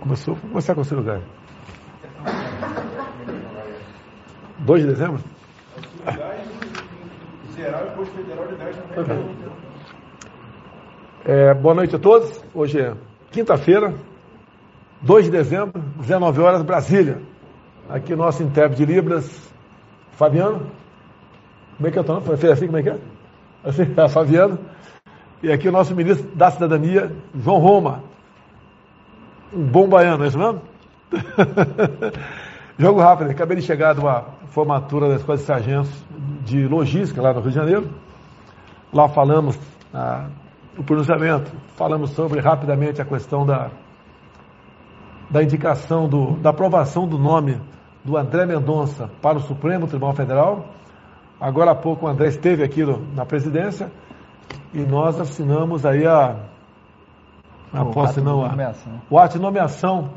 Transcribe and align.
Começou, 0.00 0.34
vamos 0.34 0.50
começar 0.50 0.74
com 0.74 0.80
o 0.80 0.84
Ciro 0.84 1.02
Gás. 1.02 1.22
2 4.58 4.82
de 4.82 4.88
dezembro? 4.88 5.20
Geral 7.56 8.04
Federal 8.06 8.46
de 8.48 8.54
10 8.56 8.76
é, 11.24 11.54
Boa 11.54 11.74
noite 11.74 11.96
a 11.96 11.98
todos. 11.98 12.42
Hoje 12.54 12.80
é 12.80 12.94
quinta-feira, 13.30 13.94
2 15.00 15.26
de 15.26 15.30
dezembro, 15.30 15.80
19 15.98 16.40
horas, 16.40 16.62
Brasília. 16.62 17.20
Aqui 17.88 18.14
nosso 18.14 18.42
intérprete 18.42 18.84
de 18.84 18.92
Libras, 18.92 19.52
Fabiano. 20.12 20.66
Como 21.76 21.88
é 21.88 21.90
que 21.90 21.98
é 21.98 22.00
o 22.00 22.04
teu 22.04 22.14
nome? 22.14 22.26
Assim, 22.52 22.66
como 22.66 22.78
é 22.78 22.82
que 22.82 22.90
é? 22.90 22.98
Assim, 23.64 23.82
é, 23.96 24.08
Fabiano. 24.08 24.58
E 25.42 25.50
aqui 25.50 25.68
o 25.68 25.72
nosso 25.72 25.94
ministro 25.94 26.28
da 26.36 26.50
Cidadania, 26.50 27.12
João 27.34 27.58
Roma. 27.58 28.11
Um 29.52 29.64
bom 29.66 29.86
baiano, 29.86 30.24
é 30.24 30.28
isso 30.28 30.38
mesmo? 30.38 30.62
Jogo 32.78 33.00
rápido, 33.00 33.30
acabei 33.30 33.58
de 33.58 33.62
chegar 33.62 33.94
de 33.94 34.00
uma 34.00 34.24
formatura 34.46 35.10
da 35.10 35.16
Escola 35.16 35.36
de 35.36 35.44
Sargentos 35.44 35.92
de 36.42 36.66
Logística 36.66 37.20
lá 37.20 37.34
no 37.34 37.40
Rio 37.40 37.50
de 37.50 37.56
Janeiro. 37.56 37.90
Lá 38.90 39.10
falamos 39.10 39.58
ah, 39.92 40.28
o 40.78 40.82
pronunciamento, 40.82 41.52
falamos 41.76 42.12
sobre 42.12 42.40
rapidamente 42.40 43.02
a 43.02 43.04
questão 43.04 43.44
da, 43.44 43.70
da 45.28 45.42
indicação, 45.42 46.08
do, 46.08 46.30
da 46.38 46.48
aprovação 46.48 47.06
do 47.06 47.18
nome 47.18 47.60
do 48.02 48.16
André 48.16 48.46
Mendonça 48.46 49.10
para 49.20 49.36
o 49.36 49.42
Supremo 49.42 49.86
Tribunal 49.86 50.14
Federal. 50.14 50.66
Agora 51.38 51.72
há 51.72 51.74
pouco 51.74 52.06
o 52.06 52.08
André 52.08 52.28
esteve 52.28 52.64
aqui 52.64 52.82
no, 52.82 53.02
na 53.14 53.26
presidência 53.26 53.92
e 54.72 54.78
nós 54.78 55.20
assinamos 55.20 55.84
aí 55.84 56.06
a, 56.06 56.36
a 57.72 57.84
posse, 57.84 58.20
não, 58.20 58.44
a, 58.44 58.54
né? 58.54 58.74
o 59.08 59.18
ato 59.18 59.38
de 59.38 59.42
nomeação 59.42 60.10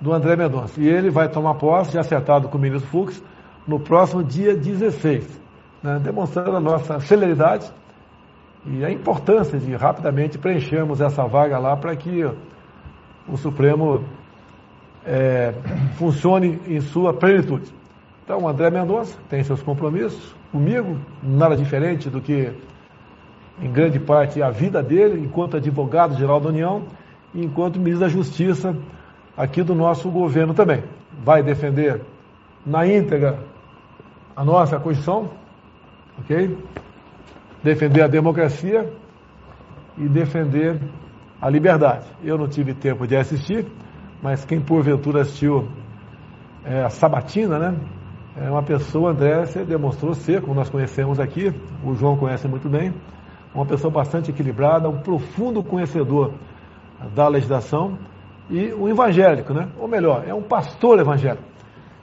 do 0.00 0.12
André 0.12 0.36
Mendonça. 0.36 0.80
E 0.80 0.88
ele 0.88 1.10
vai 1.10 1.28
tomar 1.28 1.54
posse, 1.54 1.92
já 1.92 2.00
acertado 2.00 2.48
com 2.48 2.58
o 2.58 2.60
ministro 2.60 2.90
Fux, 2.90 3.22
no 3.66 3.80
próximo 3.80 4.22
dia 4.22 4.56
16, 4.56 5.40
né, 5.82 5.98
demonstrando 6.02 6.56
a 6.56 6.60
nossa 6.60 7.00
celeridade 7.00 7.70
e 8.64 8.84
a 8.84 8.90
importância 8.90 9.58
de 9.58 9.74
rapidamente 9.74 10.38
preenchermos 10.38 11.00
essa 11.00 11.24
vaga 11.26 11.58
lá 11.58 11.76
para 11.76 11.94
que 11.96 12.24
o 13.28 13.36
Supremo 13.36 14.04
é, 15.04 15.52
funcione 15.96 16.60
em 16.66 16.80
sua 16.80 17.12
plenitude. 17.12 17.72
Então, 18.24 18.42
o 18.42 18.48
André 18.48 18.70
Mendonça 18.70 19.16
tem 19.28 19.42
seus 19.44 19.62
compromissos 19.62 20.34
comigo, 20.50 20.98
nada 21.22 21.56
diferente 21.56 22.10
do 22.10 22.20
que, 22.20 22.52
em 23.60 23.70
grande 23.70 24.00
parte, 24.00 24.42
a 24.42 24.50
vida 24.50 24.82
dele, 24.82 25.20
enquanto 25.20 25.56
advogado-geral 25.56 26.40
da 26.40 26.48
União 26.48 26.84
enquanto 27.34 27.78
ministro 27.78 28.00
da 28.00 28.08
Justiça 28.08 28.76
aqui 29.36 29.62
do 29.62 29.74
nosso 29.74 30.10
governo 30.10 30.54
também. 30.54 30.82
Vai 31.22 31.42
defender 31.42 32.02
na 32.64 32.86
íntegra 32.86 33.38
a 34.34 34.44
nossa 34.44 34.78
Constituição, 34.78 35.30
ok? 36.18 36.56
Defender 37.62 38.02
a 38.02 38.08
democracia 38.08 38.92
e 39.96 40.08
defender 40.08 40.80
a 41.40 41.48
liberdade. 41.48 42.06
Eu 42.22 42.38
não 42.38 42.48
tive 42.48 42.74
tempo 42.74 43.06
de 43.06 43.16
assistir, 43.16 43.66
mas 44.22 44.44
quem 44.44 44.60
porventura 44.60 45.22
assistiu 45.22 45.68
é, 46.64 46.82
a 46.82 46.90
Sabatina, 46.90 47.58
né? 47.58 47.76
É 48.38 48.50
uma 48.50 48.62
pessoa, 48.62 49.12
André, 49.12 49.46
você 49.46 49.64
demonstrou 49.64 50.12
ser, 50.12 50.42
como 50.42 50.54
nós 50.54 50.68
conhecemos 50.68 51.18
aqui, 51.18 51.54
o 51.82 51.94
João 51.94 52.18
conhece 52.18 52.46
muito 52.46 52.68
bem, 52.68 52.92
uma 53.54 53.64
pessoa 53.64 53.90
bastante 53.90 54.30
equilibrada, 54.30 54.88
um 54.90 54.98
profundo 54.98 55.62
conhecedor 55.62 56.34
da 57.14 57.28
legislação 57.28 57.98
e 58.48 58.72
um 58.72 58.88
evangélico, 58.88 59.52
né? 59.52 59.68
Ou 59.78 59.88
melhor, 59.88 60.24
é 60.26 60.34
um 60.34 60.42
pastor 60.42 60.98
evangélico. 60.98 61.44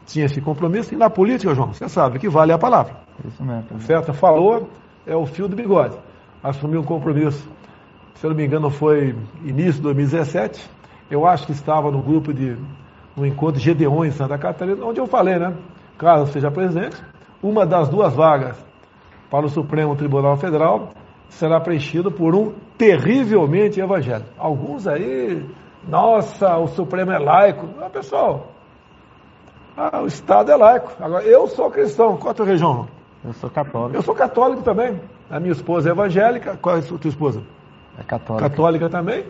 Tinha 0.05 0.25
esse 0.25 0.41
compromisso 0.41 0.93
e 0.93 0.97
na 0.97 1.09
política, 1.09 1.55
João, 1.55 1.73
você 1.73 1.87
sabe 1.87 2.19
que 2.19 2.27
vale 2.27 2.51
a 2.51 2.57
palavra. 2.57 2.95
Isso 3.25 3.43
mesmo. 3.43 3.79
Certo? 3.81 4.13
Falou, 4.13 4.69
é 5.07 5.15
o 5.15 5.25
fio 5.25 5.47
do 5.47 5.55
bigode. 5.55 5.97
Assumiu 6.43 6.81
um 6.81 6.83
compromisso, 6.83 7.49
se 8.15 8.25
eu 8.25 8.31
não 8.31 8.37
me 8.37 8.45
engano, 8.45 8.69
foi 8.69 9.15
início 9.45 9.75
de 9.75 9.81
2017 9.81 10.73
eu 11.13 11.27
acho 11.27 11.45
que 11.45 11.51
estava 11.51 11.91
no 11.91 12.01
grupo 12.01 12.33
de 12.33 12.57
no 13.15 13.25
encontro 13.25 13.59
Gedeon 13.59 14.05
em 14.05 14.11
Santa 14.11 14.37
Catarina, 14.37 14.83
onde 14.83 14.99
eu 14.99 15.05
falei, 15.05 15.37
né? 15.37 15.55
Caso 15.97 16.31
seja 16.31 16.49
presidente, 16.49 16.99
uma 17.41 17.65
das 17.65 17.87
duas 17.87 18.15
vagas 18.15 18.57
para 19.29 19.45
o 19.45 19.49
Supremo 19.49 19.95
Tribunal 19.95 20.35
Federal 20.37 20.89
será 21.29 21.59
preenchida 21.59 22.11
por 22.11 22.35
um 22.35 22.53
terrivelmente 22.77 23.79
evangélico. 23.79 24.29
Alguns 24.37 24.87
aí, 24.87 25.45
nossa, 25.87 26.57
o 26.57 26.67
Supremo 26.67 27.11
é 27.11 27.19
laico. 27.19 27.67
Ah, 27.81 27.89
pessoal, 27.89 28.53
ah, 29.75 30.01
o 30.01 30.07
Estado 30.07 30.51
é 30.51 30.55
laico. 30.55 30.91
Agora, 30.99 31.23
eu 31.23 31.47
sou 31.47 31.69
cristão. 31.71 32.17
Qual 32.17 32.29
é 32.29 32.31
a 32.31 32.33
tua 32.33 32.45
região? 32.45 32.87
Eu 33.25 33.33
sou 33.33 33.49
católico. 33.49 33.97
Eu 33.97 34.01
sou 34.01 34.13
católico 34.13 34.61
também. 34.61 34.99
A 35.29 35.39
minha 35.39 35.51
esposa 35.51 35.89
é 35.89 35.91
evangélica. 35.91 36.57
Qual 36.61 36.75
é 36.75 36.79
a 36.79 36.81
tua 36.81 37.09
esposa? 37.09 37.41
É 37.97 38.03
católica. 38.03 38.49
Católica 38.49 38.89
também. 38.89 39.25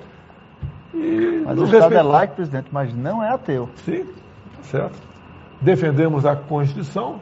E 0.94 1.44
mas 1.46 1.60
o 1.60 1.64
Estado 1.64 1.96
é 1.96 2.02
laico, 2.02 2.36
presidente, 2.36 2.68
mas 2.72 2.94
não 2.94 3.24
é 3.24 3.30
ateu. 3.30 3.70
Sim, 3.78 4.04
tá 4.04 4.64
certo. 4.64 5.00
Defendemos 5.62 6.26
a 6.26 6.36
Constituição. 6.36 7.22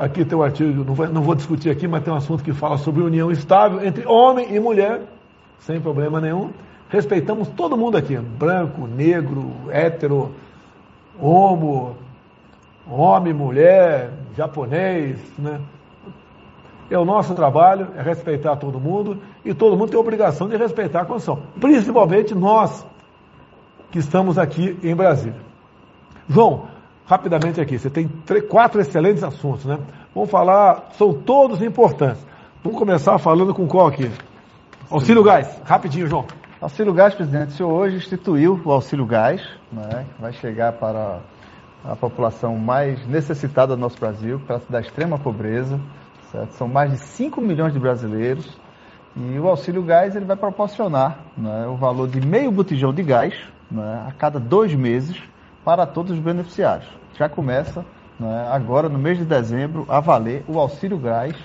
Aqui 0.00 0.24
tem 0.24 0.38
um 0.38 0.42
artigo, 0.42 0.82
não 0.82 0.94
vou, 0.94 1.08
não 1.08 1.20
vou 1.20 1.34
discutir 1.34 1.68
aqui, 1.68 1.86
mas 1.86 2.02
tem 2.02 2.10
um 2.10 2.16
assunto 2.16 2.42
que 2.42 2.54
fala 2.54 2.78
sobre 2.78 3.02
união 3.02 3.30
estável 3.30 3.84
entre 3.84 4.06
homem 4.06 4.46
e 4.50 4.58
mulher, 4.58 5.02
sem 5.58 5.78
problema 5.78 6.22
nenhum. 6.22 6.52
Respeitamos 6.88 7.48
todo 7.48 7.76
mundo 7.76 7.98
aqui, 7.98 8.16
branco, 8.16 8.86
negro, 8.86 9.52
hétero, 9.68 10.34
homo, 11.20 11.96
homem, 12.90 13.34
mulher, 13.34 14.10
japonês, 14.34 15.20
né? 15.38 15.60
É 16.90 16.98
o 16.98 17.04
nosso 17.04 17.34
trabalho, 17.34 17.88
é 17.94 18.00
respeitar 18.00 18.56
todo 18.56 18.80
mundo 18.80 19.18
e 19.44 19.52
todo 19.52 19.76
mundo 19.76 19.90
tem 19.90 19.98
a 19.98 20.00
obrigação 20.00 20.48
de 20.48 20.56
respeitar 20.56 21.02
a 21.02 21.04
Constituição. 21.04 21.44
Principalmente 21.60 22.34
nós, 22.34 22.86
que 23.90 23.98
estamos 23.98 24.38
aqui 24.38 24.78
em 24.82 24.96
Brasília. 24.96 25.42
João, 26.26 26.68
rapidamente 27.10 27.60
aqui, 27.60 27.76
você 27.76 27.90
tem 27.90 28.06
três, 28.06 28.46
quatro 28.46 28.80
excelentes 28.80 29.24
assuntos, 29.24 29.64
né? 29.64 29.80
Vamos 30.14 30.30
falar, 30.30 30.90
são 30.92 31.12
todos 31.12 31.60
importantes. 31.60 32.24
Vamos 32.62 32.78
começar 32.78 33.18
falando 33.18 33.52
com 33.52 33.66
qual 33.66 33.88
aqui? 33.88 34.08
Auxílio 34.88 35.24
Gás, 35.24 35.60
rapidinho, 35.64 36.06
João. 36.06 36.24
Auxílio 36.60 36.94
Gás, 36.94 37.12
presidente, 37.12 37.48
o 37.48 37.52
senhor 37.52 37.72
hoje 37.72 37.96
instituiu 37.96 38.60
o 38.64 38.70
Auxílio 38.70 39.04
Gás, 39.04 39.42
né, 39.72 40.06
que 40.14 40.22
vai 40.22 40.32
chegar 40.34 40.74
para 40.74 41.18
a 41.84 41.96
população 41.96 42.56
mais 42.56 43.04
necessitada 43.08 43.74
do 43.74 43.80
nosso 43.80 43.98
Brasil, 43.98 44.40
classe 44.46 44.70
da 44.70 44.80
extrema 44.80 45.18
pobreza. 45.18 45.80
Certo? 46.30 46.52
São 46.52 46.68
mais 46.68 46.92
de 46.92 46.98
5 46.98 47.40
milhões 47.40 47.72
de 47.72 47.80
brasileiros. 47.80 48.56
E 49.16 49.36
o 49.36 49.48
Auxílio 49.48 49.82
Gás 49.82 50.14
ele 50.14 50.26
vai 50.26 50.36
proporcionar 50.36 51.18
né, 51.36 51.66
o 51.66 51.74
valor 51.74 52.06
de 52.06 52.24
meio 52.24 52.52
botijão 52.52 52.92
de 52.92 53.02
gás 53.02 53.34
né, 53.68 54.04
a 54.06 54.12
cada 54.12 54.38
dois 54.38 54.72
meses 54.72 55.20
para 55.64 55.84
todos 55.86 56.12
os 56.12 56.18
beneficiários. 56.20 56.99
Já 57.20 57.28
começa 57.28 57.84
né, 58.18 58.48
agora, 58.50 58.88
no 58.88 58.98
mês 58.98 59.18
de 59.18 59.26
dezembro, 59.26 59.84
a 59.90 60.00
valer 60.00 60.42
o 60.48 60.58
auxílio 60.58 60.96
gás, 60.96 61.36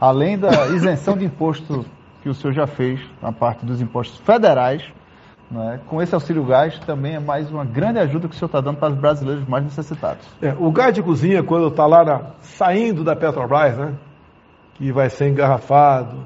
além 0.00 0.36
da 0.36 0.66
isenção 0.74 1.16
de 1.16 1.24
imposto 1.24 1.86
que 2.20 2.28
o 2.28 2.34
senhor 2.34 2.52
já 2.52 2.66
fez 2.66 3.00
na 3.22 3.30
parte 3.30 3.64
dos 3.64 3.80
impostos 3.80 4.18
federais. 4.18 4.82
Né, 5.48 5.78
com 5.86 6.02
esse 6.02 6.12
auxílio 6.12 6.42
gás 6.44 6.76
também 6.80 7.14
é 7.14 7.20
mais 7.20 7.48
uma 7.48 7.64
grande 7.64 8.00
ajuda 8.00 8.26
que 8.26 8.34
o 8.34 8.36
senhor 8.36 8.46
está 8.46 8.60
dando 8.60 8.78
para 8.78 8.92
os 8.92 8.98
brasileiros 8.98 9.46
mais 9.46 9.62
necessitados. 9.62 10.26
É, 10.42 10.52
o 10.58 10.72
gás 10.72 10.92
de 10.92 11.00
cozinha, 11.00 11.44
quando 11.44 11.68
está 11.68 11.86
lá 11.86 12.02
na, 12.04 12.22
saindo 12.40 13.04
da 13.04 13.14
Petrobras, 13.14 13.78
né, 13.78 13.94
que 14.74 14.90
vai 14.90 15.10
ser 15.10 15.28
engarrafado, 15.28 16.24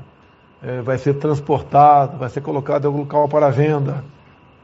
é, 0.63 0.81
vai 0.81 0.97
ser 0.97 1.13
transportado, 1.19 2.17
vai 2.17 2.31
ser 2.31 2.41
colocado 2.41 2.85
em 2.85 2.87
algum 2.87 3.01
local 3.01 3.29
para 3.29 3.51
venda, 3.51 4.03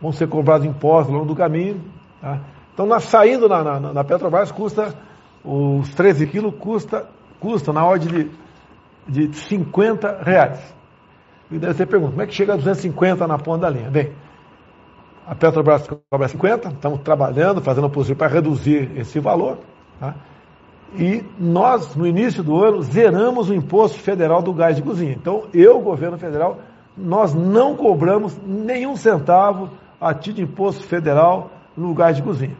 vão 0.00 0.12
ser 0.12 0.28
cobrados 0.28 0.66
impostos 0.66 1.12
ao 1.12 1.20
longo 1.20 1.28
do 1.28 1.36
caminho. 1.36 1.78
Tá? 2.22 2.40
Então, 2.72 2.86
na, 2.86 3.00
saindo 3.00 3.48
na, 3.48 3.62
na, 3.62 3.92
na, 3.92 4.04
Petrobras, 4.04 4.50
custa, 4.52 4.94
os 5.44 5.92
13 5.94 6.26
quilos 6.26 6.54
custa, 6.58 7.06
custa 7.38 7.72
na 7.72 7.84
ordem 7.84 8.30
de, 9.06 9.28
de 9.28 9.36
50 9.36 10.22
reais. 10.22 10.74
E 11.50 11.58
daí 11.58 11.74
você 11.74 11.84
pergunta, 11.84 12.12
como 12.12 12.22
é 12.22 12.26
que 12.26 12.34
chega 12.34 12.54
a 12.54 12.56
250 12.56 13.26
na 13.26 13.38
ponta 13.38 13.62
da 13.62 13.70
linha? 13.70 13.90
Bem, 13.90 14.12
a 15.26 15.34
Petrobras 15.34 15.88
cobra 16.10 16.28
50, 16.28 16.68
estamos 16.68 17.00
trabalhando, 17.00 17.60
fazendo 17.60 17.86
o 17.86 17.90
possível 17.90 18.16
para 18.16 18.32
reduzir 18.32 18.90
esse 18.96 19.18
valor. 19.20 19.58
Tá? 19.98 20.14
E 20.96 21.24
nós, 21.38 21.94
no 21.94 22.06
início 22.06 22.42
do 22.42 22.62
ano, 22.62 22.82
zeramos 22.82 23.48
o 23.48 23.54
imposto 23.54 23.98
federal 23.98 24.42
do 24.42 24.52
gás 24.52 24.76
de 24.76 24.82
cozinha. 24.82 25.12
Então, 25.12 25.44
eu, 25.54 25.80
governo 25.80 26.18
federal, 26.18 26.58
nós 26.96 27.34
não 27.34 27.76
cobramos 27.76 28.36
nenhum 28.44 28.96
centavo 28.96 29.70
a 30.00 30.12
título 30.14 30.46
de 30.46 30.52
imposto 30.52 30.82
federal 30.84 31.50
no 31.76 31.94
gás 31.94 32.16
de 32.16 32.22
cozinha. 32.22 32.56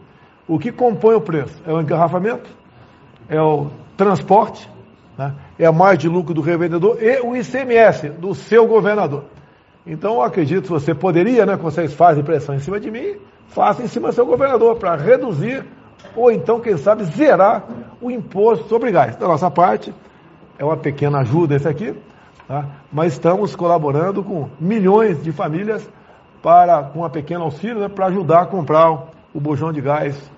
O 0.47 0.59
que 0.59 0.71
compõe 0.71 1.15
o 1.15 1.21
preço? 1.21 1.61
É 1.65 1.71
o 1.71 1.81
engarrafamento, 1.81 2.49
é 3.29 3.41
o 3.41 3.67
transporte, 3.95 4.69
né? 5.17 5.33
é 5.57 5.65
a 5.65 5.71
margem 5.71 5.99
de 5.99 6.09
lucro 6.09 6.33
do 6.33 6.41
revendedor 6.41 6.97
e 7.01 7.19
o 7.21 7.35
ICMS 7.35 8.09
do 8.09 8.33
seu 8.33 8.67
governador. 8.67 9.23
Então, 9.85 10.15
eu 10.15 10.21
acredito 10.21 10.63
que 10.63 10.69
você 10.69 10.93
poderia, 10.93 11.45
né, 11.45 11.57
que 11.57 11.63
vocês 11.63 11.93
fazem 11.93 12.23
pressão 12.23 12.53
em 12.53 12.59
cima 12.59 12.79
de 12.79 12.91
mim, 12.91 13.15
faça 13.47 13.81
em 13.81 13.87
cima 13.87 14.09
do 14.09 14.13
seu 14.13 14.25
governador, 14.25 14.75
para 14.75 14.95
reduzir 14.95 15.65
ou 16.15 16.31
então, 16.31 16.59
quem 16.59 16.77
sabe, 16.77 17.03
zerar 17.05 17.63
o 18.01 18.11
imposto 18.11 18.67
sobre 18.67 18.91
gás. 18.91 19.15
Da 19.15 19.27
nossa 19.27 19.49
parte, 19.49 19.93
é 20.57 20.65
uma 20.65 20.77
pequena 20.77 21.19
ajuda 21.19 21.55
esse 21.55 21.67
aqui, 21.67 21.95
tá? 22.47 22.65
mas 22.91 23.13
estamos 23.13 23.55
colaborando 23.55 24.23
com 24.23 24.49
milhões 24.59 25.23
de 25.23 25.31
famílias 25.31 25.87
para, 26.41 26.83
com 26.83 27.05
um 27.05 27.09
pequeno 27.09 27.43
auxílio, 27.43 27.79
né, 27.79 27.89
para 27.89 28.07
ajudar 28.07 28.41
a 28.41 28.45
comprar 28.45 28.91
o 29.33 29.39
bujão 29.39 29.71
de 29.71 29.81
gás. 29.81 30.31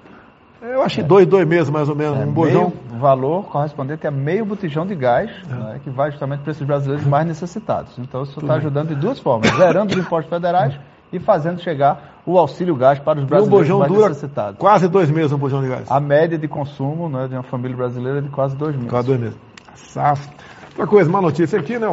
Eu 0.62 0.82
acho 0.82 0.96
que 0.96 1.02
é. 1.02 1.04
dois, 1.04 1.28
dois 1.28 1.46
meses 1.46 1.70
mais 1.70 1.90
ou 1.90 1.96
menos, 1.96 2.18
é, 2.20 2.26
um 2.26 2.32
bujão. 2.32 2.72
valor 2.98 3.44
correspondente 3.46 4.08
a 4.08 4.12
meio 4.12 4.46
botijão 4.46 4.86
de 4.86 4.96
gás, 4.96 5.30
é. 5.50 5.54
né, 5.54 5.80
que 5.84 5.90
vai 5.90 6.12
justamente 6.12 6.42
para 6.42 6.52
esses 6.52 6.66
brasileiros 6.66 7.06
mais 7.06 7.28
necessitados. 7.28 7.98
Então, 8.00 8.24
isso 8.24 8.40
está 8.40 8.56
ajudando 8.56 8.90
de 8.90 8.96
duas 8.96 9.20
formas, 9.20 9.50
zerando 9.56 9.94
os 9.94 10.00
impostos 10.00 10.30
federais 10.30 10.80
e 11.12 11.20
fazendo 11.20 11.62
chegar 11.62 12.22
o 12.26 12.38
auxílio 12.38 12.76
gás 12.76 12.98
para 13.00 13.20
os 13.20 13.26
brasileiros 13.26 13.70
mais 13.70 13.92
necessitados. 13.92 14.58
Quase 14.58 14.88
dois 14.88 15.12
meses 15.12 15.34
um 15.34 15.38
bujão 15.38 15.62
de 15.62 15.68
gás. 15.68 15.92
A 15.92 16.00
média 16.00 16.38
de 16.38 16.48
consumo 16.48 17.10
né, 17.10 17.28
de 17.28 17.36
uma 17.36 17.44
família 17.44 17.76
brasileira 17.76 18.20
é 18.20 18.22
de 18.22 18.30
quase 18.30 18.56
dois 18.56 18.76
meses. 18.76 18.90
Quase 18.90 19.08
dois 19.08 19.20
meses. 19.20 19.38
Safo. 19.76 20.30
Outra 20.70 20.88
coisa, 20.88 21.10
uma 21.10 21.22
notícia 21.22 21.60
aqui, 21.60 21.78
né? 21.78 21.88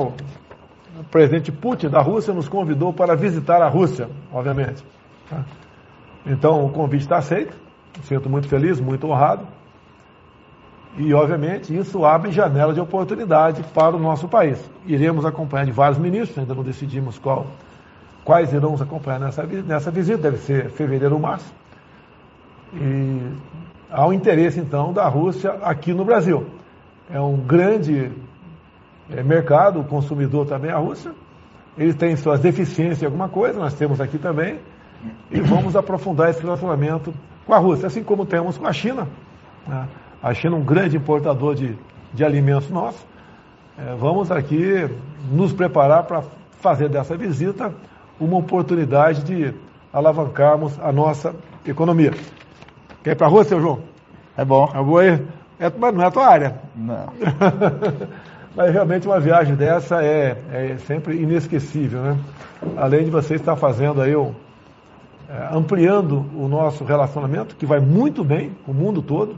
O 1.01 1.05
presidente 1.05 1.51
Putin 1.51 1.89
da 1.89 2.01
Rússia 2.01 2.35
nos 2.35 2.49
convidou 2.49 2.93
para 2.93 3.17
visitar 3.17 3.63
a 3.63 3.69
Rússia, 3.69 4.09
obviamente. 4.33 4.85
Tá? 5.29 5.45
Então 6.27 6.67
o 6.67 6.71
convite 6.71 7.03
está 7.03 7.17
aceito. 7.17 7.57
Sinto 8.03 8.29
muito 8.29 8.49
feliz, 8.49 8.79
muito 8.79 9.07
honrado. 9.07 9.47
E, 10.99 11.15
obviamente, 11.15 11.77
isso 11.77 12.05
abre 12.05 12.33
janela 12.33 12.75
de 12.75 12.81
oportunidade 12.81 13.63
para 13.75 13.97
o 13.97 13.99
nosso 13.99 14.29
país. 14.29 14.59
Iremos 14.87 15.25
acompanhar 15.25 15.65
de 15.65 15.71
vários 15.71 15.99
ministros, 15.99 16.37
ainda 16.39 16.55
não 16.55 16.63
decidimos 16.63 17.19
qual 17.19 17.47
quais 18.25 18.53
irão 18.53 18.75
acompanhar 18.75 19.19
nessa, 19.19 19.43
nessa 19.45 19.91
visita, 19.91 20.19
deve 20.19 20.39
ser 20.39 20.71
fevereiro 20.71 21.15
ou 21.15 21.21
março. 21.21 21.53
E 22.75 23.33
há 23.91 24.07
um 24.07 24.13
interesse, 24.13 24.61
então, 24.61 24.93
da 24.93 25.09
Rússia 25.09 25.53
aqui 25.63 25.95
no 25.95 26.05
Brasil. 26.05 26.47
É 27.11 27.21
um 27.21 27.37
grande 27.37 28.13
mercado, 29.25 29.81
o 29.81 29.85
consumidor 29.85 30.47
também 30.47 30.71
é 30.71 30.75
a 30.75 30.79
Rússia. 30.79 31.13
Eles 31.77 31.95
têm 31.95 32.17
suas 32.17 32.41
deficiências 32.41 33.03
em 33.03 33.07
alguma 33.07 33.29
coisa, 33.29 33.59
nós 33.59 33.75
temos 33.75 34.01
aqui 34.01 34.19
também. 34.19 34.59
E 35.31 35.41
vamos 35.41 35.77
aprofundar 35.77 36.31
esse 36.31 36.43
relacionamento 36.43 37.15
com 37.47 37.55
a 37.55 37.59
Rússia, 37.59 37.87
assim 37.87 38.03
como 38.03 38.27
temos 38.27 38.59
com 38.59 38.67
a 38.67 38.73
China. 38.73 39.09
Né? 39.67 39.89
A 40.23 40.35
China 40.35 40.57
é 40.57 40.59
um 40.59 40.65
grande 40.65 40.97
importador 40.97 41.55
de, 41.55 41.77
de 42.13 42.25
alimentos 42.25 42.71
nossos. 42.71 43.05
É, 43.79 43.95
vamos 43.95 44.31
aqui 44.31 44.89
nos 45.31 45.53
preparar 45.53 46.05
para 46.05 46.23
fazer 46.61 46.89
dessa 46.89 47.17
visita 47.17 47.73
uma 48.19 48.37
oportunidade 48.37 49.25
de 49.25 49.55
alavancarmos 49.93 50.79
a 50.81 50.93
nossa 50.93 51.35
economia. 51.67 52.13
Quer 53.03 53.13
ir 53.13 53.17
para 53.17 53.29
a 53.29 53.45
seu 53.45 53.61
João? 53.61 53.81
É 54.37 54.45
bom. 54.45 54.71
Eu 54.75 54.85
vou 54.85 54.99
aí. 54.99 55.27
É, 55.59 55.71
mas 55.77 55.95
não 55.95 56.03
é 56.03 56.07
a 56.07 56.11
tua 56.11 56.27
área. 56.27 56.61
Não. 56.77 57.07
mas 58.55 58.73
realmente 58.73 59.07
uma 59.07 59.21
viagem 59.21 59.55
dessa 59.55 60.03
é, 60.03 60.37
é, 60.53 60.77
sempre 60.79 61.17
inesquecível, 61.21 62.03
né? 62.03 62.19
Além 62.77 63.05
de 63.05 63.11
você 63.11 63.35
estar 63.35 63.57
fazendo 63.57 64.03
aí, 64.03 64.13
é, 64.13 65.49
ampliando 65.53 66.27
o 66.35 66.49
nosso 66.49 66.85
relacionamento, 66.85 67.57
que 67.57 67.67
vai 67.67 67.81
muito 67.81 68.25
bem 68.25 68.53
o 68.67 68.73
mundo 68.73 69.01
todo. 69.01 69.37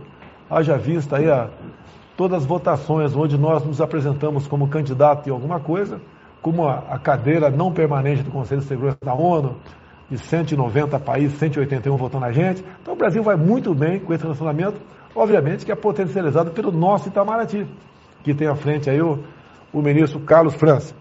Haja 0.51 0.77
vista 0.77 1.17
aí 1.17 1.31
a, 1.31 1.49
todas 2.17 2.43
as 2.43 2.47
votações 2.47 3.15
onde 3.15 3.39
nós 3.39 3.65
nos 3.65 3.81
apresentamos 3.81 4.47
como 4.47 4.69
candidato 4.69 5.29
em 5.29 5.33
alguma 5.33 5.61
coisa 5.61 6.01
como 6.43 6.67
a, 6.67 6.83
a 6.91 6.99
cadeira 6.99 7.49
não 7.49 7.73
permanente 7.73 8.23
do 8.25 8.31
Conselho 8.31 8.61
de 8.61 8.67
Segurança 8.67 8.99
da 9.03 9.15
ONU, 9.15 9.57
de 10.11 10.19
190 10.19 10.99
países, 10.99 11.39
181 11.39 11.97
votando 11.97 12.27
a 12.27 12.33
gente. 12.33 12.63
Então 12.83 12.93
o 12.93 12.97
Brasil 12.97 13.23
vai 13.23 13.37
muito 13.37 13.73
bem 13.73 14.01
com 14.01 14.13
esse 14.13 14.25
relacionamento, 14.25 14.79
obviamente 15.15 15.65
que 15.65 15.73
é 15.73 15.77
potencializado 15.77 16.51
pelo 16.51 16.73
nosso 16.73 17.09
Itamaraty, 17.09 17.67
que 18.23 18.35
tem 18.35 18.49
à 18.49 18.55
frente 18.55 18.89
aí 18.89 19.01
o, 19.01 19.19
o 19.73 19.83
ministro 19.83 20.21
Carlos 20.21 20.55
França. 20.55 20.95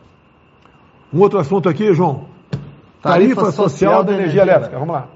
Um 1.14 1.20
outro 1.20 1.40
assunto 1.40 1.68
aqui, 1.68 1.94
João. 1.94 2.26
Tarifa, 3.02 3.42
Tarifa 3.42 3.52
social, 3.52 3.70
social 3.70 4.04
da 4.04 4.14
energia, 4.14 4.42
energia 4.42 4.54
elétrica. 4.54 4.80
Vamos 4.80 4.94
lá. 4.94 5.08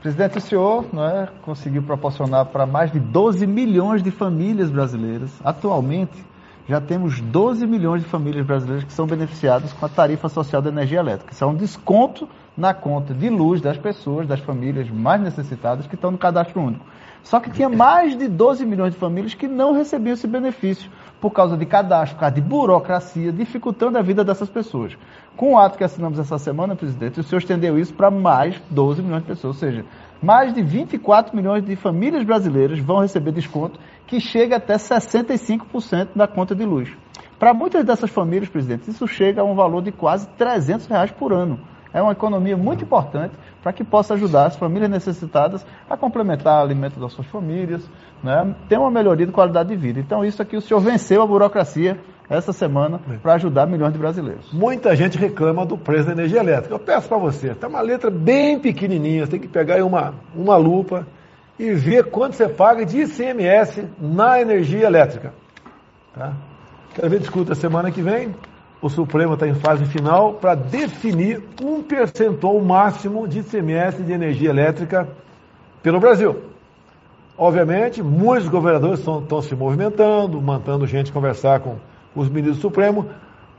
Presidente, 0.00 0.38
o 0.38 0.40
senhor 0.40 0.86
é, 1.12 1.28
conseguiu 1.42 1.82
proporcionar 1.82 2.46
para 2.46 2.64
mais 2.64 2.90
de 2.90 2.98
12 2.98 3.46
milhões 3.46 4.02
de 4.02 4.10
famílias 4.10 4.70
brasileiras, 4.70 5.30
atualmente, 5.44 6.24
já 6.66 6.80
temos 6.80 7.20
12 7.20 7.66
milhões 7.66 8.02
de 8.02 8.08
famílias 8.08 8.46
brasileiras 8.46 8.84
que 8.84 8.92
são 8.92 9.06
beneficiadas 9.06 9.72
com 9.72 9.84
a 9.84 9.88
tarifa 9.88 10.28
social 10.28 10.62
da 10.62 10.70
energia 10.70 11.00
elétrica. 11.00 11.32
Isso 11.32 11.44
é 11.44 11.46
um 11.46 11.54
desconto 11.54 12.28
na 12.56 12.72
conta 12.72 13.12
de 13.12 13.28
luz 13.28 13.60
das 13.60 13.76
pessoas, 13.76 14.26
das 14.26 14.40
famílias 14.40 14.88
mais 14.88 15.20
necessitadas 15.20 15.86
que 15.86 15.96
estão 15.96 16.10
no 16.10 16.18
cadastro 16.18 16.62
único. 16.62 16.86
Só 17.22 17.38
que 17.40 17.50
tinha 17.50 17.68
mais 17.68 18.16
de 18.16 18.28
12 18.28 18.64
milhões 18.64 18.94
de 18.94 18.98
famílias 18.98 19.34
que 19.34 19.46
não 19.46 19.74
recebiam 19.74 20.14
esse 20.14 20.26
benefício 20.26 20.90
por 21.20 21.30
causa 21.30 21.56
de 21.56 21.66
cadastro, 21.66 22.16
por 22.16 22.20
causa 22.20 22.34
de 22.34 22.40
burocracia, 22.40 23.32
dificultando 23.32 23.98
a 23.98 24.02
vida 24.02 24.24
dessas 24.24 24.48
pessoas. 24.48 24.96
Com 25.36 25.54
o 25.54 25.58
ato 25.58 25.76
que 25.76 25.84
assinamos 25.84 26.18
essa 26.18 26.38
semana, 26.38 26.74
presidente, 26.74 27.20
o 27.20 27.22
senhor 27.22 27.38
estendeu 27.38 27.78
isso 27.78 27.92
para 27.94 28.10
mais 28.10 28.60
12 28.70 29.02
milhões 29.02 29.22
de 29.22 29.28
pessoas, 29.28 29.56
ou 29.56 29.60
seja, 29.60 29.84
mais 30.22 30.52
de 30.52 30.62
24 30.62 31.34
milhões 31.36 31.64
de 31.64 31.76
famílias 31.76 32.24
brasileiras 32.24 32.78
vão 32.78 33.00
receber 33.00 33.32
desconto 33.32 33.78
que 34.06 34.20
chega 34.20 34.56
até 34.56 34.74
65% 34.74 36.08
da 36.14 36.26
conta 36.26 36.54
de 36.54 36.64
luz. 36.64 36.90
Para 37.38 37.54
muitas 37.54 37.84
dessas 37.84 38.10
famílias, 38.10 38.50
presidente, 38.50 38.90
isso 38.90 39.06
chega 39.08 39.40
a 39.40 39.44
um 39.44 39.54
valor 39.54 39.82
de 39.82 39.92
quase 39.92 40.28
300 40.36 40.86
reais 40.86 41.10
por 41.10 41.32
ano. 41.32 41.58
É 41.92 42.00
uma 42.00 42.12
economia 42.12 42.56
muito 42.56 42.84
importante 42.84 43.34
para 43.62 43.72
que 43.72 43.82
possa 43.82 44.14
ajudar 44.14 44.46
as 44.46 44.56
famílias 44.56 44.90
necessitadas 44.90 45.64
a 45.88 45.96
complementar 45.96 46.60
o 46.60 46.64
alimento 46.64 46.98
das 47.00 47.12
suas 47.12 47.26
famílias, 47.26 47.88
né? 48.22 48.54
ter 48.68 48.78
uma 48.78 48.90
melhoria 48.90 49.26
de 49.26 49.32
qualidade 49.32 49.68
de 49.68 49.76
vida. 49.76 50.00
Então, 50.00 50.24
isso 50.24 50.40
aqui 50.40 50.56
o 50.56 50.60
senhor 50.60 50.80
venceu 50.80 51.22
a 51.22 51.26
burocracia 51.26 51.98
essa 52.28 52.52
semana 52.52 53.00
para 53.20 53.34
ajudar 53.34 53.66
milhões 53.66 53.92
de 53.92 53.98
brasileiros. 53.98 54.52
Muita 54.52 54.94
gente 54.94 55.18
reclama 55.18 55.66
do 55.66 55.76
preço 55.76 56.06
da 56.06 56.12
energia 56.12 56.38
elétrica. 56.38 56.72
Eu 56.72 56.78
peço 56.78 57.08
para 57.08 57.18
você, 57.18 57.48
está 57.48 57.66
uma 57.66 57.80
letra 57.80 58.08
bem 58.08 58.58
pequenininha, 58.60 59.26
você 59.26 59.32
tem 59.32 59.40
que 59.40 59.48
pegar 59.48 59.74
aí 59.74 59.82
uma, 59.82 60.14
uma 60.32 60.56
lupa 60.56 61.04
e 61.58 61.72
ver 61.72 62.04
quanto 62.04 62.36
você 62.36 62.48
paga 62.48 62.86
de 62.86 63.02
ICMS 63.02 63.84
na 64.00 64.40
energia 64.40 64.86
elétrica. 64.86 65.34
Tá? 66.14 66.32
Quero 66.94 67.10
ver 67.10 67.18
discuta 67.18 67.54
semana 67.54 67.90
que 67.90 68.00
vem. 68.00 68.34
O 68.82 68.88
Supremo 68.88 69.34
está 69.34 69.46
em 69.46 69.54
fase 69.54 69.84
final 69.84 70.34
para 70.34 70.54
definir 70.54 71.42
um 71.62 71.82
percentual 71.82 72.58
máximo 72.60 73.28
de 73.28 73.40
ICMS 73.40 74.02
de 74.02 74.12
energia 74.12 74.48
elétrica 74.48 75.06
pelo 75.82 76.00
Brasil. 76.00 76.36
Obviamente, 77.36 78.02
muitos 78.02 78.48
governadores 78.48 79.00
estão 79.00 79.42
se 79.42 79.54
movimentando, 79.54 80.40
mandando 80.40 80.86
gente 80.86 81.12
conversar 81.12 81.60
com 81.60 81.76
os 82.14 82.28
ministros 82.28 82.56
do 82.56 82.62
Supremo, 82.62 83.06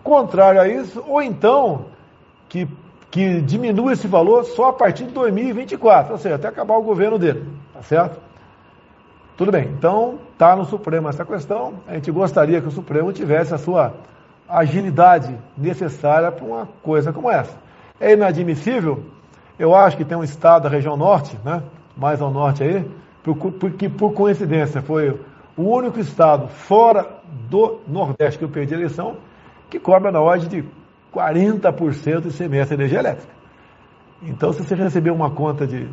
contrário 0.03 0.59
a 0.59 0.67
isso, 0.67 1.03
ou 1.07 1.21
então 1.21 1.85
que, 2.49 2.67
que 3.09 3.41
diminua 3.41 3.93
esse 3.93 4.07
valor 4.07 4.43
só 4.43 4.69
a 4.69 4.73
partir 4.73 5.05
de 5.05 5.11
2024, 5.11 6.13
ou 6.13 6.17
seja, 6.17 6.35
até 6.35 6.47
acabar 6.47 6.77
o 6.77 6.83
governo 6.83 7.17
dele, 7.17 7.45
tá 7.73 7.81
certo? 7.83 8.19
Tudo 9.37 9.51
bem, 9.51 9.69
então 9.77 10.19
está 10.33 10.55
no 10.55 10.65
Supremo 10.65 11.09
essa 11.09 11.25
questão, 11.25 11.75
a 11.87 11.93
gente 11.93 12.11
gostaria 12.11 12.61
que 12.61 12.67
o 12.67 12.71
Supremo 12.71 13.11
tivesse 13.11 13.53
a 13.53 13.57
sua 13.57 13.93
agilidade 14.59 15.37
necessária 15.57 16.31
para 16.31 16.45
uma 16.45 16.67
coisa 16.83 17.11
como 17.11 17.29
essa. 17.29 17.55
É 17.99 18.13
inadmissível, 18.13 19.03
eu 19.57 19.75
acho 19.75 19.97
que 19.97 20.05
tem 20.05 20.17
um 20.17 20.23
estado 20.23 20.63
da 20.63 20.69
região 20.69 20.97
norte, 20.97 21.37
né, 21.43 21.61
mais 21.95 22.21
ao 22.21 22.31
norte 22.31 22.63
aí, 22.63 22.89
porque 23.59 23.87
por 23.87 24.13
coincidência 24.13 24.81
foi 24.81 25.19
o 25.55 25.63
único 25.63 25.99
estado 25.99 26.47
fora 26.47 27.07
do 27.49 27.79
Nordeste 27.87 28.39
que 28.39 28.45
eu 28.45 28.49
perdi 28.49 28.73
a 28.73 28.77
eleição 28.77 29.17
que 29.69 29.79
cobra 29.79 30.11
na 30.11 30.19
ordem 30.19 30.49
de 30.49 30.65
40% 31.13 32.21
de 32.21 32.27
ICMS 32.29 32.69
de 32.69 32.73
energia 32.73 32.99
elétrica. 32.99 33.33
Então, 34.21 34.53
se 34.53 34.63
você 34.63 34.75
receber 34.75 35.11
uma 35.11 35.31
conta 35.31 35.65
de. 35.65 35.89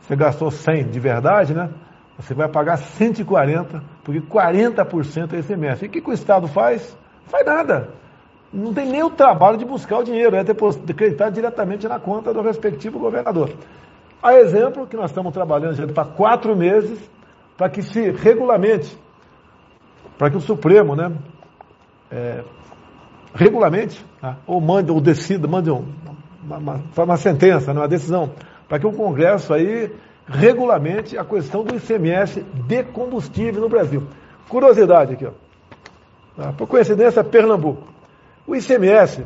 Você 0.00 0.16
gastou 0.16 0.50
100 0.50 0.90
de 0.90 1.00
verdade, 1.00 1.54
né? 1.54 1.70
Você 2.18 2.34
vai 2.34 2.48
pagar 2.48 2.76
140, 2.76 3.82
porque 4.02 4.20
40% 4.20 5.32
é 5.34 5.38
ICMS. 5.38 5.84
E 5.84 5.88
o 5.88 5.90
que, 5.90 6.00
que 6.00 6.10
o 6.10 6.12
Estado 6.12 6.48
faz? 6.48 6.96
Faz 7.28 7.46
nada. 7.46 7.90
Não 8.52 8.72
tem 8.72 8.86
nem 8.86 9.02
o 9.02 9.10
trabalho 9.10 9.58
de 9.58 9.64
buscar 9.64 9.98
o 9.98 10.04
dinheiro, 10.04 10.34
é 10.34 10.40
acreditar 10.40 11.30
diretamente 11.30 11.86
na 11.86 12.00
conta 12.00 12.32
do 12.32 12.40
respectivo 12.40 12.98
governador. 12.98 13.50
A 14.22 14.34
exemplo 14.34 14.86
que 14.86 14.96
nós 14.96 15.10
estamos 15.10 15.32
trabalhando 15.32 15.74
já 15.74 15.86
para 15.86 16.04
quatro 16.04 16.56
meses 16.56 16.98
para 17.58 17.68
que 17.68 17.82
se 17.82 18.10
regulamente, 18.12 18.96
para 20.16 20.30
que 20.30 20.36
o 20.36 20.40
Supremo, 20.40 20.94
né, 20.94 21.12
é, 22.10 22.44
regulamente, 23.34 24.04
tá, 24.20 24.36
ou 24.46 24.60
mande, 24.60 24.92
ou 24.92 25.00
decida, 25.00 25.46
mande 25.48 25.70
um, 25.70 25.84
uma, 26.42 26.56
uma, 26.56 26.80
uma 26.96 27.16
sentença, 27.16 27.74
né, 27.74 27.80
uma 27.80 27.88
decisão, 27.88 28.30
para 28.68 28.78
que 28.78 28.86
o 28.86 28.92
Congresso 28.92 29.52
aí 29.52 29.92
regulamente 30.26 31.18
a 31.18 31.24
questão 31.24 31.64
do 31.64 31.74
ICMS 31.74 32.42
de 32.42 32.84
combustível 32.84 33.60
no 33.60 33.68
Brasil. 33.68 34.06
Curiosidade 34.48 35.14
aqui, 35.14 35.26
ó. 35.26 35.47
Tá, 36.38 36.52
por 36.52 36.68
coincidência, 36.68 37.24
Pernambuco. 37.24 37.82
O 38.46 38.54
ICMS, 38.54 39.24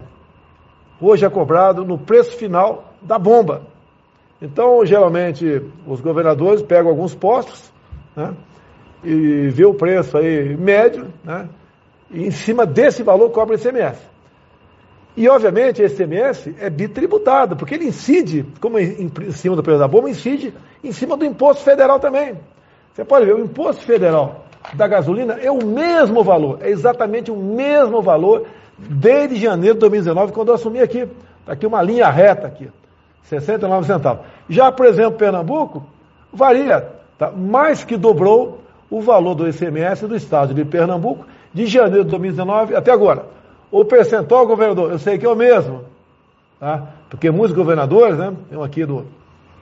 hoje 0.99 1.27
é 1.27 1.29
cobrado 1.29 1.85
no 1.85 1.99
preço 1.99 2.35
final 2.39 2.95
da 3.03 3.19
bomba. 3.19 3.67
Então, 4.41 4.83
geralmente, 4.87 5.61
os 5.87 6.01
governadores 6.01 6.63
pegam 6.63 6.91
alguns 6.91 7.15
postos 7.15 7.71
né, 8.17 8.35
e 9.05 9.49
vê 9.51 9.67
o 9.67 9.75
preço 9.75 10.17
aí 10.17 10.57
médio, 10.57 11.13
né, 11.23 11.51
e 12.11 12.27
em 12.27 12.31
cima 12.31 12.65
desse 12.65 13.03
valor 13.03 13.29
cobra 13.29 13.57
ICMS. 13.57 14.01
E, 15.15 15.29
obviamente, 15.29 15.83
esse 15.83 16.03
ICMS 16.03 16.57
é 16.59 16.71
bitributado, 16.71 17.57
porque 17.57 17.75
ele 17.75 17.85
incide, 17.85 18.47
como 18.59 18.79
em 18.79 19.11
cima 19.33 19.55
do 19.55 19.63
preço 19.63 19.81
da 19.81 19.87
bomba, 19.87 20.09
incide 20.09 20.55
em 20.83 20.93
cima 20.93 21.15
do 21.15 21.27
imposto 21.27 21.63
federal 21.63 22.01
também. 22.01 22.39
Você 22.95 23.05
pode 23.05 23.27
ver, 23.27 23.35
o 23.35 23.45
imposto 23.45 23.85
federal 23.85 24.42
da 24.75 24.87
gasolina 24.87 25.35
é 25.35 25.51
o 25.51 25.65
mesmo 25.65 26.23
valor, 26.23 26.59
é 26.61 26.71
exatamente 26.71 27.31
o 27.31 27.37
mesmo 27.37 28.01
valor 28.01 28.47
desde 28.79 29.37
janeiro 29.37 29.75
de 29.75 29.81
2019, 29.81 30.33
quando 30.33 30.49
eu 30.49 30.55
assumi 30.55 30.81
aqui. 30.81 31.09
Está 31.41 31.53
aqui 31.53 31.67
uma 31.67 31.83
linha 31.83 32.09
reta 32.09 32.47
aqui, 32.47 32.69
69 33.25 33.87
centavos. 33.87 34.25
Já, 34.49 34.71
por 34.71 34.87
exemplo, 34.87 35.19
Pernambuco, 35.19 35.85
varia, 36.33 36.89
tá? 37.19 37.31
mais 37.31 37.83
que 37.83 37.97
dobrou 37.97 38.63
o 38.89 39.01
valor 39.01 39.35
do 39.35 39.49
ICMS 39.49 40.07
do 40.07 40.15
estado 40.15 40.55
de 40.55 40.65
Pernambuco 40.65 41.27
de 41.53 41.67
janeiro 41.67 42.05
de 42.05 42.11
2019 42.11 42.77
até 42.77 42.93
agora. 42.93 43.25
O 43.71 43.85
percentual, 43.85 44.47
governador, 44.47 44.93
eu 44.93 44.99
sei 44.99 45.19
que 45.19 45.27
é 45.27 45.29
o 45.29 45.35
mesmo, 45.35 45.83
tá? 46.61 46.89
porque 47.11 47.31
muitos 47.31 47.57
governadores, 47.57 48.17
né, 48.19 48.33
tem 48.49 48.63
aqui 48.63 48.85
do, 48.85 49.07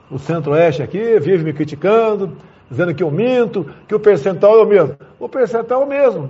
do 0.09 0.19
centro-oeste 0.19 0.83
aqui, 0.83 1.19
vivem 1.19 1.45
me 1.45 1.53
criticando, 1.53 2.37
dizendo 2.71 2.95
que 2.95 3.03
eu 3.03 3.11
minto, 3.11 3.69
que 3.87 3.93
o 3.93 3.99
percentual 3.99 4.59
é 4.59 4.63
o 4.63 4.65
mesmo. 4.65 4.95
O 5.19 5.27
percentual 5.27 5.81
é 5.81 5.85
o 5.85 5.89
mesmo. 5.89 6.29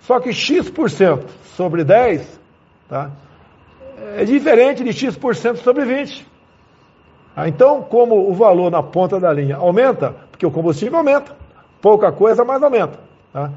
Só 0.00 0.20
que 0.20 0.32
X% 0.32 1.24
sobre 1.56 1.84
10 1.84 2.40
tá, 2.88 3.10
é 4.16 4.24
diferente 4.24 4.82
de 4.84 4.92
X% 4.92 5.56
sobre 5.56 5.84
20. 5.84 6.26
Ah, 7.34 7.48
então, 7.48 7.82
como 7.82 8.30
o 8.30 8.34
valor 8.34 8.70
na 8.70 8.82
ponta 8.82 9.18
da 9.18 9.32
linha 9.32 9.56
aumenta, 9.56 10.14
porque 10.30 10.46
o 10.46 10.50
combustível 10.50 10.98
aumenta, 10.98 11.34
pouca 11.80 12.12
coisa, 12.12 12.44
mas 12.44 12.62
aumenta. 12.62 12.98
Tá? 13.32 13.50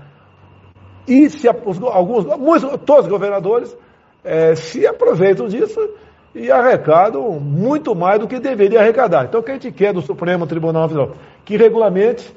E 1.08 1.29
se 1.29 1.48
alguns, 1.48 2.25
muitos, 2.38 2.70
todos 2.86 3.05
os 3.05 3.12
governadores 3.12 3.77
é, 4.24 4.55
se 4.55 4.88
aproveitam 4.88 5.48
disso 5.48 5.79
e 6.34 6.51
arrecadam 6.51 7.39
muito 7.39 7.94
mais 7.94 8.20
do 8.20 8.27
que 8.27 8.39
deveria 8.39 8.82
arrecadar. 8.82 9.25
Então, 9.25 9.39
o 9.39 9.44
que 9.44 9.51
a 9.51 9.53
gente 9.53 9.72
quer 9.72 9.94
do 9.94 10.01
Supremo 10.01 10.48
Tribunal 10.48 10.88
Federal? 10.88 11.12
Que 11.46 11.56
regulamente 11.56 12.36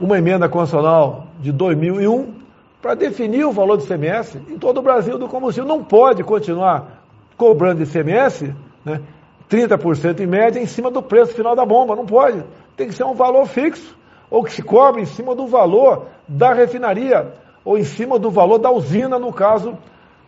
uma 0.00 0.18
emenda 0.18 0.48
constitucional 0.48 1.28
de 1.40 1.52
2001 1.52 2.34
para 2.80 2.94
definir 2.94 3.44
o 3.44 3.52
valor 3.52 3.76
do 3.76 3.84
ICMS 3.84 4.40
em 4.48 4.58
todo 4.58 4.78
o 4.78 4.82
Brasil 4.82 5.18
do 5.18 5.28
combustível. 5.28 5.68
Não 5.68 5.82
pode 5.82 6.22
continuar 6.22 7.02
cobrando 7.36 7.82
ICMS, 7.82 8.54
né, 8.84 9.00
30% 9.48 10.20
em 10.20 10.26
média, 10.26 10.60
em 10.60 10.66
cima 10.66 10.90
do 10.90 11.02
preço 11.02 11.34
final 11.34 11.56
da 11.56 11.64
bomba. 11.64 11.96
Não 11.96 12.06
pode. 12.06 12.42
Tem 12.76 12.88
que 12.88 12.94
ser 12.94 13.04
um 13.04 13.14
valor 13.14 13.46
fixo, 13.46 13.96
ou 14.30 14.44
que 14.44 14.52
se 14.52 14.62
cobre 14.62 15.02
em 15.02 15.06
cima 15.06 15.34
do 15.34 15.46
valor 15.46 16.06
da 16.26 16.52
refinaria, 16.52 17.32
ou 17.64 17.78
em 17.78 17.84
cima 17.84 18.18
do 18.18 18.30
valor 18.30 18.58
da 18.58 18.70
usina, 18.70 19.18
no 19.18 19.32
caso 19.32 19.76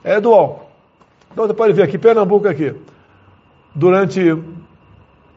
é, 0.02 0.21
do 0.21 0.33
álcool. 0.33 0.67
Então 1.33 1.47
você 1.47 1.55
pode 1.55 1.73
ver 1.73 1.83
aqui, 1.83 1.97
Pernambuco 1.97 2.49
aqui, 2.49 2.75
durante, 3.75 4.21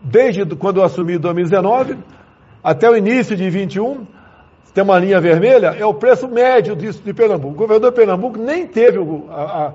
desde 0.03 0.45
quando 0.55 0.77
eu 0.77 0.83
assumi 0.83 1.15
em 1.15 1.19
2019, 1.19 1.97
até 2.61 2.89
o 2.89 2.95
início 2.95 3.35
de 3.35 3.49
21, 3.49 4.05
tem 4.73 4.83
uma 4.83 4.97
linha 4.97 5.21
vermelha, 5.21 5.75
é 5.77 5.85
o 5.85 5.93
preço 5.93 6.27
médio 6.27 6.75
disso 6.75 7.01
de 7.03 7.13
Pernambuco. 7.13 7.53
O 7.53 7.57
governador 7.57 7.91
de 7.91 7.95
Pernambuco 7.95 8.37
nem 8.37 8.65
teve 8.67 8.97
o, 8.97 9.27
a, 9.29 9.73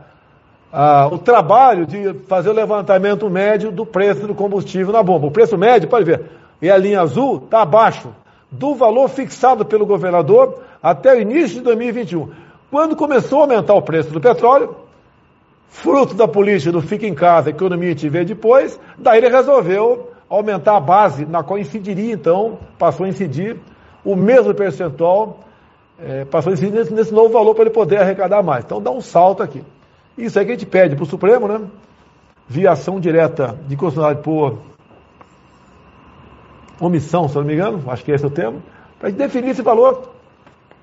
a, 0.73 1.07
o 1.07 1.19
trabalho 1.19 1.87
de 1.87 2.15
fazer 2.27 2.51
o 2.51 2.53
levantamento 2.53 3.31
médio 3.31 3.71
do 3.71 3.87
preço 3.87 4.27
do 4.27 4.35
combustível 4.35 4.93
na 4.93 5.03
bomba. 5.03 5.29
O 5.29 5.31
preço 5.31 5.57
médio, 5.57 5.89
pode 5.89 6.05
ver, 6.05 6.25
e 6.61 6.69
a 6.69 6.77
linha 6.77 7.01
azul 7.01 7.43
está 7.45 7.63
abaixo 7.63 8.13
do 8.51 8.75
valor 8.75 9.09
fixado 9.09 9.65
pelo 9.65 9.87
governador 9.87 10.63
até 10.83 11.15
o 11.15 11.21
início 11.21 11.59
de 11.59 11.61
2021. 11.61 12.31
Quando 12.71 12.97
começou 12.97 13.39
a 13.39 13.43
aumentar 13.43 13.75
o 13.75 13.83
preço 13.83 14.11
do 14.11 14.21
petróleo, 14.21 14.75
fruto 15.69 16.15
da 16.15 16.27
política 16.27 16.73
do 16.73 16.83
fica 16.83 17.07
em 17.07 17.15
casa, 17.15 17.51
economia 17.51 17.95
te 17.95 18.09
vê 18.09 18.25
depois, 18.25 18.81
daí 18.99 19.19
ele 19.19 19.29
resolveu 19.29 20.11
aumentar 20.29 20.77
a 20.77 20.81
base 20.81 21.25
na 21.27 21.43
qual 21.43 21.59
incidiria, 21.59 22.13
então, 22.13 22.59
passou 22.79 23.07
a 23.07 23.09
incidir 23.09 23.59
o 24.05 24.15
mesmo 24.15 24.55
percentual, 24.55 25.41
é, 25.99 26.25
passou 26.25 26.51
a 26.51 26.55
incidir 26.55 26.73
nesse, 26.73 26.93
nesse 26.93 27.13
novo 27.13 27.31
valor 27.31 27.55
para 27.55 27.65
ele 27.65 27.71
poder 27.71 27.99
arrecadar 27.99 28.43
mais. 28.43 28.65
Então 28.65 28.81
dá 28.81 28.91
um 28.91 29.01
salto 29.01 29.43
aqui. 29.43 29.63
Isso 30.17 30.39
aí 30.39 30.45
que 30.45 30.53
a 30.53 30.55
gente 30.55 30.67
pede 30.67 30.97
para 30.97 31.03
o 31.03 31.07
Supremo, 31.07 31.49
né? 31.49 31.61
Via 32.47 32.73
ação 32.73 32.99
direta 32.99 33.59
de 33.67 33.77
constitucionalidade 33.77 34.25
por 34.25 34.59
omissão, 36.81 37.29
se 37.29 37.37
não 37.37 37.45
me 37.45 37.55
engano, 37.55 37.83
acho 37.89 38.05
que 38.05 38.13
esse 38.13 38.25
é 38.25 38.27
o 38.29 38.31
termo, 38.31 38.63
para 38.99 39.11
definir 39.11 39.51
esse 39.51 39.63
valor. 39.63 40.11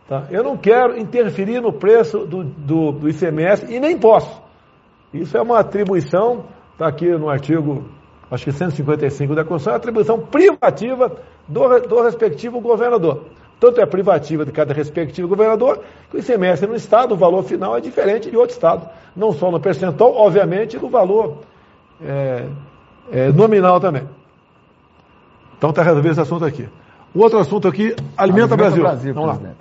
Tá? 0.08 0.28
Eu 0.30 0.44
não 0.44 0.56
quero 0.56 0.98
interferir 0.98 1.62
no 1.62 1.74
preço 1.74 2.20
do, 2.25 2.44
do, 2.44 2.92
do 2.92 3.10
ICMS 3.10 3.66
e 3.74 3.80
nem 3.80 3.98
posso. 3.98 4.42
Isso 5.14 5.38
é 5.38 5.42
uma 5.42 5.60
atribuição, 5.60 6.46
está 6.74 6.88
aqui 6.88 7.10
no 7.10 7.30
artigo, 7.30 7.86
acho 8.29 8.46
que 8.46 8.51
155 8.51 9.36
da 9.36 9.44
Constituição, 9.44 9.74
é 9.74 9.75
atribuição 9.75 10.20
privativa 10.20 11.12
do, 11.48 11.79
do 11.82 12.01
respectivo 12.01 12.60
governador. 12.60 13.25
Tanto 13.60 13.79
é 13.79 13.86
privativa 13.86 14.46
de 14.46 14.51
cada 14.51 14.74
respectivo 14.74 15.27
governador, 15.27 15.82
que 16.10 16.17
o 16.17 16.20
ICMS 16.20 16.67
no 16.67 16.75
Estado, 16.75 17.13
o 17.13 17.17
valor 17.17 17.44
final 17.44 17.77
é 17.77 17.82
diferente 17.82 18.29
de 18.29 18.36
outro 18.36 18.53
Estado. 18.53 18.89
Não 19.15 19.32
só 19.32 19.50
no 19.50 19.60
percentual, 19.60 20.13
obviamente, 20.13 20.77
no 20.77 20.89
valor 20.89 21.38
é, 22.01 22.48
é, 23.12 23.32
nominal 23.32 23.79
também. 23.79 24.03
Então 25.58 25.70
está 25.70 25.84
resolvido 25.84 26.12
esse 26.12 26.22
assunto 26.22 26.44
aqui. 26.44 26.67
O 27.13 27.22
outro 27.22 27.39
assunto 27.39 27.67
aqui, 27.67 27.96
Alimenta, 28.17 28.53
Alimenta 28.53 28.58
Brasil. 28.58 28.84
Brasil 28.84 29.13
Vamos 29.13 29.29
presidente. 29.32 29.58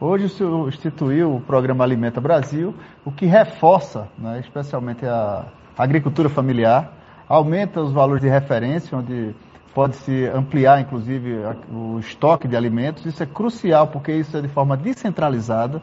lá. 0.00 0.08
Hoje 0.08 0.24
o 0.26 0.28
senhor 0.28 0.68
instituiu 0.68 1.36
o 1.36 1.40
programa 1.40 1.84
Alimenta 1.84 2.20
Brasil, 2.20 2.74
o 3.04 3.12
que 3.12 3.24
reforça, 3.26 4.08
né, 4.18 4.40
especialmente 4.40 5.06
a 5.06 5.46
agricultura 5.78 6.28
familiar, 6.28 6.92
aumenta 7.28 7.80
os 7.80 7.92
valores 7.92 8.22
de 8.22 8.28
referência, 8.28 8.96
onde 8.96 9.34
pode-se 9.74 10.26
ampliar, 10.28 10.80
inclusive, 10.80 11.36
o 11.70 11.98
estoque 11.98 12.48
de 12.48 12.56
alimentos. 12.56 13.04
Isso 13.04 13.22
é 13.22 13.26
crucial, 13.26 13.88
porque 13.88 14.12
isso 14.12 14.36
é 14.36 14.40
de 14.40 14.48
forma 14.48 14.76
descentralizada, 14.76 15.82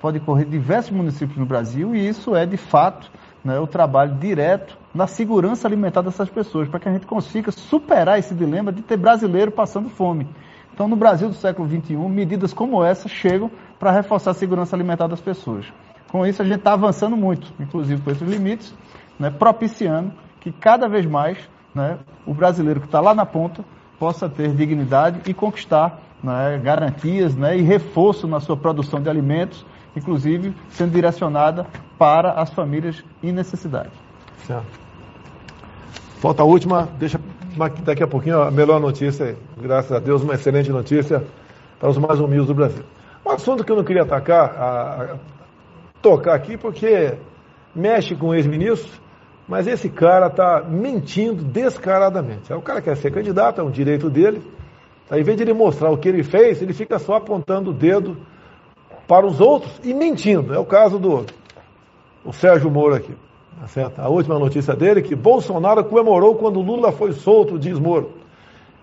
pode 0.00 0.18
correr 0.20 0.44
diversos 0.44 0.90
municípios 0.90 1.38
no 1.38 1.46
Brasil, 1.46 1.94
e 1.94 2.08
isso 2.08 2.34
é, 2.34 2.44
de 2.46 2.56
fato, 2.56 3.10
né, 3.44 3.58
o 3.60 3.66
trabalho 3.66 4.14
direto 4.16 4.76
na 4.94 5.06
segurança 5.06 5.68
alimentar 5.68 6.02
dessas 6.02 6.28
pessoas, 6.28 6.68
para 6.68 6.80
que 6.80 6.88
a 6.88 6.92
gente 6.92 7.06
consiga 7.06 7.52
superar 7.52 8.18
esse 8.18 8.34
dilema 8.34 8.72
de 8.72 8.82
ter 8.82 8.96
brasileiro 8.96 9.52
passando 9.52 9.88
fome. 9.88 10.26
Então, 10.72 10.88
no 10.88 10.96
Brasil 10.96 11.28
do 11.28 11.34
século 11.34 11.68
XXI, 11.68 11.96
medidas 11.96 12.52
como 12.52 12.84
essa 12.84 13.08
chegam 13.08 13.50
para 13.78 13.90
reforçar 13.90 14.30
a 14.30 14.34
segurança 14.34 14.74
alimentar 14.74 15.08
das 15.08 15.20
pessoas. 15.20 15.66
Com 16.10 16.24
isso, 16.24 16.40
a 16.40 16.44
gente 16.44 16.58
está 16.58 16.72
avançando 16.72 17.16
muito, 17.16 17.52
inclusive 17.60 18.00
com 18.00 18.10
esses 18.10 18.28
limites, 18.28 18.74
né, 19.18 19.30
propiciando 19.30 20.12
que 20.50 20.60
cada 20.60 20.88
vez 20.88 21.04
mais 21.04 21.38
né, 21.74 21.98
o 22.26 22.32
brasileiro 22.32 22.80
que 22.80 22.86
está 22.86 23.00
lá 23.00 23.14
na 23.14 23.26
ponta 23.26 23.62
possa 23.98 24.28
ter 24.28 24.54
dignidade 24.54 25.20
e 25.26 25.34
conquistar 25.34 26.00
né, 26.22 26.58
garantias 26.62 27.36
né, 27.36 27.56
e 27.58 27.62
reforço 27.62 28.26
na 28.26 28.40
sua 28.40 28.56
produção 28.56 29.00
de 29.00 29.10
alimentos, 29.10 29.64
inclusive 29.94 30.54
sendo 30.70 30.92
direcionada 30.92 31.66
para 31.98 32.32
as 32.32 32.50
famílias 32.50 33.04
em 33.22 33.32
necessidade. 33.32 33.90
Certo. 34.46 34.80
Falta 36.18 36.42
a 36.42 36.46
última, 36.46 36.88
deixa 36.98 37.20
daqui 37.84 38.02
a 38.02 38.06
pouquinho 38.06 38.42
a 38.42 38.50
melhor 38.50 38.80
notícia, 38.80 39.36
graças 39.60 39.92
a 39.92 39.98
Deus, 39.98 40.22
uma 40.22 40.34
excelente 40.34 40.70
notícia 40.70 41.24
para 41.78 41.90
os 41.90 41.98
mais 41.98 42.18
humildes 42.20 42.46
do 42.46 42.54
Brasil. 42.54 42.84
Um 43.24 43.30
assunto 43.30 43.64
que 43.64 43.70
eu 43.70 43.76
não 43.76 43.84
queria 43.84 44.02
atacar, 44.02 44.50
a, 44.56 45.02
a, 45.02 45.16
tocar 46.00 46.34
aqui, 46.34 46.56
porque 46.56 47.14
mexe 47.74 48.16
com 48.16 48.28
o 48.28 48.34
ex-ministro, 48.34 48.90
mas 49.48 49.66
esse 49.66 49.88
cara 49.88 50.26
está 50.26 50.62
mentindo 50.68 51.42
descaradamente. 51.42 52.52
O 52.52 52.60
cara 52.60 52.82
quer 52.82 52.96
ser 52.96 53.10
candidato, 53.10 53.60
é 53.60 53.64
um 53.64 53.70
direito 53.70 54.10
dele. 54.10 54.42
Ao 55.10 55.18
invés 55.18 55.38
de 55.38 55.42
ele 55.42 55.54
mostrar 55.54 55.90
o 55.90 55.96
que 55.96 56.08
ele 56.08 56.22
fez, 56.22 56.60
ele 56.60 56.74
fica 56.74 56.98
só 56.98 57.14
apontando 57.14 57.70
o 57.70 57.72
dedo 57.72 58.18
para 59.06 59.26
os 59.26 59.40
outros 59.40 59.80
e 59.82 59.94
mentindo. 59.94 60.52
É 60.52 60.58
o 60.58 60.66
caso 60.66 60.98
do 60.98 61.24
o 62.22 62.32
Sérgio 62.32 62.70
Moro 62.70 62.94
aqui. 62.94 63.14
Tá 63.58 63.66
certo? 63.66 63.98
A 64.00 64.08
última 64.08 64.38
notícia 64.38 64.76
dele 64.76 65.00
é 65.00 65.02
que 65.02 65.16
Bolsonaro 65.16 65.82
comemorou 65.82 66.34
quando 66.34 66.60
Lula 66.60 66.92
foi 66.92 67.12
solto, 67.12 67.58
diz 67.58 67.78
Moro. 67.78 68.12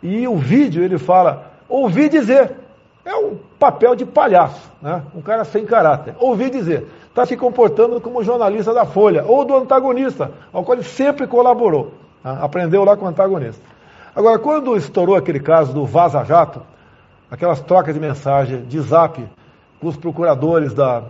E 0.01 0.27
o 0.27 0.36
vídeo 0.36 0.84
ele 0.84 0.98
fala, 0.98 1.51
ouvi 1.69 2.10
dizer, 2.10 2.55
é 3.05 3.15
um 3.15 3.38
papel 3.60 3.95
de 3.95 4.05
palhaço, 4.05 4.72
né? 4.81 5.03
um 5.15 5.22
cara 5.22 5.43
sem 5.45 5.63
caráter. 5.63 6.15
Ouvi 6.19 6.50
dizer, 6.50 6.88
está 7.15 7.25
se 7.25 7.38
comportando 7.38 8.01
como 8.01 8.22
jornalista 8.22 8.74
da 8.74 8.86
Folha, 8.86 9.24
ou 9.25 9.45
do 9.45 9.55
antagonista, 9.55 10.34
ao 10.51 10.65
qual 10.65 10.77
ele 10.77 10.84
sempre 10.84 11.25
colaborou. 11.25 11.93
Né? 12.22 12.38
Aprendeu 12.41 12.84
lá 12.84 12.98
com 12.98 13.05
o 13.05 13.07
antagonista. 13.07 13.62
Agora, 14.13 14.38
quando 14.38 14.75
estourou 14.75 15.15
aquele 15.15 15.39
caso 15.39 15.74
do 15.74 15.86
Vaza 15.86 16.25
Jato, 16.25 16.62
aquelas 17.31 17.62
trocas 17.62 17.93
de 17.93 18.01
mensagem 18.01 18.65
de 18.65 18.81
zap 18.81 19.25
com 19.79 19.88
os 19.88 19.95
procuradores 19.95 20.74
da, 20.74 21.03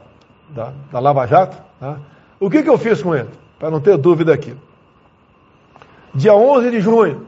da, 0.50 0.74
da 0.92 1.00
Lava 1.00 1.26
Jato, 1.26 1.58
né? 1.82 1.98
o 2.40 2.52
que, 2.52 2.62
que 2.62 2.70
eu 2.70 2.78
fiz 2.78 3.02
com 3.02 3.16
ele? 3.16 3.30
para 3.58 3.72
não 3.72 3.80
ter 3.80 3.98
dúvida 3.98 4.32
aqui. 4.32 4.56
Dia 6.14 6.36
11 6.36 6.70
de 6.70 6.82
junho, 6.82 7.26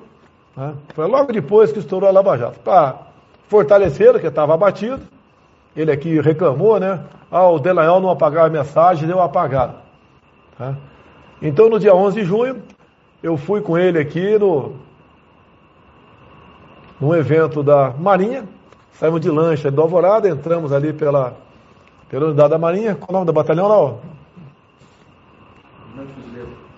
né, 0.56 0.76
foi 0.94 1.08
logo 1.08 1.32
depois 1.32 1.72
que 1.72 1.80
estourou 1.80 2.08
a 2.08 2.12
Lava 2.12 2.38
Jato, 2.38 2.60
para 2.60 2.96
fortalecer, 3.48 4.20
que 4.20 4.28
estava 4.28 4.54
abatido, 4.54 5.02
ele 5.78 5.92
aqui 5.92 6.20
reclamou, 6.20 6.80
né? 6.80 7.00
Ah, 7.30 7.48
o 7.48 7.60
Delanhol 7.60 8.02
não 8.02 8.10
apagava 8.10 8.48
a 8.48 8.50
mensagem, 8.50 9.08
deu 9.08 9.22
apagado. 9.22 9.76
Tá? 10.58 10.76
Então, 11.40 11.70
no 11.70 11.80
dia 11.80 11.94
11 11.94 12.20
de 12.20 12.26
junho, 12.26 12.64
eu 13.22 13.38
fui 13.38 13.62
com 13.62 13.78
ele 13.78 14.00
aqui 14.00 14.40
no, 14.40 14.74
num 17.00 17.14
evento 17.14 17.62
da 17.62 17.92
Marinha, 17.92 18.44
saímos 18.94 19.22
de 19.22 19.30
lancha 19.30 19.70
do 19.70 19.80
Alvorada, 19.80 20.28
entramos 20.28 20.74
ali 20.74 20.92
pela, 20.94 21.38
pela 22.10 22.26
unidade 22.26 22.50
da 22.50 22.58
Marinha, 22.58 22.96
qual 22.96 23.10
é 23.10 23.12
o 23.12 23.14
nome 23.14 23.28
da 23.28 23.34
batalhão 23.34 23.68
lá? 23.68 23.78
Ó? 23.78 23.96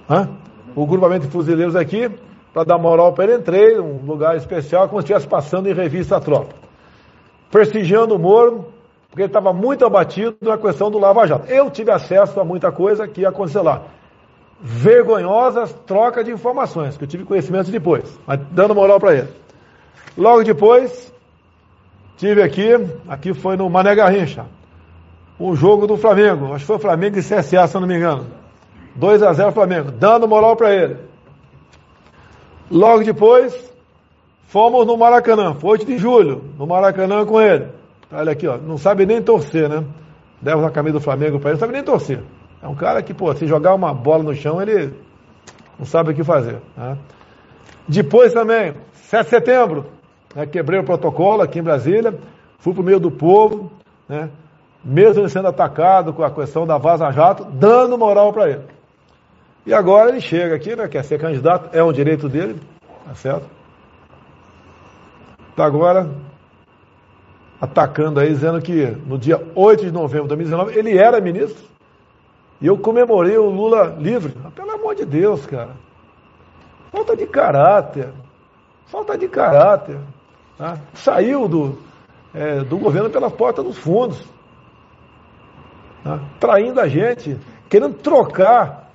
Hã? 0.10 0.30
O 0.76 0.86
grupamento 0.86 1.26
de 1.26 1.32
fuzileiros 1.32 1.76
aqui, 1.76 2.12
para 2.54 2.66
dar 2.66 2.78
moral 2.78 3.14
para 3.14 3.26
ele, 3.26 3.36
entrei 3.36 3.78
num 3.78 4.02
lugar 4.06 4.36
especial, 4.36 4.90
como 4.90 5.00
se 5.00 5.06
estivesse 5.06 5.28
passando 5.28 5.70
em 5.70 5.74
revista 5.74 6.18
a 6.18 6.20
tropa. 6.20 6.54
Prestigiando 7.50 8.16
o 8.16 8.20
Moro, 8.20 8.66
porque 9.10 9.24
ele 9.24 9.30
estava 9.30 9.52
muito 9.52 9.86
abatido 9.86 10.38
na 10.42 10.58
questão 10.58 10.92
do 10.92 11.00
Lava 11.00 11.26
Jato. 11.26 11.48
Eu 11.48 11.70
tive 11.70 11.92
acesso 11.92 12.40
a 12.40 12.46
muita 12.46 12.72
coisa 12.72 13.08
que 13.08 13.22
ia 13.22 13.30
acontecer 13.30 13.62
lá. 13.62 13.84
Vergonhosas 14.62 15.74
trocas 15.86 16.26
de 16.26 16.32
informações, 16.32 16.96
que 16.98 17.06
eu 17.06 17.08
tive 17.08 17.26
conhecimento 17.26 17.72
depois, 17.72 18.20
mas 18.28 18.40
dando 18.52 18.76
moral 18.76 19.00
para 19.00 19.16
ele. 19.16 19.30
Logo 20.18 20.44
depois, 20.44 21.12
tive 22.18 22.44
aqui, 22.44 22.70
aqui 23.08 23.34
foi 23.34 23.56
no 23.56 23.70
Mané 23.70 23.96
Garrincha, 23.96 24.46
um 25.40 25.56
jogo 25.56 25.88
do 25.88 25.98
Flamengo, 25.98 26.54
acho 26.54 26.60
que 26.60 26.68
foi 26.68 26.76
o 26.76 26.80
Flamengo 26.80 27.18
e 27.18 27.22
CSA, 27.22 27.68
se 27.68 27.76
eu 27.76 27.82
não 27.82 27.88
me 27.88 27.96
engano. 27.96 28.28
2 28.96 29.24
a 29.24 29.32
0 29.32 29.52
Flamengo, 29.54 29.92
dando 29.92 30.28
moral 30.28 30.56
para 30.56 30.76
ele. 30.76 30.98
Logo 32.70 33.04
depois, 33.04 33.74
fomos 34.48 34.86
no 34.86 34.98
Maracanã, 34.98 35.54
foi 35.54 35.72
8 35.72 35.86
de 35.86 35.98
julho, 35.98 36.44
no 36.58 36.68
Maracanã 36.68 37.26
com 37.26 37.40
ele. 37.40 37.79
Olha 38.12 38.32
aqui, 38.32 38.48
ó, 38.48 38.58
não 38.58 38.78
sabe 38.78 39.06
nem 39.06 39.22
torcer, 39.22 39.70
né? 39.70 39.86
Deve 40.42 40.66
a 40.66 40.72
camisa 40.72 40.94
do 40.94 41.02
Flamengo 41.02 41.40
para 41.40 41.52
ele, 41.52 41.56
não 41.56 41.60
sabe 41.60 41.74
nem 41.74 41.84
torcer. 41.84 42.24
É 42.62 42.68
um 42.68 42.76
cara 42.76 43.02
que, 43.04 43.14
pô, 43.14 43.34
se 43.36 43.46
jogar 43.46 43.76
uma 43.76 43.94
bola 43.94 44.24
no 44.24 44.36
chão, 44.36 44.62
ele 44.62 44.94
não 45.78 45.86
sabe 45.86 46.12
o 46.12 46.16
que 46.16 46.24
fazer. 46.24 46.58
Né? 46.76 46.98
Depois 47.88 48.34
também, 48.34 48.74
7 48.94 49.24
de 49.24 49.30
setembro, 49.30 49.86
né, 50.36 50.46
quebrei 50.46 50.80
o 50.80 50.84
protocolo 50.84 51.42
aqui 51.42 51.60
em 51.60 51.64
Brasília, 51.64 52.18
fui 52.60 52.74
para 52.74 52.82
o 52.82 52.86
meio 52.86 53.00
do 53.00 53.12
povo, 53.12 53.72
né, 54.08 54.30
mesmo 54.84 55.28
sendo 55.30 55.48
atacado 55.48 56.14
com 56.14 56.24
a 56.24 56.32
questão 56.32 56.66
da 56.66 56.78
Vaza 56.78 57.10
Jato, 57.12 57.46
dando 57.46 57.98
moral 57.98 58.34
para 58.34 58.50
ele. 58.50 58.64
E 59.66 59.74
agora 59.74 60.10
ele 60.10 60.22
chega 60.22 60.56
aqui, 60.56 60.76
né, 60.76 60.88
quer 60.88 61.04
ser 61.04 61.20
candidato, 61.20 61.70
é 61.76 61.84
um 61.84 61.92
direito 61.92 62.28
dele, 62.28 62.60
tá 63.06 63.16
certo? 63.16 63.48
Tá 65.56 65.66
agora 65.66 66.10
atacando 67.60 68.20
aí, 68.20 68.30
dizendo 68.30 68.62
que 68.62 68.86
no 69.06 69.18
dia 69.18 69.42
8 69.56 69.86
de 69.86 69.92
novembro 69.92 70.24
de 70.24 70.30
2019 70.30 70.78
ele 70.78 70.98
era 70.98 71.20
ministro. 71.20 71.68
E 72.62 72.68
eu 72.68 72.78
comemorei 72.78 73.38
o 73.38 73.50
Lula 73.50 73.96
livre. 74.00 74.34
Ah, 74.44 74.52
pelo 74.52 74.72
amor 74.72 74.96
de 74.96 75.06
Deus, 75.06 75.46
cara. 75.46 75.76
Falta 76.92 77.16
de 77.16 77.26
caráter. 77.26 78.10
Falta 78.88 79.18
de 79.18 79.28
caráter. 79.28 79.98
Tá? 80.58 80.78
Saiu 80.94 81.48
do, 81.48 81.78
é, 82.34 82.62
do 82.62 82.78
governo 82.78 83.10
pela 83.10 83.30
porta 83.30 83.64
dos 83.64 83.78
fundos. 83.78 84.24
Tá? 86.04 86.20
Traindo 86.40 86.82
a 86.82 86.88
gente, 86.88 87.38
querendo 87.70 87.96
trocar 87.96 88.90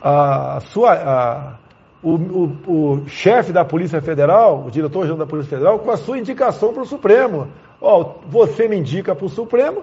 a 0.00 0.60
sua, 0.60 0.92
a, 0.92 1.54
o, 2.02 2.14
o, 2.14 2.52
o 2.66 3.08
chefe 3.08 3.52
da 3.52 3.64
Polícia 3.64 4.02
Federal, 4.02 4.64
o 4.66 4.70
diretor-geral 4.70 5.18
da 5.18 5.26
Polícia 5.26 5.50
Federal, 5.50 5.78
com 5.78 5.90
a 5.90 5.96
sua 5.96 6.18
indicação 6.18 6.72
para 6.72 6.82
o 6.82 6.86
Supremo. 6.86 7.48
Ó, 7.80 8.14
você 8.26 8.66
me 8.66 8.76
indica 8.76 9.14
para 9.14 9.26
o 9.26 9.28
Supremo 9.28 9.82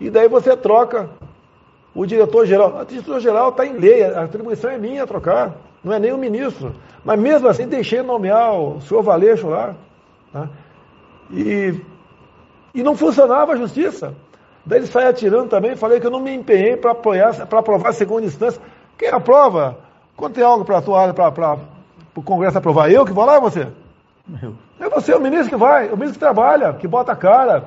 e 0.00 0.10
daí 0.10 0.28
você 0.28 0.56
troca 0.56 1.10
o 1.94 2.06
diretor-geral. 2.06 2.80
O 2.80 2.84
diretor-geral 2.84 3.50
está 3.50 3.66
em 3.66 3.78
lei, 3.78 4.02
a 4.02 4.24
atribuição 4.24 4.70
é 4.70 4.78
minha 4.78 5.06
trocar, 5.06 5.54
não 5.82 5.92
é 5.92 5.98
nem 5.98 6.12
o 6.12 6.18
ministro. 6.18 6.74
Mas 7.04 7.20
mesmo 7.20 7.46
assim 7.48 7.66
deixei 7.66 8.02
nomear 8.02 8.54
o 8.54 8.80
senhor 8.80 9.02
Valeixo 9.02 9.48
lá. 9.48 9.74
Tá? 10.32 10.48
E, 11.30 11.74
e 12.74 12.82
não 12.82 12.96
funcionava 12.96 13.52
a 13.52 13.56
justiça. 13.56 14.14
Daí 14.64 14.78
ele 14.78 14.86
sai 14.86 15.06
atirando 15.06 15.50
também, 15.50 15.76
falei 15.76 16.00
que 16.00 16.06
eu 16.06 16.10
não 16.10 16.20
me 16.20 16.34
empenhei 16.34 16.76
para 16.76 16.92
aprovar 16.92 17.90
a 17.90 17.92
segunda 17.92 18.26
instância. 18.26 18.60
Quem 18.96 19.10
aprova? 19.10 19.78
Quando 20.16 20.34
tem 20.34 20.44
algo 20.44 20.64
para 20.64 20.78
atuar, 20.78 21.12
para 21.12 21.58
o 22.14 22.22
Congresso 22.22 22.58
aprovar, 22.58 22.90
eu 22.90 23.04
que 23.04 23.12
vou 23.12 23.24
lá 23.24 23.36
ou 23.36 23.42
você? 23.42 23.68
Eu. 24.42 24.54
É 24.80 24.88
você, 24.88 25.14
o 25.14 25.20
ministro 25.20 25.50
que 25.50 25.56
vai, 25.56 25.88
o 25.88 25.96
ministro 25.96 26.14
que 26.14 26.18
trabalha, 26.18 26.72
que 26.74 26.88
bota 26.88 27.12
a 27.12 27.16
cara, 27.16 27.64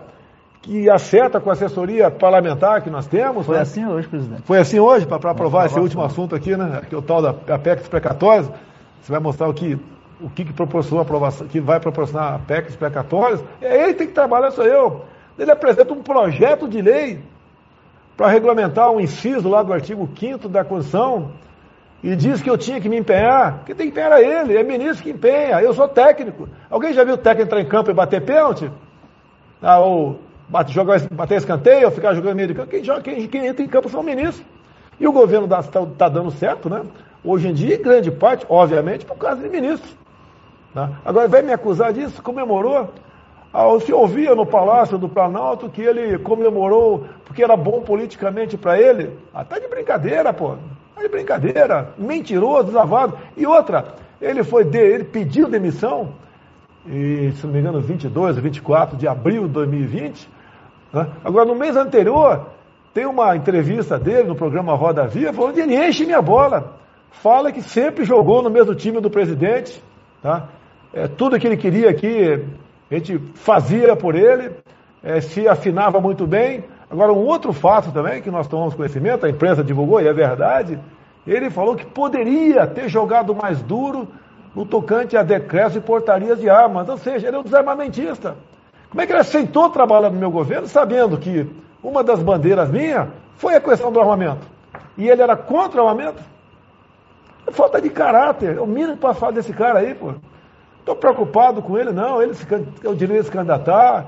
que 0.61 0.89
acerta 0.89 1.39
com 1.39 1.49
a 1.49 1.53
assessoria 1.53 2.11
parlamentar 2.11 2.81
que 2.81 2.89
nós 2.89 3.07
temos. 3.07 3.45
Foi 3.45 3.55
né? 3.55 3.61
assim 3.61 3.85
hoje, 3.85 4.07
presidente. 4.07 4.41
Foi 4.43 4.57
assim 4.57 4.79
hoje, 4.79 5.05
para 5.05 5.31
aprovar 5.31 5.65
esse 5.65 5.79
último 5.79 6.03
assunto 6.03 6.35
aqui, 6.35 6.55
né? 6.55 6.81
Que 6.87 6.95
é 6.95 6.97
o 6.97 7.01
tal 7.01 7.21
da 7.21 7.29
APEC 7.29 7.89
precatórios. 7.89 8.49
Você 9.01 9.11
vai 9.11 9.21
mostrar 9.21 9.47
o 9.47 9.53
que, 9.53 9.79
o 10.19 10.29
que, 10.29 10.43
que 10.43 10.53
proporcionou 10.53 10.99
a 10.99 11.03
aprovação, 11.03 11.47
que 11.47 11.61
vai 11.61 11.79
proporcionar 11.79 12.33
a 12.33 12.39
PEC 12.39 12.73
precatórios. 12.73 13.41
É 13.61 13.83
ele 13.83 13.93
que 13.93 13.99
tem 13.99 14.07
que 14.07 14.13
trabalhar, 14.13 14.51
sou 14.51 14.65
eu. 14.65 15.05
Ele 15.39 15.51
apresenta 15.51 15.93
um 15.93 16.01
projeto 16.01 16.67
de 16.67 16.81
lei 16.81 17.21
para 18.17 18.27
regulamentar 18.27 18.91
um 18.91 18.99
inciso 18.99 19.47
lá 19.47 19.61
do 19.63 19.71
artigo 19.71 20.09
5 20.17 20.49
da 20.49 20.65
Constituição 20.65 21.31
e 22.03 22.15
diz 22.15 22.41
que 22.41 22.49
eu 22.49 22.57
tinha 22.57 22.79
que 22.79 22.87
me 22.87 22.97
empenhar, 22.97 23.63
que 23.65 23.73
tem 23.73 23.87
que 23.87 23.91
empenhar 23.91 24.21
ele, 24.21 24.55
é 24.55 24.63
ministro 24.63 25.03
que 25.03 25.09
empenha, 25.09 25.61
eu 25.61 25.73
sou 25.73 25.87
técnico. 25.87 26.47
Alguém 26.69 26.93
já 26.93 27.03
viu 27.03 27.15
o 27.15 27.17
técnico 27.17 27.47
entrar 27.47 27.61
em 27.61 27.65
campo 27.65 27.89
e 27.89 27.93
bater 27.93 28.21
pênalti? 28.21 28.69
Ah, 29.61 29.79
ou 29.79 30.19
bate, 30.47 30.71
jogar, 30.71 30.99
bater 31.11 31.37
escanteio, 31.37 31.85
ou 31.85 31.91
ficar 31.91 32.13
jogando 32.13 32.35
meio 32.35 32.47
de 32.47 32.53
campo? 32.53 32.69
Quem, 32.69 32.83
joga, 32.83 33.01
quem, 33.01 33.27
quem 33.27 33.47
entra 33.47 33.63
em 33.63 33.67
campo 33.67 33.89
são 33.89 34.03
ministros. 34.03 34.45
E 34.99 35.07
o 35.07 35.11
governo 35.11 35.45
está 35.45 35.63
tá 35.85 36.09
dando 36.09 36.31
certo, 36.31 36.69
né? 36.69 36.83
Hoje 37.23 37.47
em 37.47 37.53
dia, 37.53 37.75
em 37.75 37.81
grande 37.81 38.11
parte, 38.11 38.45
obviamente, 38.47 39.05
por 39.05 39.17
causa 39.17 39.41
de 39.41 39.49
ministros. 39.49 39.95
Tá? 40.73 40.91
Agora, 41.03 41.27
vai 41.27 41.41
me 41.41 41.51
acusar 41.51 41.91
disso? 41.91 42.21
Comemorou? 42.21 42.89
Ah, 43.53 43.65
se 43.83 43.91
ouvia 43.91 44.35
no 44.35 44.45
Palácio 44.45 44.97
do 44.97 45.09
Planalto 45.09 45.69
que 45.69 45.81
ele 45.81 46.19
comemorou 46.19 47.05
porque 47.25 47.43
era 47.43 47.57
bom 47.57 47.81
politicamente 47.81 48.55
para 48.57 48.79
ele. 48.79 49.17
Ah, 49.33 49.43
tá 49.43 49.57
de 49.57 49.67
brincadeira, 49.67 50.31
pô. 50.31 50.55
De 50.99 51.07
brincadeira. 51.07 51.93
Mentiroso, 51.97 52.71
lavado. 52.71 53.17
E 53.35 53.45
outra, 53.45 53.95
ele 54.21 54.43
foi 54.43 54.63
de, 54.63 54.79
ele 54.79 55.03
pediu 55.03 55.47
demissão, 55.47 56.13
e, 56.85 57.31
se 57.33 57.45
não 57.45 57.53
me 57.53 57.59
engano, 57.59 57.81
22 57.81 58.37
ou 58.37 58.43
24 58.43 58.97
de 58.97 59.07
abril 59.07 59.47
de 59.47 59.53
2020. 59.53 60.29
Né? 60.93 61.07
Agora, 61.23 61.45
no 61.45 61.55
mês 61.55 61.75
anterior, 61.75 62.47
tem 62.93 63.05
uma 63.05 63.35
entrevista 63.35 63.99
dele 63.99 64.27
no 64.27 64.35
programa 64.35 64.73
Roda 64.73 65.05
Viva, 65.05 65.53
que 65.53 65.59
ele 65.59 65.75
enche 65.75 66.05
minha 66.05 66.21
bola. 66.21 66.77
Fala 67.11 67.51
que 67.51 67.61
sempre 67.61 68.05
jogou 68.05 68.41
no 68.41 68.49
mesmo 68.49 68.73
time 68.73 68.99
do 69.01 69.09
presidente. 69.09 69.83
Tá? 70.21 70.47
É, 70.93 71.07
tudo 71.07 71.37
que 71.39 71.45
ele 71.45 71.57
queria 71.57 71.89
aqui, 71.89 72.43
a 72.89 72.95
gente 72.95 73.19
fazia 73.35 73.95
por 73.95 74.15
ele, 74.15 74.51
é, 75.03 75.19
se 75.19 75.47
afinava 75.47 75.99
muito 75.99 76.25
bem. 76.25 76.63
Agora, 76.89 77.11
um 77.11 77.25
outro 77.25 77.51
fato 77.51 77.91
também 77.91 78.21
que 78.21 78.31
nós 78.31 78.47
tomamos 78.47 78.73
conhecimento, 78.73 79.25
a 79.25 79.29
imprensa 79.29 79.63
divulgou 79.63 80.01
e 80.01 80.07
é 80.07 80.13
verdade, 80.13 80.79
ele 81.25 81.49
falou 81.49 81.75
que 81.75 81.85
poderia 81.85 82.65
ter 82.65 82.87
jogado 82.87 83.35
mais 83.35 83.61
duro 83.61 84.07
no 84.55 84.65
tocante 84.65 85.17
a 85.17 85.23
decretos 85.23 85.75
e 85.75 85.81
portarias 85.81 86.39
de 86.39 86.49
armas, 86.49 86.87
ou 86.87 86.97
seja, 86.97 87.27
ele 87.27 87.35
é 87.35 87.39
um 87.39 87.43
desarmamentista. 87.43 88.37
Como 88.89 89.01
é 89.01 89.05
que 89.05 89.11
ele 89.11 89.19
aceitou 89.19 89.69
trabalhar 89.69 90.09
no 90.09 90.17
meu 90.17 90.31
governo 90.31 90.67
sabendo 90.67 91.17
que 91.17 91.45
uma 91.83 92.03
das 92.03 92.23
bandeiras 92.23 92.71
minha 92.71 93.09
foi 93.35 93.55
a 93.55 93.61
questão 93.61 93.91
do 93.91 93.99
armamento? 93.99 94.47
E 94.97 95.09
ele 95.09 95.21
era 95.21 95.35
contra 95.35 95.83
o 95.83 95.87
armamento? 95.87 96.23
É 97.45 97.51
falta 97.51 97.81
de 97.81 97.89
caráter, 97.89 98.57
é 98.57 98.61
o 98.61 98.65
mínimo 98.65 98.97
falar 99.13 99.31
desse 99.31 99.53
cara 99.53 99.79
aí, 99.79 99.93
pô. 99.93 100.13
Estou 100.79 100.95
preocupado 100.95 101.61
com 101.61 101.77
ele, 101.77 101.91
não, 101.91 102.21
ele 102.21 102.33
se, 102.33 102.45
direito 102.95 103.19
de 103.19 103.25
se 103.25 103.31
candidatar, 103.31 104.05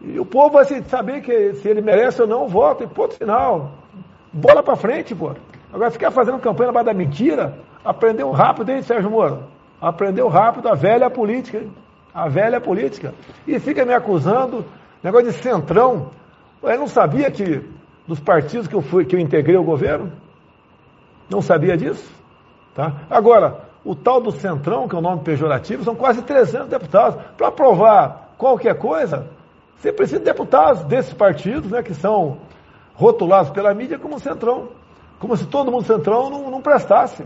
e 0.00 0.18
o 0.18 0.24
povo 0.24 0.50
vai 0.50 0.64
saber 0.64 1.20
que 1.22 1.54
se 1.54 1.68
ele 1.68 1.80
merece 1.80 2.22
ou 2.22 2.28
não, 2.28 2.48
vota, 2.48 2.84
e 2.84 2.86
ponto 2.86 3.14
final. 3.14 3.72
Bola 4.32 4.62
para 4.62 4.76
frente, 4.76 5.14
pô. 5.14 5.32
Agora 5.72 5.90
ficar 5.90 6.10
fazendo 6.10 6.38
campanha 6.38 6.72
na 6.72 6.82
da 6.82 6.94
mentira, 6.94 7.58
aprendeu 7.84 8.30
rápido, 8.30 8.70
hein, 8.70 8.82
Sérgio 8.82 9.10
Moro? 9.10 9.44
Aprendeu 9.80 10.28
rápido 10.28 10.68
a 10.68 10.74
velha 10.74 11.10
política, 11.10 11.58
hein? 11.58 11.72
A 12.14 12.28
velha 12.28 12.60
política. 12.60 13.14
E 13.46 13.58
fica 13.58 13.84
me 13.84 13.92
acusando, 13.92 14.64
negócio 15.02 15.26
de 15.26 15.32
centrão. 15.34 16.10
Eu 16.62 16.78
não 16.78 16.88
sabia 16.88 17.30
que 17.30 17.62
dos 18.06 18.18
partidos 18.18 18.66
que 18.66 18.74
eu 18.74 18.80
fui, 18.80 19.04
que 19.04 19.14
eu 19.14 19.20
integrei 19.20 19.56
o 19.56 19.62
governo, 19.62 20.10
não 21.28 21.42
sabia 21.42 21.76
disso. 21.76 22.10
Tá? 22.74 22.92
Agora, 23.10 23.68
o 23.84 23.94
tal 23.94 24.20
do 24.20 24.32
centrão, 24.32 24.88
que 24.88 24.94
é 24.94 24.98
o 24.98 25.02
nome 25.02 25.22
pejorativo, 25.22 25.84
são 25.84 25.94
quase 25.94 26.22
300 26.22 26.68
deputados. 26.68 27.22
Para 27.36 27.48
aprovar 27.48 28.34
qualquer 28.38 28.76
coisa, 28.78 29.26
você 29.78 29.92
precisa 29.92 30.18
de 30.18 30.24
deputados 30.24 30.84
desses 30.84 31.14
partidos, 31.14 31.70
né, 31.70 31.82
que 31.82 31.94
são 31.94 32.38
rotulados 32.94 33.50
pela 33.52 33.72
mídia 33.72 33.98
como 33.98 34.18
centrão. 34.18 34.70
Como 35.20 35.36
se 35.36 35.46
todo 35.46 35.70
mundo 35.70 35.86
centrão 35.86 36.28
não, 36.28 36.50
não 36.50 36.60
prestasse. 36.60 37.24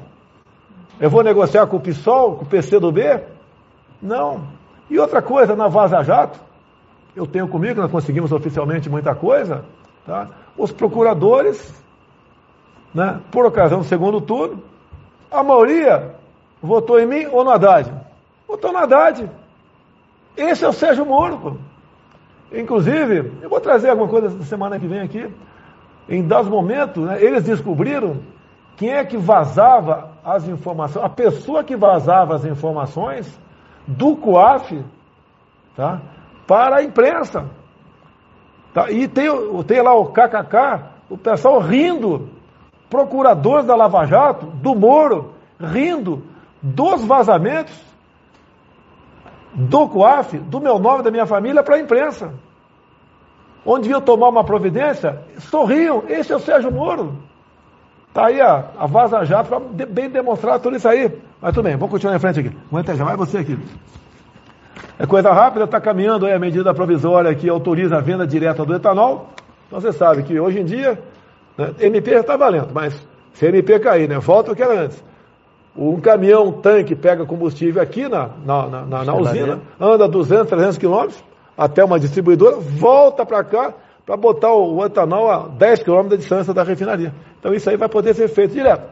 Eu 1.00 1.08
vou 1.08 1.22
negociar 1.22 1.66
com 1.66 1.78
o 1.78 1.80
PSOL, 1.80 2.36
com 2.36 2.44
o 2.44 2.48
PCdoB? 2.48 3.22
Não. 4.00 4.46
E 4.90 4.98
outra 4.98 5.22
coisa, 5.22 5.56
na 5.56 5.66
Vaza 5.68 6.02
Jato, 6.02 6.38
eu 7.16 7.26
tenho 7.26 7.48
comigo, 7.48 7.80
nós 7.80 7.90
conseguimos 7.90 8.32
oficialmente 8.32 8.88
muita 8.88 9.14
coisa, 9.14 9.64
tá? 10.06 10.28
os 10.56 10.70
procuradores, 10.70 11.82
né, 12.94 13.20
por 13.30 13.46
ocasião 13.46 13.80
do 13.80 13.86
segundo 13.86 14.20
turno, 14.20 14.62
a 15.30 15.42
maioria 15.42 16.14
votou 16.62 17.00
em 17.00 17.06
mim 17.06 17.26
ou 17.26 17.42
no 17.44 17.50
Haddad? 17.50 17.90
Votou 18.46 18.72
no 18.72 18.78
Haddad. 18.78 19.30
Esse 20.36 20.64
é 20.64 20.68
o 20.68 20.72
Sérgio 20.72 21.06
Moro. 21.06 21.38
Pô. 21.38 21.71
Inclusive, 22.52 23.32
eu 23.40 23.48
vou 23.48 23.60
trazer 23.60 23.90
alguma 23.90 24.08
coisa 24.08 24.28
na 24.28 24.44
semana 24.44 24.78
que 24.78 24.86
vem 24.86 25.00
aqui. 25.00 25.28
Em 26.08 26.26
dados 26.26 26.48
momentos, 26.48 27.04
né, 27.04 27.22
eles 27.22 27.44
descobriram 27.44 28.18
quem 28.76 28.90
é 28.90 29.04
que 29.04 29.16
vazava 29.16 30.12
as 30.24 30.46
informações, 30.48 31.04
a 31.04 31.08
pessoa 31.08 31.64
que 31.64 31.76
vazava 31.76 32.34
as 32.34 32.44
informações 32.44 33.40
do 33.86 34.16
COAF 34.16 34.84
tá, 35.76 36.00
para 36.46 36.76
a 36.76 36.82
imprensa. 36.82 37.46
Tá? 38.74 38.90
E 38.90 39.08
tem, 39.08 39.28
tem 39.66 39.82
lá 39.82 39.94
o 39.94 40.06
KKK, 40.06 40.84
o 41.08 41.16
pessoal 41.16 41.60
rindo, 41.60 42.28
procuradores 42.90 43.66
da 43.66 43.74
Lava 43.74 44.04
Jato, 44.04 44.46
do 44.46 44.74
Moro, 44.74 45.34
rindo 45.58 46.22
dos 46.60 47.04
vazamentos 47.04 47.91
do 49.54 49.88
COAF, 49.88 50.38
do 50.38 50.60
meu 50.60 50.78
nome, 50.78 51.02
da 51.02 51.10
minha 51.10 51.26
família, 51.26 51.62
para 51.62 51.76
a 51.76 51.80
imprensa. 51.80 52.32
Onde 53.64 53.88
viu 53.88 54.00
tomar 54.00 54.28
uma 54.28 54.44
providência, 54.44 55.22
sorriam, 55.38 56.04
esse 56.08 56.32
é 56.32 56.36
o 56.36 56.40
Sérgio 56.40 56.72
Moro. 56.72 57.16
Está 58.08 58.26
aí 58.26 58.40
a, 58.40 58.64
a 58.76 58.86
Vaza 58.86 59.24
Jato 59.24 59.48
para 59.48 59.86
bem 59.86 60.10
demonstrar 60.10 60.58
tudo 60.60 60.76
isso 60.76 60.88
aí. 60.88 61.10
Mas 61.40 61.54
tudo 61.54 61.64
bem, 61.64 61.76
vamos 61.76 61.90
continuar 61.90 62.16
em 62.16 62.18
frente 62.18 62.40
aqui. 62.40 62.56
Aguenta 62.70 62.94
já, 62.94 63.04
vai 63.04 63.16
você 63.16 63.38
aqui. 63.38 63.58
É 64.98 65.06
coisa 65.06 65.32
rápida, 65.32 65.64
está 65.64 65.80
caminhando 65.80 66.26
aí 66.26 66.32
a 66.32 66.38
medida 66.38 66.74
provisória 66.74 67.34
que 67.34 67.48
autoriza 67.48 67.96
a 67.96 68.00
venda 68.00 68.26
direta 68.26 68.64
do 68.64 68.74
etanol. 68.74 69.30
Então 69.66 69.80
você 69.80 69.92
sabe 69.92 70.22
que 70.24 70.38
hoje 70.38 70.60
em 70.60 70.64
dia, 70.64 71.00
né, 71.56 71.72
MP 71.80 72.10
já 72.10 72.20
está 72.20 72.36
valendo, 72.36 72.68
mas 72.74 72.94
se 73.32 73.46
MP 73.46 73.78
cair, 73.78 74.08
né, 74.08 74.18
volta 74.18 74.52
o 74.52 74.56
que 74.56 74.62
era 74.62 74.82
antes. 74.82 75.02
Um 75.76 76.00
caminhão, 76.00 76.48
um 76.48 76.52
tanque 76.52 76.94
pega 76.94 77.24
combustível 77.24 77.82
aqui 77.82 78.06
na, 78.08 78.30
na, 78.44 78.66
na, 78.66 78.82
na, 78.86 79.04
na 79.04 79.14
usina, 79.14 79.60
anda 79.80 80.06
200, 80.06 80.48
300 80.48 80.78
quilômetros 80.78 81.24
até 81.56 81.84
uma 81.84 81.98
distribuidora, 81.98 82.56
volta 82.56 83.24
para 83.24 83.42
cá 83.44 83.74
para 84.04 84.16
botar 84.16 84.52
o, 84.52 84.84
etanol 84.84 85.30
a 85.30 85.48
10 85.48 85.82
quilômetros 85.82 86.10
da 86.10 86.16
distância 86.16 86.54
da 86.54 86.62
refinaria. 86.62 87.14
Então 87.38 87.54
isso 87.54 87.70
aí 87.70 87.76
vai 87.76 87.88
poder 87.88 88.14
ser 88.14 88.28
feito 88.28 88.52
direto. 88.52 88.86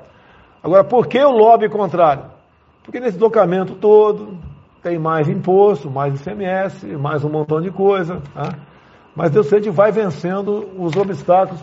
Agora, 0.63 0.85
por 0.85 1.07
que 1.07 1.19
o 1.19 1.31
lobby 1.31 1.69
contrário? 1.69 2.25
Porque 2.83 3.01
nesse 3.01 3.19
documento 3.19 3.75
todo 3.75 4.39
tem 4.83 4.99
mais 4.99 5.29
imposto, 5.29 5.91
mais 5.91 6.15
ICMS, 6.21 6.87
mais 6.97 7.25
um 7.25 7.29
montão 7.29 7.61
de 7.61 7.71
coisa. 7.71 8.23
Tá? 8.35 8.55
Mas 9.15 9.31
Deus 9.31 9.49
sei 9.49 9.61
vai 9.71 9.91
vencendo 9.91 10.69
os 10.79 10.97
obstáculos 10.97 11.63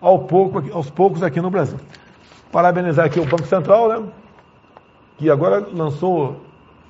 ao 0.00 0.20
pouco, 0.20 0.62
aos 0.72 0.88
poucos 0.88 1.22
aqui 1.22 1.40
no 1.40 1.50
Brasil. 1.50 1.78
Parabenizar 2.52 3.06
aqui 3.06 3.18
o 3.18 3.24
Banco 3.24 3.46
Central, 3.46 3.88
né? 3.88 4.02
Que 5.16 5.30
agora 5.30 5.66
lançou 5.72 6.36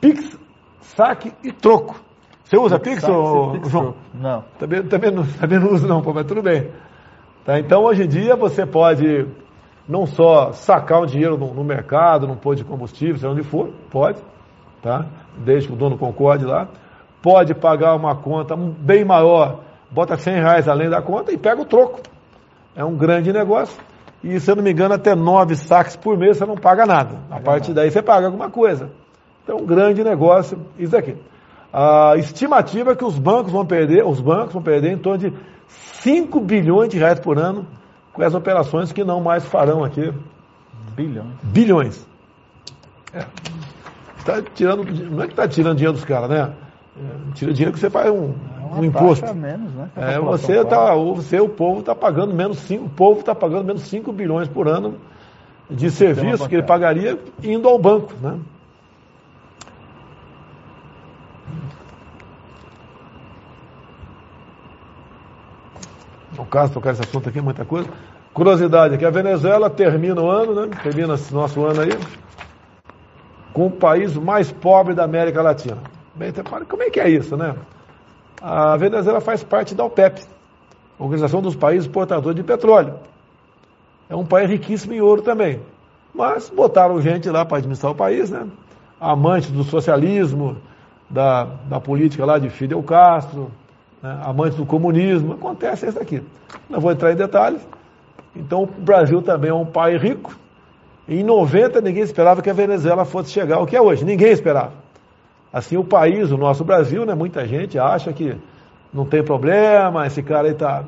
Pix, 0.00 0.38
saque 0.80 1.32
e 1.42 1.52
troco. 1.52 2.00
Você 2.44 2.58
usa 2.58 2.78
Pix, 2.78 3.00
saque, 3.00 3.12
ou, 3.12 3.52
Pix 3.52 3.70
João? 3.70 3.94
Não. 4.12 4.44
Também, 4.58 4.82
também, 4.82 5.10
não, 5.10 5.24
também 5.40 5.58
não 5.58 5.72
uso 5.72 5.86
não, 5.86 6.02
pô, 6.02 6.12
mas 6.12 6.26
tudo 6.26 6.42
bem. 6.42 6.70
Tá, 7.44 7.58
então, 7.58 7.82
hoje 7.84 8.04
em 8.04 8.08
dia, 8.08 8.36
você 8.36 8.64
pode 8.64 9.26
não 9.88 10.06
só 10.06 10.52
sacar 10.52 11.02
o 11.02 11.06
dinheiro 11.06 11.36
no, 11.36 11.52
no 11.52 11.62
mercado, 11.62 12.26
num 12.26 12.36
posto 12.36 12.62
de 12.62 12.64
combustível, 12.64 13.16
seja 13.16 13.30
onde 13.30 13.42
for, 13.42 13.70
pode, 13.90 14.18
tá? 14.82 15.06
desde 15.36 15.68
que 15.68 15.74
o 15.74 15.76
dono 15.76 15.98
concorde 15.98 16.44
lá, 16.44 16.68
pode 17.22 17.54
pagar 17.54 17.94
uma 17.94 18.16
conta 18.16 18.56
bem 18.56 19.04
maior, 19.04 19.60
bota 19.90 20.16
100 20.16 20.34
reais 20.34 20.68
além 20.68 20.88
da 20.88 21.02
conta 21.02 21.32
e 21.32 21.38
pega 21.38 21.60
o 21.60 21.64
troco. 21.64 22.00
É 22.76 22.84
um 22.84 22.96
grande 22.96 23.32
negócio. 23.32 23.80
E, 24.24 24.40
se 24.40 24.50
eu 24.50 24.56
não 24.56 24.62
me 24.62 24.72
engano, 24.72 24.94
até 24.94 25.14
nove 25.14 25.54
saques 25.54 25.96
por 25.96 26.16
mês 26.16 26.38
você 26.38 26.46
não 26.46 26.56
paga 26.56 26.86
nada. 26.86 27.18
A 27.30 27.38
partir 27.38 27.74
daí 27.74 27.90
você 27.90 28.00
paga 28.02 28.26
alguma 28.26 28.48
coisa. 28.48 28.90
Então, 29.42 29.58
um 29.58 29.66
grande 29.66 30.02
negócio 30.02 30.58
isso 30.78 30.96
aqui. 30.96 31.14
A 31.70 32.14
estimativa 32.16 32.92
é 32.92 32.96
que 32.96 33.04
os 33.04 33.18
bancos 33.18 33.52
vão 33.52 33.66
perder, 33.66 34.02
os 34.02 34.22
bancos 34.22 34.54
vão 34.54 34.62
perder 34.62 34.92
em 34.92 34.96
torno 34.96 35.18
de 35.18 35.36
5 35.68 36.40
bilhões 36.40 36.88
de 36.88 36.98
reais 36.98 37.20
por 37.20 37.38
ano 37.38 37.66
com 38.14 38.22
as 38.22 38.34
operações 38.34 38.92
que 38.92 39.04
não 39.04 39.20
mais 39.20 39.44
farão 39.44 39.84
aqui. 39.84 40.10
Bilhões. 40.96 41.34
Bilhões. 41.42 42.08
É. 43.12 43.26
Tá 44.24 44.40
tirando, 44.54 44.84
não 45.10 45.22
é 45.22 45.26
que 45.26 45.32
está 45.32 45.46
tirando 45.46 45.76
dinheiro 45.76 45.92
dos 45.92 46.04
caras, 46.04 46.30
né? 46.30 46.50
É, 46.96 47.32
tira 47.34 47.52
dinheiro 47.52 47.72
que 47.72 47.80
você 47.80 47.90
faz 47.90 48.08
um, 48.08 48.32
é 48.72 48.80
um 48.80 48.84
imposto. 48.84 49.34
Menos, 49.34 49.72
né? 49.72 49.90
É, 49.96 50.18
você 50.18 50.64
tá, 50.64 50.94
você, 50.94 51.40
o 51.40 51.48
povo 51.48 51.80
está 51.80 51.94
pagando 51.94 52.32
menos 52.32 52.58
5, 52.58 52.84
o 52.84 52.88
povo 52.88 53.20
está 53.20 53.34
pagando 53.34 53.64
menos 53.64 53.82
5 53.82 54.12
bilhões 54.12 54.46
por 54.46 54.68
ano 54.68 54.96
de 55.68 55.90
serviço 55.90 56.48
que 56.48 56.54
ele 56.54 56.62
pagaria 56.62 57.18
indo 57.42 57.68
ao 57.68 57.78
banco, 57.78 58.12
né? 58.22 58.38
No 66.36 66.44
caso, 66.44 66.72
tocar 66.72 66.92
esse 66.92 67.02
assunto 67.02 67.28
aqui, 67.28 67.40
muita 67.40 67.64
coisa. 67.64 67.88
Curiosidade 68.32 68.94
aqui, 68.94 69.04
a 69.04 69.10
Venezuela 69.10 69.70
termina 69.70 70.20
o 70.20 70.28
ano, 70.28 70.66
né? 70.66 70.76
Termina 70.82 71.14
esse 71.14 71.32
nosso 71.32 71.64
ano 71.64 71.82
aí, 71.82 71.90
com 73.52 73.66
o 73.66 73.70
país 73.70 74.16
mais 74.16 74.50
pobre 74.50 74.94
da 74.94 75.04
América 75.04 75.40
Latina. 75.40 75.78
Bem, 76.14 76.32
como 76.68 76.82
é 76.82 76.90
que 76.90 77.00
é 77.00 77.08
isso, 77.08 77.36
né? 77.36 77.56
A 78.40 78.76
Venezuela 78.76 79.20
faz 79.20 79.42
parte 79.42 79.74
da 79.74 79.84
OPEP, 79.84 80.22
Organização 80.98 81.42
dos 81.42 81.56
Países 81.56 81.86
Exportadores 81.86 82.36
de 82.36 82.42
Petróleo. 82.44 82.94
É 84.08 84.14
um 84.14 84.24
país 84.24 84.48
riquíssimo 84.48 84.92
em 84.92 85.00
ouro 85.00 85.22
também. 85.22 85.60
Mas 86.14 86.48
botaram 86.48 87.00
gente 87.00 87.28
lá 87.28 87.44
para 87.44 87.58
administrar 87.58 87.90
o 87.90 87.96
país, 87.96 88.30
né? 88.30 88.46
Amantes 89.00 89.50
do 89.50 89.64
socialismo, 89.64 90.56
da, 91.10 91.44
da 91.68 91.80
política 91.80 92.24
lá 92.24 92.38
de 92.38 92.48
Fidel 92.48 92.82
Castro, 92.84 93.50
né? 94.00 94.20
amantes 94.22 94.56
do 94.56 94.64
comunismo. 94.64 95.32
Acontece 95.32 95.88
isso 95.88 95.98
aqui. 95.98 96.22
Não 96.70 96.78
vou 96.78 96.92
entrar 96.92 97.12
em 97.12 97.16
detalhes. 97.16 97.66
Então, 98.36 98.62
o 98.62 98.66
Brasil 98.66 99.20
também 99.20 99.50
é 99.50 99.54
um 99.54 99.66
país 99.66 100.00
rico. 100.00 100.32
Em 101.08 101.24
90, 101.24 101.80
ninguém 101.80 102.02
esperava 102.04 102.40
que 102.40 102.50
a 102.50 102.54
Venezuela 102.54 103.04
fosse 103.04 103.30
chegar 103.30 103.56
ao 103.56 103.66
que 103.66 103.76
é 103.76 103.80
hoje. 103.82 104.04
Ninguém 104.04 104.30
esperava. 104.30 104.83
Assim, 105.54 105.76
o 105.76 105.84
país, 105.84 106.32
o 106.32 106.36
nosso 106.36 106.64
Brasil, 106.64 107.06
né, 107.06 107.14
muita 107.14 107.46
gente 107.46 107.78
acha 107.78 108.12
que 108.12 108.36
não 108.92 109.06
tem 109.06 109.22
problema, 109.22 110.04
esse 110.04 110.20
cara 110.20 110.48
aí 110.48 110.54
tá, 110.54 110.82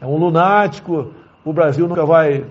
é 0.00 0.06
um 0.06 0.16
lunático, 0.16 1.08
o 1.44 1.52
Brasil 1.52 1.88
nunca 1.88 2.06
vai 2.06 2.44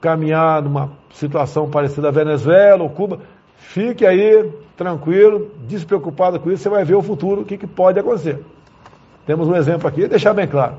caminhar 0.00 0.62
numa 0.62 0.92
situação 1.12 1.68
parecida 1.68 2.08
à 2.08 2.10
Venezuela 2.10 2.82
ou 2.82 2.88
Cuba. 2.88 3.18
Fique 3.58 4.06
aí 4.06 4.50
tranquilo, 4.78 5.50
despreocupado 5.68 6.40
com 6.40 6.50
isso, 6.50 6.62
você 6.62 6.70
vai 6.70 6.86
ver 6.86 6.94
o 6.94 7.02
futuro, 7.02 7.42
o 7.42 7.44
que, 7.44 7.58
que 7.58 7.66
pode 7.66 8.00
acontecer. 8.00 8.42
Temos 9.26 9.46
um 9.46 9.54
exemplo 9.54 9.86
aqui, 9.86 10.08
deixar 10.08 10.32
bem 10.32 10.48
claro. 10.48 10.76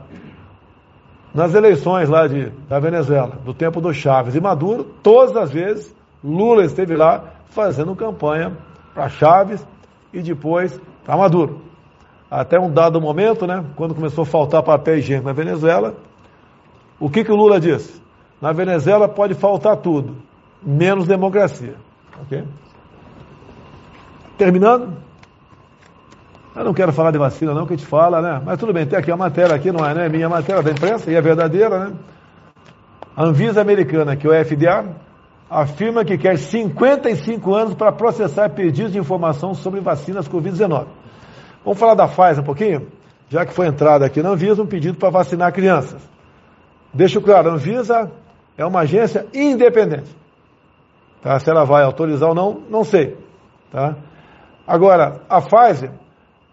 Nas 1.36 1.54
eleições 1.54 2.10
lá 2.10 2.26
de, 2.26 2.52
da 2.68 2.80
Venezuela, 2.80 3.38
do 3.46 3.54
tempo 3.54 3.80
do 3.80 3.94
Chaves 3.94 4.34
e 4.34 4.42
Maduro, 4.42 4.84
todas 5.04 5.38
as 5.38 5.52
vezes 5.52 5.96
Lula 6.24 6.66
esteve 6.66 6.96
lá 6.96 7.26
fazendo 7.52 7.96
campanha 7.96 8.54
para 8.94 9.10
Chaves 9.10 9.66
e 10.14 10.22
depois 10.22 10.80
para 11.04 11.18
Maduro. 11.18 11.62
Até 12.30 12.60
um 12.60 12.72
dado 12.72 13.02
momento, 13.02 13.46
né, 13.46 13.64
quando 13.76 13.94
começou 13.94 14.22
a 14.24 14.26
faltar 14.26 14.64
papel 14.64 14.98
higiênico 14.98 15.28
na 15.28 15.34
Venezuela, 15.34 15.96
o 17.00 17.10
que, 17.10 17.24
que 17.24 17.32
o 17.32 17.36
Lula 17.36 17.60
disse? 17.60 18.02
Na 18.42 18.52
Venezuela 18.52 19.10
pode 19.10 19.34
faltar 19.34 19.78
tudo, 19.78 20.16
menos 20.64 21.08
democracia. 21.08 21.76
Okay? 22.24 22.44
Terminando, 24.38 24.94
eu 26.56 26.64
não 26.64 26.74
quero 26.74 26.92
falar 26.92 27.12
de 27.12 27.18
vacina 27.18 27.54
não, 27.54 27.66
que 27.66 27.74
a 27.74 27.78
gente 27.78 27.88
fala, 27.88 28.22
né? 28.22 28.42
Mas 28.46 28.60
tudo 28.60 28.74
bem, 28.74 28.86
tem 28.86 28.98
aqui 28.98 29.12
a 29.12 29.18
matéria 29.18 29.56
aqui, 29.56 29.72
não 29.72 29.86
é 29.86 29.94
né? 29.94 30.10
minha 30.10 30.28
matéria 30.28 30.62
da 30.62 30.72
imprensa, 30.72 31.12
e 31.12 31.16
é 31.16 31.22
verdadeira, 31.22 31.86
né? 31.86 31.94
A 33.16 33.24
Anvisa 33.24 33.62
americana, 33.62 34.16
que 34.16 34.28
é 34.28 34.30
o 34.30 34.46
FDA, 34.46 34.86
afirma 35.52 36.06
que 36.06 36.18
quer 36.18 36.38
55 36.38 37.54
anos 37.54 37.74
para 37.74 37.92
processar 37.92 38.50
pedidos 38.52 38.94
de 38.94 38.98
informação 38.98 39.54
sobre 39.54 39.82
vacinas 39.82 40.28
Covid-19. 40.30 40.88
Vamos 41.66 41.78
falar 41.78 41.94
da 41.94 42.08
Pfizer 42.08 42.40
um 42.40 42.46
pouquinho? 42.46 42.88
Já 43.28 43.46
que 43.46 43.54
foi 43.54 43.68
entrada 43.68 44.06
aqui 44.06 44.24
na 44.24 44.30
Anvisa 44.30 44.64
um 44.64 44.66
pedido 44.66 44.98
para 44.98 45.10
vacinar 45.10 45.52
crianças. 45.52 46.02
Deixo 46.94 47.22
claro, 47.22 47.50
a 47.50 47.54
Anvisa 47.54 48.10
é 48.58 48.66
uma 48.66 48.80
agência 48.82 49.28
independente. 49.34 50.16
Tá? 51.22 51.38
Se 51.38 51.50
ela 51.50 51.66
vai 51.66 51.84
autorizar 51.84 52.30
ou 52.30 52.36
não, 52.36 52.62
não 52.70 52.86
sei. 52.86 53.18
Tá? 53.72 53.96
Agora, 54.66 55.22
a 55.30 55.42
Pfizer, 55.42 55.92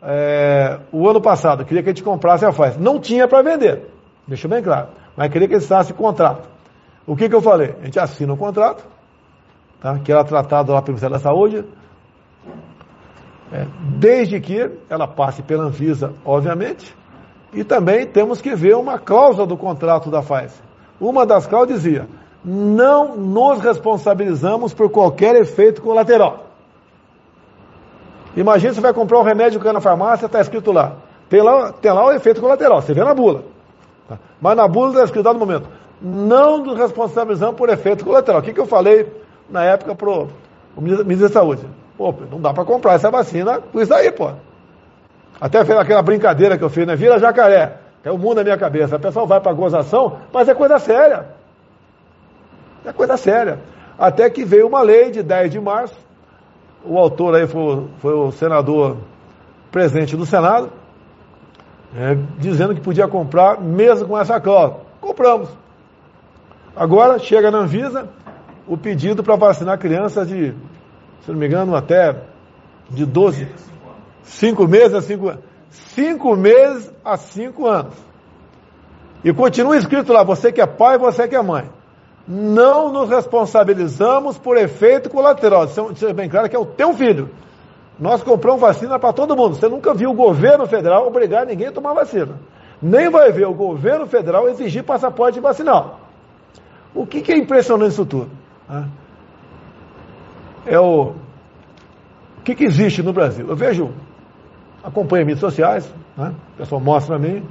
é, 0.03 0.81
o 0.91 1.09
ano 1.09 1.21
passado, 1.21 1.65
queria 1.65 1.85
que 1.85 1.91
a 1.91 1.93
gente 1.93 2.03
comprasse 2.03 2.45
a 2.45 2.51
Pfizer. 2.51 2.81
Não 2.81 2.99
tinha 2.99 3.29
para 3.29 3.43
vender, 3.43 3.83
deixa 4.27 4.49
bem 4.49 4.61
claro, 4.61 4.89
mas 5.17 5.31
queria 5.31 5.47
que 5.47 5.55
eles 5.55 5.65
assinassem 5.65 5.95
contrato. 5.95 6.58
O 7.09 7.17
que, 7.17 7.27
que 7.27 7.35
eu 7.35 7.41
falei? 7.41 7.75
A 7.81 7.87
gente 7.87 7.99
assina 7.99 8.33
o 8.33 8.35
um 8.35 8.39
contrato, 8.39 8.85
tá? 9.81 9.99
que 9.99 10.13
era 10.13 10.23
tratado 10.23 10.73
lá 10.73 10.83
pelo 10.83 10.93
Ministério 10.93 11.17
da 11.17 11.23
Saúde, 11.23 11.65
é, 13.51 13.67
desde 13.97 14.39
que 14.39 14.71
ela 14.91 15.09
passe 15.09 15.43
pela 15.43 15.65
Anvisa, 15.65 16.13
obviamente, 16.23 16.95
e 17.51 17.65
também 17.65 18.07
temos 18.07 18.43
que 18.43 18.55
ver 18.55 18.77
uma 18.77 18.99
cláusula 18.99 19.47
do 19.47 19.57
contrato 19.57 20.11
da 20.11 20.21
Pfizer. 20.21 20.61
Uma 21.01 21.25
das 21.25 21.47
cláusulas 21.47 21.83
dizia: 21.83 22.07
não 22.45 23.17
nos 23.17 23.61
responsabilizamos 23.61 24.75
por 24.75 24.91
qualquer 24.91 25.35
efeito 25.35 25.81
colateral. 25.81 26.45
Imagina 28.37 28.75
você 28.75 28.83
vai 28.83 28.93
comprar 28.93 29.19
um 29.19 29.23
remédio 29.23 29.59
que 29.59 29.67
é 29.67 29.73
na 29.73 29.81
farmácia, 29.81 30.27
está 30.27 30.43
escrito 30.43 30.73
lá. 30.73 30.97
Tem, 31.31 31.41
lá. 31.41 31.73
tem 31.73 31.91
lá 31.91 32.05
o 32.05 32.13
efeito 32.13 32.39
colateral, 32.39 32.83
você 32.83 32.93
vê 32.93 33.03
na 33.03 33.15
bula. 33.15 33.45
Tá? 34.07 34.19
Mas 34.39 34.55
na 34.55 34.69
bula 34.69 34.91
está 34.91 35.05
escrito 35.05 35.33
no 35.33 35.39
momento. 35.39 35.78
Não 36.01 36.59
nos 36.59 36.79
responsabilizamos 36.79 37.57
por 37.57 37.69
efeito 37.69 38.05
colateral. 38.05 38.41
O 38.41 38.45
que, 38.45 38.53
que 38.53 38.61
eu 38.61 38.67
falei 38.67 39.11
na 39.51 39.65
época 39.65 39.95
para 39.95 40.09
o 40.11 40.29
ministro 40.81 41.29
da 41.29 41.33
Saúde? 41.33 41.67
Pô, 41.97 42.15
não 42.31 42.41
dá 42.41 42.55
para 42.55 42.65
comprar 42.65 42.95
essa 42.95 43.11
vacina 43.11 43.61
com 43.61 43.81
isso 43.81 43.93
aí, 43.93 44.13
pô. 44.13 44.31
Até 45.41 45.65
fez 45.65 45.79
aquela 45.79 46.03
brincadeira 46.03 46.57
que 46.57 46.65
eu 46.65 46.71
fiz, 46.71 46.87
né? 46.87 46.95
Vira 46.95 47.19
jacaré. 47.19 47.79
É 48.05 48.11
o 48.11 48.19
mundo 48.19 48.37
na 48.37 48.45
minha 48.45 48.57
cabeça. 48.57 48.97
A 48.97 48.99
pessoa 48.99 49.27
vai 49.27 49.41
para 49.41 49.53
gozação, 49.53 50.19
mas 50.33 50.49
é 50.49 50.55
coisa 50.55 50.79
séria. 50.79 51.27
É 52.85 52.93
coisa 52.93 53.17
séria. 53.17 53.59
Até 53.99 54.31
que 54.31 54.45
veio 54.45 54.69
uma 54.69 54.83
lei 54.83 55.11
de 55.11 55.23
10 55.23 55.51
de 55.51 55.61
março. 55.61 55.97
O 56.85 56.97
autor 56.97 57.35
aí 57.35 57.47
foi, 57.47 57.87
foi 57.99 58.15
o 58.15 58.31
senador 58.31 58.97
presidente 59.71 60.17
do 60.17 60.25
Senado, 60.25 60.71
é, 61.97 62.17
dizendo 62.39 62.75
que 62.75 62.81
podia 62.81 63.09
comprar 63.09 63.61
mesmo 63.61 64.09
com 64.09 64.19
essa 64.19 64.41
cláusula. 64.41 64.81
Compramos. 65.01 65.51
Agora 66.79 67.19
chega 67.19 67.51
na 67.51 67.59
Anvisa 67.59 68.09
o 68.67 68.77
pedido 68.77 69.23
para 69.23 69.37
vacinar 69.37 69.79
crianças 69.79 70.29
de 70.29 70.55
se 71.29 71.33
não 71.33 71.39
me 71.39 71.47
engano, 71.47 71.77
até 71.77 72.17
de 72.89 73.05
12, 73.05 73.49
5 74.23 74.67
meses 74.67 74.95
a 74.95 75.03
5 75.03 75.29
anos. 75.29 75.45
5 75.71 76.37
meses 76.37 76.91
a 77.05 77.19
5 77.19 77.67
anos. 77.67 77.95
E 79.23 79.31
continua 79.35 79.77
escrito 79.77 80.11
lá, 80.11 80.23
você 80.23 80.51
que 80.51 80.61
é 80.61 80.67
pai, 80.67 80.97
você 80.97 81.29
que 81.29 81.37
é 81.37 81.43
mãe. 81.43 81.69
Não 82.27 82.91
nos 82.91 83.11
responsabilizamos 83.11 84.39
por 84.39 84.57
efeito 84.57 85.11
colateral. 85.11 85.69
Seja 85.69 86.15
bem 86.15 86.31
claro 86.31 86.49
que 86.49 86.57
é 86.57 86.59
o 86.59 86.65
teu 86.65 86.95
filho. 86.95 87.29
Nós 87.99 88.23
compramos 88.23 88.63
vacina 88.63 88.99
para 88.99 89.13
todo 89.13 89.37
mundo. 89.37 89.55
Você 89.55 89.69
nunca 89.69 89.93
viu 89.93 90.11
o 90.11 90.15
governo 90.15 90.67
federal 90.67 91.07
obrigar 91.07 91.45
ninguém 91.45 91.67
a 91.67 91.73
tomar 91.73 91.93
vacina. 91.93 92.39
Nem 92.81 93.11
vai 93.11 93.33
ver 93.33 93.47
o 93.47 93.53
governo 93.53 94.07
federal 94.07 94.49
exigir 94.49 94.83
passaporte 94.83 95.41
vacinal. 95.41 96.08
O 96.95 97.07
que, 97.07 97.21
que 97.21 97.33
é 97.33 97.37
impressionante 97.37 97.93
isso 97.93 98.07
tudo? 98.07 98.31
é 100.67 100.79
o, 100.79 101.15
o 102.39 102.43
que, 102.45 102.55
que 102.55 102.65
existe 102.65 103.03
no 103.03 103.13
Brasil. 103.13 103.49
Eu 103.49 103.57
vejo, 103.57 103.91
acompanho 104.83 105.37
sociais, 105.37 105.93
né? 106.17 106.35
o 106.55 106.57
pessoal 106.59 106.81
mostra 106.81 107.19
para 107.19 107.29
mim, 107.29 107.45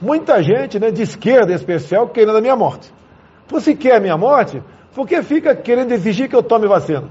muita 0.00 0.42
gente 0.42 0.78
né, 0.78 0.90
de 0.90 1.02
esquerda 1.02 1.52
em 1.52 1.56
especial 1.56 2.08
querendo 2.08 2.36
a 2.36 2.40
minha 2.40 2.56
morte. 2.56 2.92
Você 3.48 3.74
quer 3.74 3.96
a 3.96 4.00
minha 4.00 4.16
morte, 4.16 4.62
por 4.94 5.06
que 5.06 5.22
fica 5.22 5.54
querendo 5.54 5.92
exigir 5.92 6.28
que 6.28 6.36
eu 6.36 6.42
tome 6.42 6.66
vacina? 6.66 7.04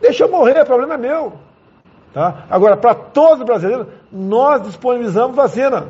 Deixa 0.00 0.24
eu 0.24 0.30
morrer, 0.30 0.60
o 0.60 0.66
problema 0.66 0.94
é 0.94 0.98
meu. 0.98 1.32
Tá? 2.12 2.44
Agora, 2.48 2.76
para 2.76 2.94
todos 2.94 3.40
os 3.40 3.46
brasileiros, 3.46 3.86
nós 4.10 4.62
disponibilizamos 4.62 5.36
vacina. 5.36 5.88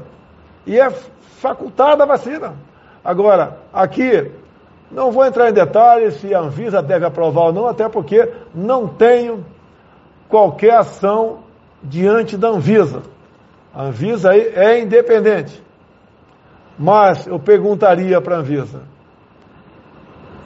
E 0.66 0.78
é 0.78 0.90
facultada 0.90 2.02
a 2.02 2.06
vacina. 2.06 2.54
Agora, 3.04 3.58
aqui, 3.72 4.32
não 4.90 5.10
vou 5.10 5.24
entrar 5.24 5.50
em 5.50 5.52
detalhes 5.52 6.14
se 6.14 6.34
a 6.34 6.40
Anvisa 6.40 6.80
deve 6.80 7.04
aprovar 7.04 7.46
ou 7.46 7.52
não, 7.52 7.66
até 7.66 7.88
porque 7.88 8.32
não 8.54 8.86
tenho 8.86 9.44
qualquer 10.28 10.76
ação 10.76 11.40
diante 11.82 12.36
da 12.36 12.48
Anvisa. 12.48 13.02
A 13.74 13.84
Anvisa 13.84 14.34
é 14.34 14.80
independente. 14.80 15.62
Mas 16.78 17.26
eu 17.26 17.38
perguntaria 17.38 18.20
para 18.20 18.36
a 18.36 18.38
Anvisa: 18.40 18.82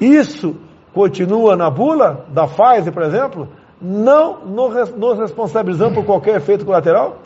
isso 0.00 0.56
continua 0.94 1.56
na 1.56 1.70
bula 1.70 2.24
da 2.28 2.46
Pfizer, 2.46 2.92
por 2.92 3.02
exemplo? 3.02 3.48
Não 3.80 4.44
nos 4.44 5.18
responsabilizando 5.18 5.94
por 5.94 6.04
qualquer 6.04 6.36
efeito 6.36 6.64
colateral? 6.64 7.18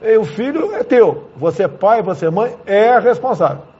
E 0.00 0.16
o 0.16 0.24
filho 0.24 0.74
é 0.74 0.82
teu. 0.82 1.28
Você 1.36 1.64
é 1.64 1.68
pai, 1.68 2.02
você 2.02 2.26
é 2.26 2.30
mãe, 2.30 2.56
é 2.66 2.98
responsável. 2.98 3.71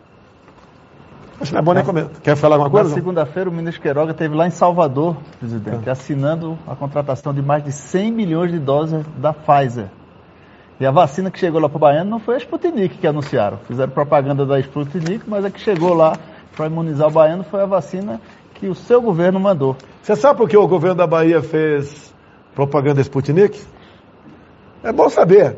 Acho 1.43 1.51
que 1.51 1.59
é 1.59 1.63
bom 1.63 1.75
nem 1.75 1.85
comer. 1.85 2.09
Quer 2.23 2.37
falar 2.37 2.55
alguma 2.55 2.71
coisa? 2.71 2.91
Na 2.91 2.95
segunda-feira, 2.95 3.51
o 3.51 3.53
ministro 3.53 3.83
Queiroga 3.83 4.13
esteve 4.13 4.33
lá 4.35 4.47
em 4.47 4.51
Salvador, 4.51 5.17
presidente, 5.41 5.89
é. 5.89 5.91
assinando 5.91 6.57
a 6.69 6.77
contratação 6.77 7.35
de 7.35 7.43
mais 7.43 7.65
de 7.65 7.73
100 7.73 8.13
milhões 8.13 8.53
de 8.53 8.61
doses 8.61 9.05
da 9.19 9.33
Pfizer. 9.33 9.89
E 10.79 10.87
a 10.87 10.93
vacina 10.93 11.33
que 11.33 11.39
chegou 11.41 11.61
lá 11.61 11.69
para 11.69 11.77
o 11.77 11.81
Baiano 11.81 12.09
não 12.09 12.21
foi 12.21 12.37
a 12.37 12.39
Sputnik 12.39 12.97
que 12.97 13.07
anunciaram. 13.07 13.59
Fizeram 13.67 13.91
propaganda 13.91 14.47
da 14.47 14.61
Sputnik, 14.61 15.25
mas 15.29 15.45
a 15.45 15.51
que 15.51 15.61
chegou 15.61 15.95
lá 15.95 16.17
para 16.57 16.67
imunizar 16.67 17.09
o 17.09 17.11
Baiano 17.11 17.43
foi 17.43 17.61
a 17.61 17.67
vacina 17.67 18.21
que 18.55 18.69
o 18.69 18.75
seu 18.75 19.03
governo 19.03 19.41
mandou. 19.41 19.77
Você 20.01 20.15
sabe 20.15 20.39
por 20.39 20.49
que 20.49 20.57
o 20.57 20.69
governo 20.69 20.97
da 20.97 21.07
Bahia 21.09 21.43
fez 21.43 22.15
propaganda 22.55 22.97
da 22.97 23.03
Sputnik? 23.03 23.61
É 24.85 24.93
bom 24.93 25.09
saber. 25.09 25.57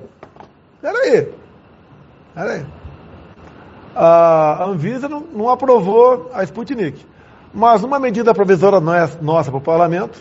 Peraí. 0.81 1.29
Peraí 2.35 2.65
a 3.95 4.65
Anvisa 4.65 5.09
não, 5.09 5.21
não 5.21 5.49
aprovou 5.49 6.31
a 6.33 6.43
Sputnik. 6.45 7.05
Mas 7.53 7.85
uma 7.85 7.99
medida 7.99 8.35
provisória 8.35 8.81
nossa 8.81 9.51
para 9.51 9.59
o 9.59 9.61
parlamento, 9.61 10.19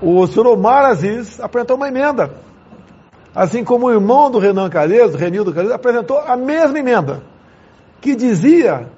o 0.00 0.26
senhor 0.26 0.46
Omar 0.46 0.86
Aziz 0.86 1.38
apresentou 1.40 1.76
uma 1.76 1.88
emenda. 1.88 2.30
Assim 3.34 3.62
como 3.62 3.86
o 3.86 3.92
irmão 3.92 4.30
do 4.30 4.38
Renan 4.38 4.70
Calheiros, 4.70 5.14
Renildo 5.14 5.52
Calheiros, 5.52 5.74
apresentou 5.74 6.18
a 6.18 6.36
mesma 6.36 6.78
emenda, 6.78 7.22
que 8.00 8.14
dizia 8.16 8.88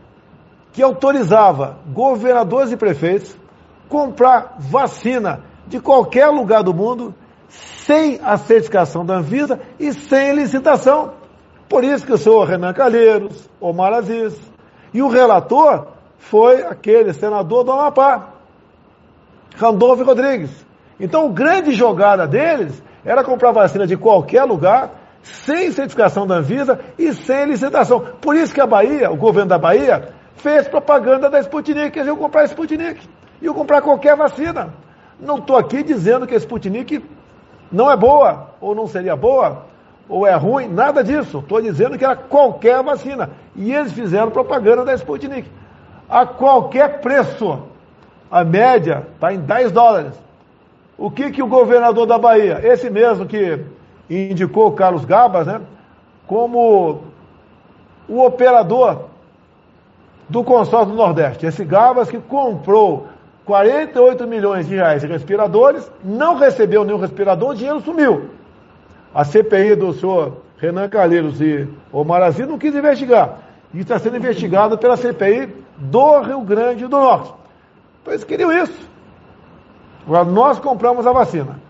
que 0.72 0.82
autorizava 0.82 1.78
governadores 1.92 2.70
e 2.70 2.76
prefeitos 2.76 3.36
comprar 3.88 4.56
vacina 4.58 5.40
de 5.66 5.80
qualquer 5.80 6.28
lugar 6.28 6.62
do 6.62 6.72
mundo 6.72 7.12
sem 7.48 8.20
a 8.22 8.36
certificação 8.36 9.04
da 9.04 9.16
Anvisa 9.16 9.58
e 9.80 9.92
sem 9.92 10.34
licitação. 10.34 11.14
Por 11.68 11.84
isso 11.84 12.06
que 12.06 12.12
eu 12.12 12.18
sou 12.18 12.44
Renan 12.44 12.72
Calheiros, 12.72 13.48
Omar 13.60 13.92
Aziz. 13.92 14.38
E 14.92 15.02
o 15.02 15.08
relator 15.08 15.88
foi 16.16 16.62
aquele 16.62 17.12
senador 17.12 17.62
do 17.62 17.72
Amapá, 17.72 18.30
Randolfo 19.56 20.02
Rodrigues. 20.02 20.50
Então, 20.98 21.26
a 21.26 21.30
grande 21.30 21.72
jogada 21.72 22.26
deles 22.26 22.82
era 23.04 23.22
comprar 23.22 23.52
vacina 23.52 23.86
de 23.86 23.96
qualquer 23.96 24.44
lugar, 24.44 24.90
sem 25.22 25.70
certificação 25.70 26.26
da 26.26 26.36
Anvisa 26.36 26.80
e 26.98 27.12
sem 27.12 27.44
licitação. 27.46 28.00
Por 28.20 28.34
isso 28.34 28.54
que 28.54 28.60
a 28.60 28.66
Bahia, 28.66 29.10
o 29.10 29.16
governo 29.16 29.50
da 29.50 29.58
Bahia, 29.58 30.14
fez 30.36 30.66
propaganda 30.66 31.28
da 31.28 31.38
Sputnik, 31.40 31.96
eles 31.96 32.08
iam 32.08 32.16
comprar 32.16 32.42
a 32.42 32.44
Sputnik. 32.46 33.06
Iam 33.42 33.54
comprar 33.54 33.82
qualquer 33.82 34.16
vacina. 34.16 34.72
Não 35.20 35.38
estou 35.38 35.56
aqui 35.56 35.82
dizendo 35.82 36.26
que 36.26 36.34
a 36.34 36.38
Sputnik 36.38 37.04
não 37.70 37.90
é 37.90 37.96
boa 37.96 38.54
ou 38.60 38.74
não 38.74 38.86
seria 38.86 39.14
boa 39.14 39.66
ou 40.08 40.26
é 40.26 40.34
ruim, 40.34 40.68
nada 40.68 41.04
disso. 41.04 41.38
Estou 41.38 41.60
dizendo 41.60 41.98
que 41.98 42.04
era 42.04 42.16
qualquer 42.16 42.82
vacina. 42.82 43.30
E 43.54 43.72
eles 43.72 43.92
fizeram 43.92 44.30
propaganda 44.30 44.84
da 44.84 44.94
Sputnik. 44.94 45.48
A 46.08 46.24
qualquer 46.24 47.00
preço. 47.00 47.62
A 48.30 48.44
média 48.44 49.06
está 49.14 49.32
em 49.32 49.38
10 49.38 49.72
dólares. 49.72 50.12
O 50.96 51.10
que, 51.10 51.30
que 51.30 51.42
o 51.42 51.46
governador 51.46 52.06
da 52.06 52.18
Bahia, 52.18 52.60
esse 52.62 52.90
mesmo 52.90 53.26
que 53.26 53.64
indicou 54.10 54.68
o 54.68 54.72
Carlos 54.72 55.04
Gabas, 55.04 55.46
né, 55.46 55.60
como 56.26 57.02
o 58.08 58.24
operador 58.24 59.04
do 60.28 60.42
consórcio 60.42 60.90
do 60.90 60.96
Nordeste, 60.96 61.46
esse 61.46 61.64
Gabas 61.64 62.10
que 62.10 62.18
comprou 62.18 63.06
48 63.44 64.26
milhões 64.26 64.66
de 64.66 64.74
reais 64.74 65.00
de 65.00 65.06
respiradores, 65.06 65.90
não 66.04 66.36
recebeu 66.36 66.84
nenhum 66.84 66.98
respirador, 66.98 67.50
o 67.50 67.54
dinheiro 67.54 67.80
sumiu. 67.80 68.37
A 69.14 69.24
CPI 69.24 69.74
do 69.74 69.92
senhor 69.92 70.42
Renan 70.58 70.88
Calheiros 70.88 71.40
e 71.40 71.68
Omar 71.92 72.22
Aziz 72.22 72.46
não 72.46 72.58
quis 72.58 72.74
investigar. 72.74 73.38
E 73.72 73.80
está 73.80 73.98
sendo 73.98 74.16
investigado 74.16 74.76
pela 74.76 74.96
CPI 74.96 75.54
do 75.76 76.20
Rio 76.20 76.40
Grande 76.40 76.86
do 76.86 76.98
Norte. 76.98 77.32
Então 78.02 78.12
eles 78.12 78.24
queriam 78.24 78.52
isso. 78.52 78.88
Agora, 80.06 80.24
nós 80.24 80.58
compramos 80.58 81.06
a 81.06 81.12
vacina. 81.12 81.60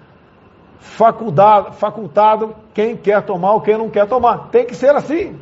Faculdade, 0.79 1.77
facultado 1.77 2.55
quem 2.73 2.97
quer 2.97 3.23
tomar 3.23 3.53
ou 3.53 3.61
quem 3.61 3.77
não 3.77 3.91
quer 3.91 4.07
tomar. 4.07 4.49
Tem 4.51 4.65
que 4.65 4.75
ser 4.75 4.95
assim. 4.95 5.37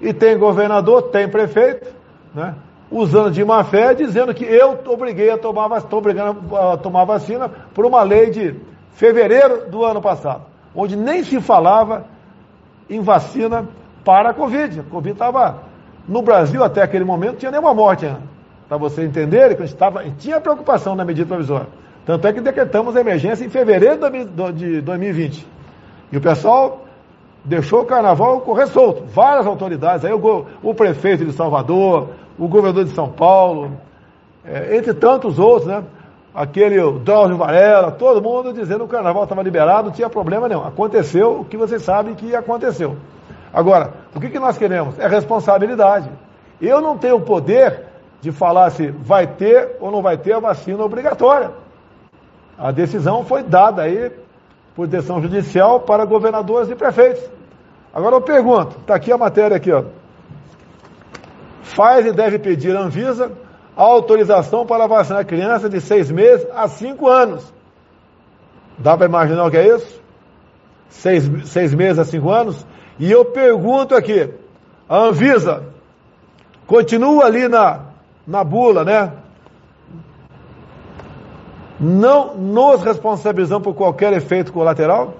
E 0.00 0.12
tem 0.12 0.38
governador, 0.38 1.04
tem 1.04 1.28
prefeito, 1.28 1.88
né? 2.34 2.54
usando 2.90 3.30
de 3.30 3.44
má 3.44 3.64
fé, 3.64 3.94
dizendo 3.94 4.34
que 4.34 4.44
eu 4.44 4.78
obriguei 4.86 5.30
a 5.30 5.38
tomar, 5.38 5.70
estou 5.78 5.98
obrigando 5.98 6.56
a 6.56 6.76
tomar 6.76 7.04
vacina 7.04 7.48
por 7.48 7.86
uma 7.86 8.02
lei 8.02 8.30
de 8.30 8.54
fevereiro 8.92 9.70
do 9.70 9.84
ano 9.84 10.02
passado 10.02 10.50
onde 10.74 10.96
nem 10.96 11.22
se 11.22 11.40
falava 11.40 12.06
em 12.88 13.00
vacina 13.00 13.66
para 14.04 14.30
a 14.30 14.34
Covid. 14.34 14.80
A 14.80 14.82
Covid 14.84 15.12
estava 15.12 15.62
no 16.08 16.22
Brasil 16.22 16.64
até 16.64 16.82
aquele 16.82 17.04
momento, 17.04 17.38
tinha 17.38 17.50
nenhuma 17.50 17.74
morte 17.74 18.06
ainda. 18.06 18.22
para 18.68 18.76
vocês 18.76 19.08
entenderem 19.08 19.56
que 19.56 19.62
a 19.62 19.66
gente 19.66 19.76
tava, 19.76 20.04
tinha 20.18 20.40
preocupação 20.40 20.94
na 20.94 21.04
medida 21.04 21.26
provisória. 21.26 21.68
Tanto 22.04 22.26
é 22.26 22.32
que 22.32 22.40
decretamos 22.40 22.96
a 22.96 23.00
emergência 23.00 23.44
em 23.44 23.48
fevereiro 23.48 23.98
de 24.52 24.80
2020. 24.80 25.46
E 26.10 26.16
o 26.16 26.20
pessoal 26.20 26.84
deixou 27.44 27.82
o 27.82 27.84
carnaval 27.84 28.40
correr 28.40 28.66
solto. 28.66 29.04
Várias 29.04 29.46
autoridades, 29.46 30.04
aí 30.04 30.12
o, 30.12 30.46
o 30.62 30.74
prefeito 30.74 31.24
de 31.24 31.32
Salvador, 31.32 32.08
o 32.38 32.48
governador 32.48 32.84
de 32.84 32.90
São 32.90 33.08
Paulo, 33.08 33.72
é, 34.44 34.76
entre 34.76 34.94
tantos 34.94 35.38
outros, 35.38 35.66
né? 35.66 35.84
Aquele 36.34 36.76
Drauzio 37.00 37.36
Varela, 37.36 37.90
todo 37.90 38.22
mundo 38.22 38.52
dizendo 38.52 38.80
que 38.80 38.84
o 38.84 38.88
carnaval 38.88 39.24
estava 39.24 39.42
liberado, 39.42 39.88
não 39.88 39.92
tinha 39.92 40.08
problema 40.08 40.48
nenhum. 40.48 40.64
Aconteceu 40.64 41.40
o 41.40 41.44
que 41.44 41.56
vocês 41.56 41.82
sabem 41.82 42.14
que 42.14 42.34
aconteceu. 42.36 42.96
Agora, 43.52 43.92
o 44.14 44.20
que, 44.20 44.30
que 44.30 44.38
nós 44.38 44.56
queremos? 44.56 44.98
É 44.98 45.08
responsabilidade. 45.08 46.08
Eu 46.60 46.80
não 46.80 46.96
tenho 46.96 47.16
o 47.16 47.20
poder 47.20 47.86
de 48.20 48.30
falar 48.30 48.70
se 48.70 48.88
vai 48.88 49.26
ter 49.26 49.76
ou 49.80 49.90
não 49.90 50.02
vai 50.02 50.16
ter 50.18 50.34
a 50.34 50.38
vacina 50.38 50.84
obrigatória. 50.84 51.50
A 52.56 52.70
decisão 52.70 53.24
foi 53.24 53.42
dada 53.42 53.82
aí 53.82 54.12
por 54.76 54.86
decisão 54.86 55.20
judicial 55.20 55.80
para 55.80 56.04
governadores 56.04 56.70
e 56.70 56.76
prefeitos. 56.76 57.22
Agora 57.92 58.14
eu 58.14 58.20
pergunto, 58.20 58.76
está 58.78 58.94
aqui 58.94 59.10
a 59.10 59.18
matéria 59.18 59.56
aqui, 59.56 59.72
ó. 59.72 59.84
Faz 61.62 62.06
e 62.06 62.12
deve 62.12 62.38
pedir 62.38 62.76
à 62.76 62.80
Anvisa 62.80 63.32
autorização 63.76 64.66
para 64.66 64.86
vacinar 64.86 65.24
criança 65.24 65.68
de 65.68 65.80
seis 65.80 66.10
meses 66.10 66.46
a 66.54 66.68
cinco 66.68 67.08
anos. 67.08 67.52
Dá 68.78 68.96
para 68.96 69.06
imaginar 69.06 69.44
o 69.44 69.50
que 69.50 69.56
é 69.56 69.76
isso? 69.76 70.00
Seis, 70.88 71.30
seis 71.48 71.74
meses 71.74 71.98
a 71.98 72.04
cinco 72.04 72.30
anos? 72.30 72.66
E 72.98 73.10
eu 73.10 73.24
pergunto 73.24 73.94
aqui, 73.94 74.28
a 74.88 74.98
Anvisa 74.98 75.64
continua 76.66 77.24
ali 77.24 77.48
na, 77.48 77.80
na 78.26 78.44
bula, 78.44 78.84
né? 78.84 79.12
Não 81.78 82.36
nos 82.36 82.82
responsabilizamos 82.82 83.64
por 83.64 83.74
qualquer 83.74 84.12
efeito 84.12 84.52
colateral? 84.52 85.14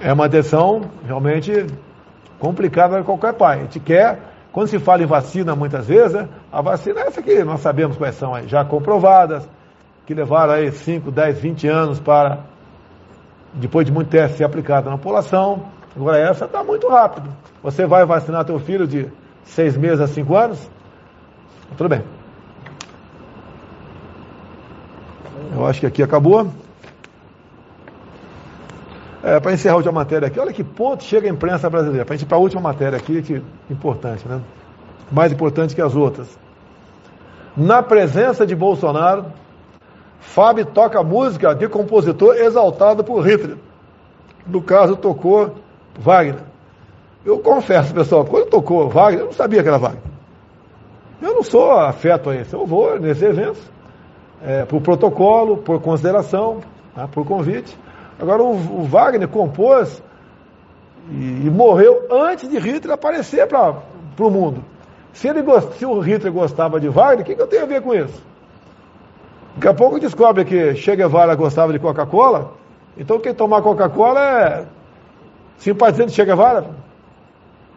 É 0.00 0.12
uma 0.12 0.28
decisão 0.28 0.82
realmente 1.06 1.66
complicada 2.38 2.96
para 2.96 3.04
qualquer 3.04 3.32
pai. 3.32 3.58
A 3.58 3.62
gente 3.62 3.80
quer, 3.80 4.20
quando 4.56 4.68
se 4.68 4.78
fala 4.78 5.02
em 5.02 5.06
vacina 5.06 5.54
muitas 5.54 5.86
vezes, 5.86 6.14
né, 6.14 6.30
a 6.50 6.62
vacina 6.62 7.02
é 7.02 7.08
essa 7.08 7.20
que 7.20 7.44
nós 7.44 7.60
sabemos 7.60 7.98
quais 7.98 8.14
são 8.14 8.32
já 8.48 8.64
comprovadas, 8.64 9.46
que 10.06 10.14
levaram 10.14 10.54
aí 10.54 10.72
5, 10.72 11.10
10, 11.10 11.38
20 11.38 11.68
anos 11.68 12.00
para, 12.00 12.38
depois 13.52 13.84
de 13.84 13.92
muito 13.92 14.08
teste, 14.08 14.38
ser 14.38 14.44
aplicada 14.44 14.88
na 14.88 14.96
população. 14.96 15.64
Agora 15.94 16.16
essa 16.16 16.46
está 16.46 16.64
muito 16.64 16.88
rápido. 16.88 17.28
Você 17.62 17.84
vai 17.84 18.06
vacinar 18.06 18.46
teu 18.46 18.58
filho 18.58 18.86
de 18.86 19.06
6 19.44 19.76
meses 19.76 20.00
a 20.00 20.06
5 20.06 20.34
anos? 20.34 20.70
Tudo 21.76 21.90
bem. 21.90 22.02
Eu 25.52 25.66
acho 25.66 25.80
que 25.80 25.86
aqui 25.86 26.02
acabou. 26.02 26.50
É, 29.26 29.40
para 29.40 29.52
encerrar 29.52 29.74
a 29.74 29.76
última 29.78 29.92
matéria 29.92 30.28
aqui, 30.28 30.38
olha 30.38 30.52
que 30.52 30.62
ponto 30.62 31.02
chega 31.02 31.26
a 31.26 31.32
imprensa 31.32 31.68
brasileira. 31.68 32.04
Para 32.04 32.14
a 32.14 32.16
gente 32.16 32.28
para 32.28 32.36
a 32.36 32.40
última 32.40 32.62
matéria 32.62 32.96
aqui, 32.96 33.20
que 33.22 33.42
importante, 33.68 34.26
né? 34.28 34.40
Mais 35.10 35.32
importante 35.32 35.74
que 35.74 35.82
as 35.82 35.96
outras. 35.96 36.38
Na 37.56 37.82
presença 37.82 38.46
de 38.46 38.54
Bolsonaro, 38.54 39.26
Fábio 40.20 40.64
toca 40.64 41.02
música 41.02 41.56
de 41.56 41.68
compositor 41.68 42.36
exaltado 42.36 43.02
por 43.02 43.26
Hitler. 43.26 43.56
No 44.46 44.62
caso, 44.62 44.94
tocou 44.94 45.56
Wagner. 45.98 46.44
Eu 47.24 47.40
confesso, 47.40 47.92
pessoal, 47.92 48.24
quando 48.24 48.46
tocou 48.48 48.88
Wagner, 48.88 49.22
eu 49.22 49.26
não 49.26 49.32
sabia 49.32 49.60
que 49.60 49.68
era 49.68 49.76
Wagner. 49.78 50.02
Eu 51.20 51.34
não 51.34 51.42
sou 51.42 51.72
afeto 51.72 52.30
a 52.30 52.36
esse. 52.36 52.54
Eu 52.54 52.64
vou 52.64 53.00
nesses 53.00 53.24
eventos, 53.24 53.60
é, 54.40 54.64
por 54.64 54.80
protocolo, 54.80 55.56
por 55.56 55.80
consideração, 55.80 56.60
tá, 56.94 57.08
por 57.08 57.26
convite. 57.26 57.76
Agora, 58.20 58.42
o, 58.42 58.80
o 58.80 58.84
Wagner 58.84 59.28
compôs 59.28 60.02
e, 61.10 61.46
e, 61.46 61.50
morreu 61.50 62.06
antes 62.10 62.48
de 62.48 62.58
Hitler 62.58 62.94
aparecer 62.94 63.46
para 63.46 63.74
o 64.18 64.30
mundo. 64.30 64.64
Se, 65.12 65.28
ele 65.28 65.42
se 65.76 65.86
o 65.86 65.98
Hitler 66.00 66.32
gostava 66.32 66.80
de 66.80 66.88
Wagner, 66.88 67.20
o 67.20 67.24
que, 67.24 67.34
que 67.34 67.42
eu 67.42 67.46
tenho 67.46 67.62
a 67.62 67.66
ver 67.66 67.82
com 67.82 67.94
isso? 67.94 68.22
Daqui 69.54 69.68
a 69.68 69.74
pouco 69.74 69.98
descobre 69.98 70.44
que 70.44 70.74
Che 70.74 70.96
Guevara 70.96 71.34
gostava 71.34 71.72
de 71.72 71.78
Coca-Cola, 71.78 72.52
então 72.96 73.18
quem 73.18 73.32
tomar 73.32 73.62
Coca-Cola 73.62 74.20
é 74.20 74.64
simpatizante 75.58 76.10
de 76.10 76.16
Che 76.16 76.24
Guevara. 76.24 76.66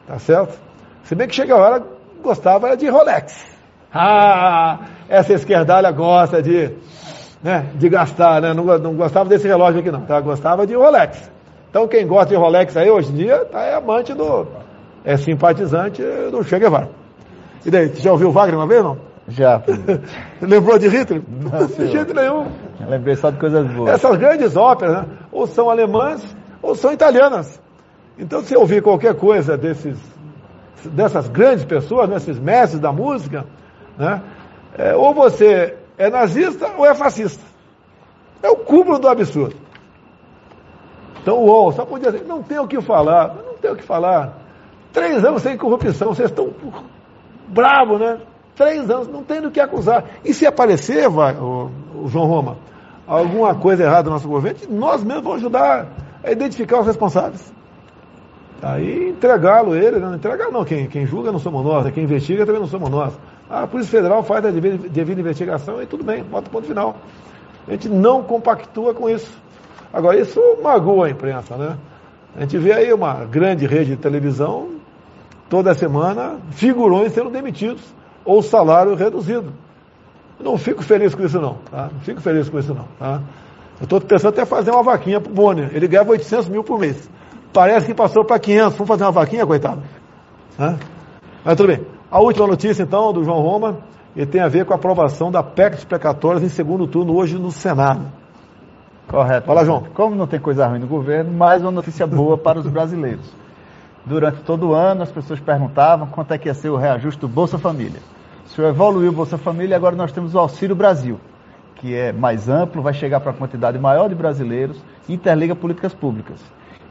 Tá 0.06 0.20
certo? 0.20 0.58
Se 1.04 1.16
bem 1.16 1.28
que 1.28 1.36
Che 1.36 1.46
Guevara 1.46 1.82
gostava 2.22 2.76
de 2.76 2.90
Rolex. 2.90 3.50
Ah, 3.94 4.80
essa 5.08 5.34
esquerdalha 5.34 5.92
gosta 5.92 6.42
de 6.44 6.72
né, 7.44 7.66
de 7.76 7.90
gastar, 7.90 8.42
né? 8.42 8.54
Não, 8.54 8.64
não 8.78 8.94
gostava 8.96 9.30
desse 9.30 9.48
relógio 9.48 9.80
aqui 9.80 9.92
não, 9.92 10.02
tá? 10.02 10.20
Gostava 10.20 10.68
de 10.68 10.76
Rolex. 10.76 11.32
Então 11.70 11.88
quem 11.88 12.06
gosta 12.06 12.30
de 12.30 12.36
Rolex 12.36 12.76
aí 12.76 12.90
hoje 12.90 13.12
em 13.12 13.16
dia 13.16 13.46
tá, 13.46 13.62
é 13.62 13.76
amante 13.76 14.14
do. 14.14 14.48
é 15.04 15.16
simpatizante 15.18 16.02
do 16.32 16.44
Che 16.44 16.60
Guevara. 16.60 16.90
E 17.66 17.70
daí, 17.70 17.90
você 17.90 18.02
já 18.02 18.12
ouviu 18.12 18.30
o 18.30 18.32
Wagner 18.32 18.58
uma 18.58 18.68
vez, 18.68 18.84
não? 18.84 18.98
Já. 19.28 19.62
Lembrou 20.42 20.80
de 20.80 20.88
Hitler? 20.88 21.22
Não, 21.28 21.68
de 21.68 21.92
jeito 21.92 22.14
nenhum. 22.14 22.48
Eu 22.80 22.90
lembrei 22.90 23.16
só 23.16 23.30
de 23.30 23.38
coisas 23.38 23.68
boas. 23.68 23.92
Essas 23.92 24.18
grandes 24.18 24.56
óperas, 24.56 24.94
né? 24.94 25.06
ou 25.32 25.46
são 25.46 25.70
alemãs 25.70 26.24
ou 26.62 26.74
são 26.76 26.92
italianas. 26.92 27.62
Então, 28.18 28.42
se 28.42 28.56
ouvir 28.56 28.82
qualquer 28.82 29.16
coisa 29.16 29.58
desses, 29.58 29.98
dessas 30.86 31.28
grandes 31.28 31.66
pessoas, 31.66 32.10
desses 32.10 32.40
né? 32.40 32.54
mestres 32.54 32.80
da 32.80 32.92
música, 32.92 33.46
né? 33.98 34.22
É, 34.78 34.96
ou 34.96 35.14
você 35.14 35.76
é 36.00 36.10
nazista 36.10 36.72
ou 36.78 36.86
é 36.86 36.96
fascista. 36.96 37.44
É 38.42 38.50
o 38.50 38.56
cúmulo 38.56 38.98
do 38.98 39.10
absurdo. 39.10 39.56
Então 41.22 41.38
o 41.38 41.46
UOL 41.46 41.74
só 41.74 41.86
podia 41.86 42.10
dizer, 42.10 42.26
não 42.26 42.42
tem 42.42 42.58
o 42.58 42.68
que 42.68 42.80
falar, 42.80 43.36
não 43.36 43.58
tem 43.62 43.70
o 43.70 43.76
que 43.76 43.84
falar. 43.84 44.34
Três 44.94 45.24
anos 45.26 45.44
sem 45.44 45.58
corrupção, 45.58 46.16
vocês 46.16 46.30
estão 46.30 46.52
bravos, 47.50 48.00
né? 48.00 48.22
Três 48.56 48.90
anos, 48.90 49.10
não 49.10 49.24
tem 49.24 49.42
do 49.42 49.52
que 49.52 49.60
acusar. 49.60 50.06
E 50.24 50.34
se 50.34 50.48
aparecer, 50.48 51.10
vai, 51.10 51.36
o, 51.36 51.70
o 52.04 52.08
João 52.08 52.26
Roma, 52.26 52.58
alguma 53.06 53.54
coisa 53.56 53.84
errada 53.84 54.04
no 54.04 54.12
nosso 54.12 54.28
governo, 54.28 54.60
nós 54.70 55.04
mesmos 55.04 55.24
vamos 55.24 55.40
ajudar 55.40 55.88
a 56.24 56.32
identificar 56.32 56.80
os 56.80 56.88
responsáveis. 56.88 57.54
Aí 58.62 59.10
entregá-lo 59.10 59.76
ele, 59.76 60.00
não 60.00 60.16
entregar 60.16 60.52
não, 60.52 60.66
quem, 60.66 60.88
quem 60.88 61.06
julga 61.06 61.32
não 61.32 61.40
somos 61.40 61.64
nós, 61.64 61.86
né? 61.86 61.92
quem 61.92 62.04
investiga 62.04 62.46
também 62.46 62.62
não 62.62 62.68
somos 62.68 62.90
nós. 62.90 63.14
A 63.50 63.66
Polícia 63.66 63.92
Federal 63.92 64.22
faz 64.24 64.46
a 64.46 64.52
devida, 64.52 65.22
investigação 65.22 65.82
e 65.82 65.86
tudo 65.86 66.04
bem, 66.04 66.24
bota 66.24 66.48
o 66.48 66.52
ponto 66.52 66.68
final. 66.68 66.98
A 67.68 67.72
gente 67.72 67.88
não 67.88 68.22
compactua 68.22 68.94
com 68.94 69.10
isso. 69.10 69.32
Agora, 69.94 70.20
isso 70.20 70.42
magoa 70.62 71.08
a 71.08 71.10
imprensa, 71.10 71.56
né? 71.56 71.78
A 72.36 72.42
gente 72.42 72.58
vê 72.58 72.74
aí 72.74 72.94
uma 72.94 73.26
grande 73.26 73.66
rede 73.66 73.92
de 73.92 73.98
televisão, 73.98 74.70
toda 75.50 75.74
semana, 75.74 76.38
figurões 76.52 77.14
sendo 77.14 77.30
demitidos 77.30 77.82
ou 78.24 78.42
salário 78.44 78.94
reduzido. 78.94 79.52
Não 80.40 80.58
fico 80.58 80.84
feliz 80.84 81.16
com 81.16 81.24
isso 81.24 81.40
não, 81.42 81.56
tá? 81.72 81.90
Não 81.92 82.00
fico 82.02 82.22
feliz 82.22 82.48
com 82.48 82.60
isso 82.60 82.74
não, 82.74 82.86
tá? 83.00 83.22
Eu 83.80 83.86
estou 83.86 84.00
pensando 84.00 84.30
até 84.30 84.46
fazer 84.46 84.72
uma 84.72 84.84
vaquinha 84.84 85.20
para 85.20 85.32
o 85.32 85.34
Bonner. 85.34 85.70
Ele 85.74 85.88
ganhava 85.88 86.12
800 86.12 86.50
mil 86.50 86.64
por 86.64 86.80
mês. 86.80 87.10
Parece 87.54 87.88
que 87.88 87.94
passou 87.94 88.24
para 88.24 88.40
500. 88.40 88.74
Vamos 88.74 88.88
fazer 88.88 89.04
uma 89.04 89.12
vaquinha, 89.12 89.46
coitado? 89.46 89.82
Hã? 90.60 90.78
Mas 91.44 91.56
tudo 91.56 91.68
bem. 91.68 91.86
A 92.12 92.20
última 92.20 92.48
notícia, 92.48 92.84
então, 92.84 93.14
do 93.14 93.24
João 93.24 93.40
Roma, 93.42 93.78
e 94.16 94.26
tem 94.26 94.42
a 94.42 94.48
ver 94.48 94.66
com 94.66 94.74
a 94.74 94.76
aprovação 94.76 95.32
da 95.32 95.44
PEC 95.44 95.76
dos 95.76 95.86
precatórios 95.86 96.44
em 96.44 96.50
segundo 96.50 96.88
turno 96.88 97.16
hoje 97.16 97.38
no 97.38 97.52
Senado. 97.52 98.06
Correto. 99.08 99.48
Fala, 99.48 99.66
João. 99.66 99.84
Como 99.94 100.16
não 100.16 100.28
tem 100.28 100.40
coisa 100.40 100.68
ruim 100.68 100.80
no 100.80 100.88
governo, 100.88 101.32
mais 101.32 101.62
uma 101.62 101.72
notícia 101.72 102.06
boa 102.06 102.38
para 102.38 102.60
os 102.60 102.68
brasileiros. 102.68 103.34
Durante 104.06 104.42
todo 104.42 104.70
o 104.70 104.74
ano, 104.74 105.04
as 105.04 105.12
pessoas 105.12 105.40
perguntavam 105.40 106.08
quanto 106.08 106.34
é 106.34 106.38
que 106.38 106.48
ia 106.48 106.54
ser 106.54 106.70
o 106.70 106.76
reajuste 106.76 107.20
do 107.20 107.28
Bolsa 107.28 107.58
Família. 107.58 108.00
O 108.46 108.50
senhor 108.50 108.70
evoluiu 108.70 109.12
o 109.12 109.14
Bolsa 109.14 109.38
Família 109.38 109.74
e 109.74 109.76
agora 109.76 109.96
nós 109.96 110.12
temos 110.12 110.34
o 110.34 110.40
Auxílio 110.40 110.76
Brasil, 110.76 111.20
que 111.76 111.96
é 111.96 112.12
mais 112.12 112.50
amplo, 112.50 112.82
vai 112.82 112.94
chegar 112.94 113.20
para 113.20 113.32
uma 113.32 113.38
quantidade 113.38 113.78
maior 113.78 114.10
de 114.10 114.16
brasileiros 114.16 114.84
e 115.08 115.14
interliga 115.14 115.56
políticas 115.56 115.94
públicas. 115.94 116.40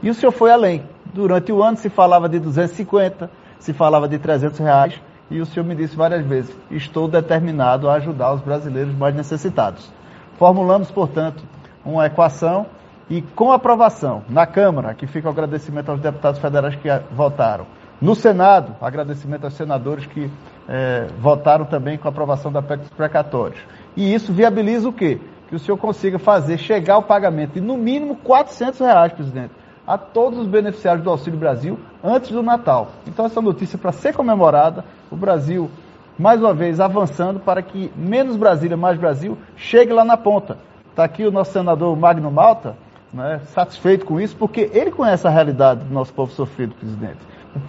E 0.01 0.09
o 0.09 0.13
senhor 0.13 0.31
foi 0.31 0.51
além. 0.51 0.83
Durante 1.13 1.51
o 1.51 1.63
ano 1.63 1.77
se 1.77 1.89
falava 1.89 2.29
de 2.29 2.39
250, 2.39 3.29
se 3.59 3.73
falava 3.73 4.07
de 4.07 4.17
300 4.17 4.59
reais, 4.59 5.01
e 5.29 5.39
o 5.39 5.45
senhor 5.45 5.65
me 5.65 5.75
disse 5.75 5.95
várias 5.95 6.25
vezes: 6.25 6.55
estou 6.71 7.07
determinado 7.07 7.89
a 7.89 7.95
ajudar 7.95 8.33
os 8.33 8.41
brasileiros 8.41 8.95
mais 8.95 9.15
necessitados. 9.15 9.91
Formulamos, 10.37 10.89
portanto, 10.89 11.43
uma 11.83 12.05
equação 12.05 12.65
e 13.09 13.21
com 13.21 13.51
aprovação 13.51 14.23
na 14.29 14.45
Câmara, 14.45 14.91
aqui 14.91 15.07
fica 15.07 15.27
o 15.27 15.31
agradecimento 15.31 15.89
aos 15.89 15.99
deputados 15.99 16.39
federais 16.39 16.75
que 16.75 16.87
votaram. 17.11 17.65
No 17.99 18.15
Senado, 18.15 18.75
agradecimento 18.79 19.43
aos 19.43 19.55
senadores 19.55 20.05
que 20.05 20.31
eh, 20.69 21.07
votaram 21.19 21.65
também 21.65 21.97
com 21.97 22.07
a 22.07 22.11
aprovação 22.11 22.51
da 22.51 22.61
PEC 22.61 22.81
dos 22.81 22.89
precatórios. 22.91 23.59
E 23.97 24.13
isso 24.13 24.31
viabiliza 24.31 24.87
o 24.87 24.93
quê? 24.93 25.19
Que 25.49 25.55
o 25.55 25.59
senhor 25.59 25.77
consiga 25.77 26.17
fazer 26.17 26.57
chegar 26.59 26.97
o 26.97 27.03
pagamento 27.03 27.53
de 27.53 27.61
no 27.61 27.75
mínimo 27.75 28.15
400 28.15 28.79
reais, 28.79 29.11
presidente, 29.11 29.51
a 29.89 29.97
todos 29.97 30.37
os 30.37 30.45
beneficiários 30.45 31.03
do 31.03 31.09
Auxílio 31.09 31.39
Brasil 31.39 31.79
antes 32.03 32.29
do 32.29 32.43
Natal. 32.43 32.89
Então, 33.07 33.25
essa 33.25 33.41
notícia, 33.41 33.75
para 33.75 33.91
ser 33.91 34.13
comemorada, 34.13 34.85
o 35.09 35.15
Brasil 35.15 35.67
mais 36.15 36.39
uma 36.39 36.53
vez, 36.53 36.79
avançando 36.79 37.39
para 37.39 37.63
que 37.63 37.91
menos 37.95 38.37
Brasília, 38.37 38.77
mais 38.77 38.99
Brasil, 38.99 39.35
chegue 39.55 39.91
lá 39.91 40.05
na 40.05 40.15
ponta. 40.15 40.59
Está 40.91 41.05
aqui 41.05 41.25
o 41.25 41.31
nosso 41.31 41.53
senador 41.53 41.97
Magno 41.97 42.29
Malta, 42.29 42.75
né, 43.11 43.41
satisfeito 43.45 44.05
com 44.05 44.19
isso, 44.19 44.35
porque 44.35 44.69
ele 44.73 44.91
conhece 44.91 45.25
a 45.25 45.31
realidade 45.31 45.83
do 45.83 45.91
nosso 45.91 46.13
povo 46.13 46.31
sofrido, 46.33 46.75
presidente. 46.75 47.17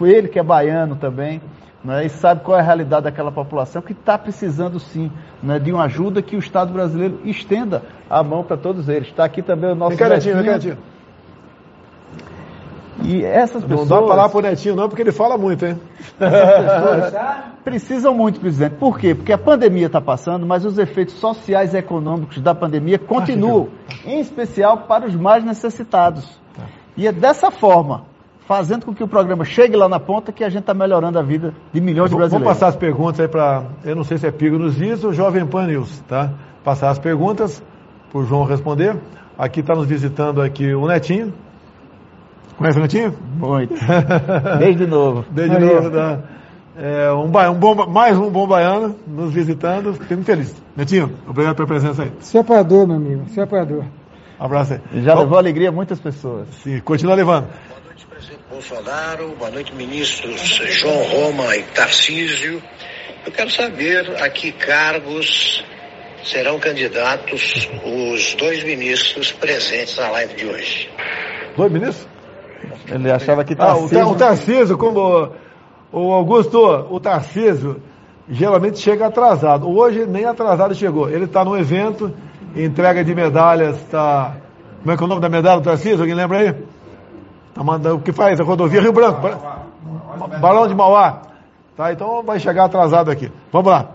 Ele 0.03 0.29
que 0.29 0.39
é 0.39 0.43
baiano 0.43 0.97
também, 0.97 1.41
né, 1.83 2.05
e 2.05 2.11
sabe 2.11 2.43
qual 2.43 2.59
é 2.59 2.61
a 2.61 2.65
realidade 2.65 3.05
daquela 3.05 3.33
população 3.33 3.81
que 3.81 3.93
está 3.93 4.19
precisando 4.19 4.79
sim 4.79 5.11
né, 5.43 5.59
de 5.59 5.73
uma 5.73 5.85
ajuda 5.85 6.21
que 6.21 6.37
o 6.37 6.39
Estado 6.39 6.71
brasileiro 6.71 7.21
estenda 7.25 7.83
a 8.11 8.23
mão 8.23 8.45
para 8.45 8.59
todos 8.59 8.91
eles. 8.91 9.09
Está 9.09 9.25
aqui 9.25 9.41
também 9.41 9.71
o 9.71 9.75
nosso. 9.75 9.97
Netinho, 10.67 10.77
E 13.03 13.25
essas 13.25 13.63
pessoas. 13.63 13.89
Não 13.89 13.97
dá 13.97 13.99
para 13.99 14.17
falar 14.17 14.29
pro 14.29 14.41
Netinho, 14.41 14.77
não, 14.77 14.89
porque 14.89 15.03
ele 15.03 15.13
fala 15.13 15.39
muito, 15.39 15.65
hein? 15.65 15.79
precisam 17.65 18.15
muito, 18.15 18.41
presidente. 18.41 18.75
Por 18.77 18.99
quê? 18.99 19.15
Porque 19.15 19.33
a 19.33 19.39
pandemia 19.39 19.87
está 19.87 20.01
passando, 20.01 20.47
mas 20.47 20.65
os 20.65 20.79
efeitos 20.79 21.15
sociais 21.15 21.75
e 21.75 21.79
econômicos 21.79 22.41
da 22.41 22.55
pandemia 22.55 22.99
continuam, 22.99 23.69
em 24.05 24.21
especial 24.21 24.79
para 24.79 25.07
os 25.07 25.15
mais 25.15 25.45
necessitados. 25.45 26.25
Tá. 26.57 26.65
E 26.97 27.07
é 27.07 27.13
dessa 27.13 27.51
forma 27.51 28.11
fazendo 28.51 28.85
com 28.85 28.93
que 28.93 29.05
o 29.05 29.07
programa 29.07 29.45
chegue 29.45 29.77
lá 29.77 29.89
na 29.89 30.01
ponta 30.01 30.33
que 30.33 30.43
a 30.43 30.49
gente 30.49 30.63
está 30.63 30.75
melhorando 30.75 31.17
a 31.17 31.23
vida 31.23 31.55
de 31.73 31.81
milhões 31.81 32.11
de 32.11 32.17
brasileiros. 32.17 32.33
Vamos 32.33 32.49
passar 32.49 32.67
as 32.67 32.77
perguntas 32.77 33.21
aí 33.21 33.29
para, 33.29 33.63
eu 33.85 33.95
não 33.95 34.03
sei 34.03 34.19
se 34.19 34.27
é 34.27 34.33
Pigo 34.33 34.59
nos 34.59 34.75
Dias 34.75 35.05
ou 35.05 35.13
Jovem 35.13 35.47
Pan 35.47 35.69
News, 35.69 36.01
tá? 36.09 36.33
Passar 36.65 36.91
as 36.91 36.99
perguntas 36.99 37.63
para 38.11 38.21
o 38.21 38.25
João 38.25 38.43
responder. 38.43 38.97
Aqui 39.39 39.61
está 39.61 39.75
nos 39.75 39.87
visitando 39.87 40.43
aqui 40.43 40.75
o 40.75 40.85
Netinho. 40.87 41.33
Conhece 42.61 42.79
o 42.79 42.83
Netinho? 42.83 43.19
Muito. 43.39 43.75
Desde 44.61 44.87
novo. 44.87 45.25
Desde 45.31 45.57
aí, 45.57 45.65
novo, 45.65 45.91
tá? 45.91 46.19
É, 46.77 47.11
um, 47.11 47.25
um 47.25 47.55
bom, 47.55 47.87
mais 47.87 48.19
um 48.19 48.29
bom 48.29 48.47
baiano 48.47 48.95
nos 49.07 49.33
visitando. 49.33 49.95
Fiquei 49.95 50.15
muito 50.15 50.27
feliz. 50.27 50.55
Netinho, 50.77 51.11
obrigado 51.27 51.57
pela 51.57 51.67
presença 51.67 52.03
aí. 52.03 52.13
Separador, 52.21 52.87
meu 52.87 52.97
amigo, 52.97 53.27
separador. 53.31 53.85
Um 54.39 54.45
abraço 54.45 54.75
aí. 54.75 55.03
Já 55.03 55.15
Bom, 55.15 55.23
levou 55.23 55.39
alegria 55.39 55.71
a 55.71 55.73
muitas 55.73 55.99
pessoas. 56.01 56.49
Sim, 56.63 56.81
continua 56.81 57.15
levando. 57.15 57.49
Bolsonaro, 58.51 59.35
boa 59.39 59.51
noite, 59.51 59.75
ministros 59.75 60.39
João 60.83 61.03
Roma 61.05 61.57
e 61.57 61.63
Tarcísio. 61.63 62.63
Eu 63.25 63.33
quero 63.33 63.49
saber 63.49 64.23
a 64.23 64.29
que 64.29 64.53
cargos 64.53 65.65
serão 66.23 66.59
candidatos 66.59 67.71
os 67.87 68.35
dois 68.35 68.63
ministros 68.65 69.33
presentes 69.33 69.97
na 69.97 70.11
live 70.11 70.35
de 70.35 70.45
hoje. 70.45 70.91
Dois 71.57 71.73
ministros? 71.73 72.20
Ele 72.89 73.11
achava 73.11 73.45
que 73.45 73.55
Tarcísio... 73.55 74.01
Ah, 74.01 74.09
o, 74.09 74.15
Tarcísio, 74.15 74.79
como 74.79 75.31
o 75.93 76.13
Augusto, 76.13 76.59
o 76.59 77.01
Tarcísio 77.01 77.81
geralmente 78.29 78.79
chega 78.79 79.07
atrasado. 79.07 79.69
Hoje 79.69 80.07
nem 80.07 80.25
atrasado 80.25 80.75
chegou. 80.75 81.09
Ele 81.09 81.25
está 81.25 81.45
no 81.45 81.57
evento, 81.57 82.13
entrega 82.55 83.05
de 83.05 83.15
medalhas, 83.15 83.77
está... 83.77 84.37
Como 84.81 84.93
é 84.93 84.97
que 84.97 85.03
é 85.03 85.07
o 85.07 85.09
nome 85.09 85.21
da 85.21 85.29
medalha 85.29 85.61
do 85.61 85.65
Tarcísio? 85.65 86.01
Alguém 86.01 86.15
lembra 86.15 86.39
aí? 86.39 86.55
Tá 87.55 87.63
mandando, 87.63 87.97
o 87.97 88.01
que 88.01 88.13
faz? 88.13 88.41
A 88.41 88.45
rodovia 88.45 88.81
Rio 88.81 88.93
Branco. 88.93 89.21
Balão 90.41 90.67
de 90.67 90.75
Mauá. 90.75 91.23
Tá, 91.77 91.93
então 91.93 92.23
vai 92.23 92.39
chegar 92.39 92.65
atrasado 92.65 93.11
aqui. 93.11 93.31
Vamos 93.53 93.71
lá. 93.71 93.89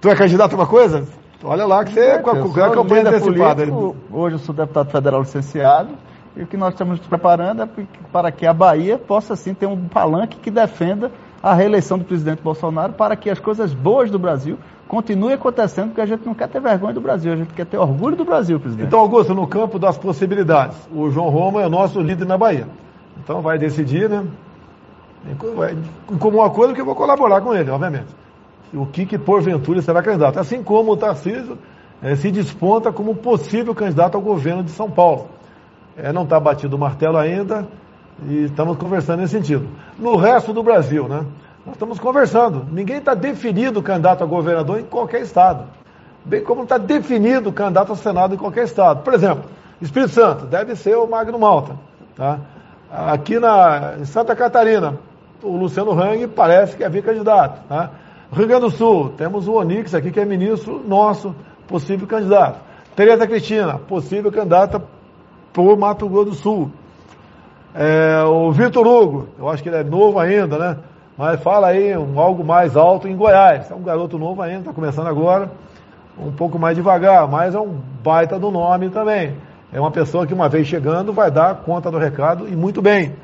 Tu 0.00 0.08
é 0.08 0.14
candidato 0.14 0.52
a 0.52 0.56
uma 0.56 0.66
coisa? 0.66 1.06
Olha 1.42 1.66
lá 1.66 1.84
que 1.84 1.92
você 1.92 2.00
é 2.00 2.18
com 2.18 2.30
a 2.30 2.70
campanha 2.70 3.08
antecipada. 3.08 3.64
Hoje 4.10 4.36
eu 4.36 4.38
sou 4.38 4.54
deputado 4.54 4.90
federal 4.90 5.20
licenciado 5.20 5.90
e 6.36 6.42
o 6.42 6.46
que 6.46 6.56
nós 6.56 6.74
estamos 6.74 7.00
preparando 7.00 7.62
é 7.62 7.68
para 8.12 8.30
que 8.30 8.46
a 8.46 8.52
Bahia 8.52 8.96
possa 8.98 9.34
sim 9.34 9.52
ter 9.52 9.66
um 9.66 9.88
palanque 9.88 10.36
que 10.36 10.50
defenda 10.50 11.10
a 11.42 11.54
reeleição 11.54 11.98
do 11.98 12.04
presidente 12.04 12.42
Bolsonaro 12.42 12.92
para 12.92 13.16
que 13.16 13.30
as 13.30 13.38
coisas 13.38 13.72
boas 13.72 14.10
do 14.10 14.18
Brasil 14.18 14.58
continue 14.86 15.32
acontecendo, 15.32 15.88
porque 15.88 16.00
a 16.00 16.06
gente 16.06 16.26
não 16.26 16.34
quer 16.34 16.48
ter 16.48 16.60
vergonha 16.60 16.92
do 16.92 17.00
Brasil, 17.00 17.32
a 17.32 17.36
gente 17.36 17.54
quer 17.54 17.64
ter 17.64 17.78
orgulho 17.78 18.16
do 18.16 18.24
Brasil, 18.24 18.58
presidente. 18.58 18.88
Então, 18.88 18.98
Augusto, 18.98 19.34
no 19.34 19.46
campo 19.46 19.78
das 19.78 19.96
possibilidades, 19.96 20.76
o 20.92 21.10
João 21.10 21.28
Roma 21.28 21.62
é 21.62 21.66
o 21.66 21.70
nosso 21.70 22.00
líder 22.00 22.26
na 22.26 22.36
Bahia. 22.36 22.66
Então 23.22 23.40
vai 23.40 23.58
decidir, 23.58 24.08
né? 24.08 24.26
Em 26.10 26.18
comum 26.18 26.42
acordo 26.42 26.74
que 26.74 26.80
eu 26.80 26.84
vou 26.84 26.94
colaborar 26.94 27.40
com 27.40 27.54
ele, 27.54 27.70
obviamente. 27.70 28.08
O 28.72 28.86
que, 28.86 29.04
que 29.04 29.18
porventura 29.18 29.82
será 29.82 30.02
candidato. 30.02 30.38
Assim 30.38 30.62
como 30.62 30.92
o 30.92 30.96
Tarcísio 30.96 31.58
é, 32.02 32.16
se 32.16 32.30
desponta 32.30 32.90
como 32.90 33.14
possível 33.14 33.74
candidato 33.74 34.14
ao 34.14 34.20
governo 34.20 34.62
de 34.64 34.70
São 34.70 34.90
Paulo. 34.90 35.28
É, 36.02 36.12
não 36.12 36.22
está 36.24 36.38
batido 36.40 36.76
o 36.76 36.78
martelo 36.78 37.16
ainda 37.16 37.66
e 38.26 38.44
estamos 38.44 38.76
conversando 38.76 39.20
nesse 39.20 39.32
sentido. 39.32 39.66
No 39.98 40.16
resto 40.16 40.52
do 40.52 40.62
Brasil, 40.62 41.08
né? 41.08 41.24
Nós 41.64 41.74
estamos 41.74 41.98
conversando. 41.98 42.66
Ninguém 42.70 42.98
está 42.98 43.14
definido 43.14 43.82
candidato 43.82 44.24
a 44.24 44.26
governador 44.26 44.80
em 44.80 44.84
qualquer 44.84 45.22
estado. 45.22 45.64
Bem 46.24 46.42
como 46.42 46.62
está 46.62 46.78
definido 46.78 47.52
candidato 47.52 47.90
ao 47.90 47.96
Senado 47.96 48.34
em 48.34 48.38
qualquer 48.38 48.64
estado. 48.64 49.02
Por 49.02 49.14
exemplo, 49.14 49.44
Espírito 49.80 50.12
Santo, 50.12 50.46
deve 50.46 50.74
ser 50.76 50.96
o 50.96 51.06
Magno 51.06 51.38
Malta. 51.38 51.76
Tá? 52.16 52.38
Aqui 52.90 53.38
na, 53.38 53.94
em 54.00 54.04
Santa 54.04 54.34
Catarina, 54.34 54.98
o 55.42 55.56
Luciano 55.56 55.92
Hang 55.92 56.26
parece 56.28 56.76
que 56.76 56.84
é 56.84 56.88
vir 56.88 57.02
candidato. 57.02 57.60
Tá? 57.68 57.90
Rio 58.32 58.46
Grande 58.46 58.62
do 58.62 58.70
Sul, 58.70 59.10
temos 59.16 59.48
o 59.48 59.54
Onix 59.54 59.94
aqui, 59.94 60.10
que 60.10 60.20
é 60.20 60.24
ministro 60.24 60.82
nosso, 60.86 61.34
possível 61.66 62.06
candidato. 62.06 62.60
Tereza 62.94 63.26
Cristina, 63.26 63.78
possível 63.78 64.30
candidata 64.30 64.82
por 65.52 65.76
Mato 65.76 66.08
Grosso 66.08 66.30
do 66.30 66.34
Sul. 66.34 66.70
É, 67.74 68.22
o 68.24 68.50
Vitor 68.50 68.86
Hugo, 68.86 69.28
eu 69.38 69.48
acho 69.48 69.62
que 69.62 69.68
ele 69.68 69.76
é 69.76 69.84
novo 69.84 70.18
ainda, 70.18 70.58
né? 70.58 70.76
Mas 71.16 71.40
fala 71.42 71.68
aí 71.68 71.96
um, 71.96 72.18
algo 72.18 72.44
mais 72.44 72.76
alto 72.76 73.06
em 73.06 73.16
Goiás. 73.16 73.70
É 73.70 73.74
um 73.74 73.82
garoto 73.82 74.18
novo 74.18 74.42
ainda, 74.42 74.60
está 74.60 74.72
começando 74.72 75.06
agora, 75.06 75.50
um 76.18 76.32
pouco 76.32 76.58
mais 76.58 76.76
devagar, 76.76 77.28
mas 77.28 77.54
é 77.54 77.60
um 77.60 77.78
baita 78.02 78.38
do 78.38 78.50
nome 78.50 78.90
também. 78.90 79.36
É 79.72 79.80
uma 79.80 79.90
pessoa 79.90 80.26
que 80.26 80.34
uma 80.34 80.48
vez 80.48 80.66
chegando 80.66 81.12
vai 81.12 81.30
dar 81.30 81.56
conta 81.56 81.90
do 81.90 81.98
recado 81.98 82.48
e 82.48 82.56
muito 82.56 82.82
bem. 82.82 83.14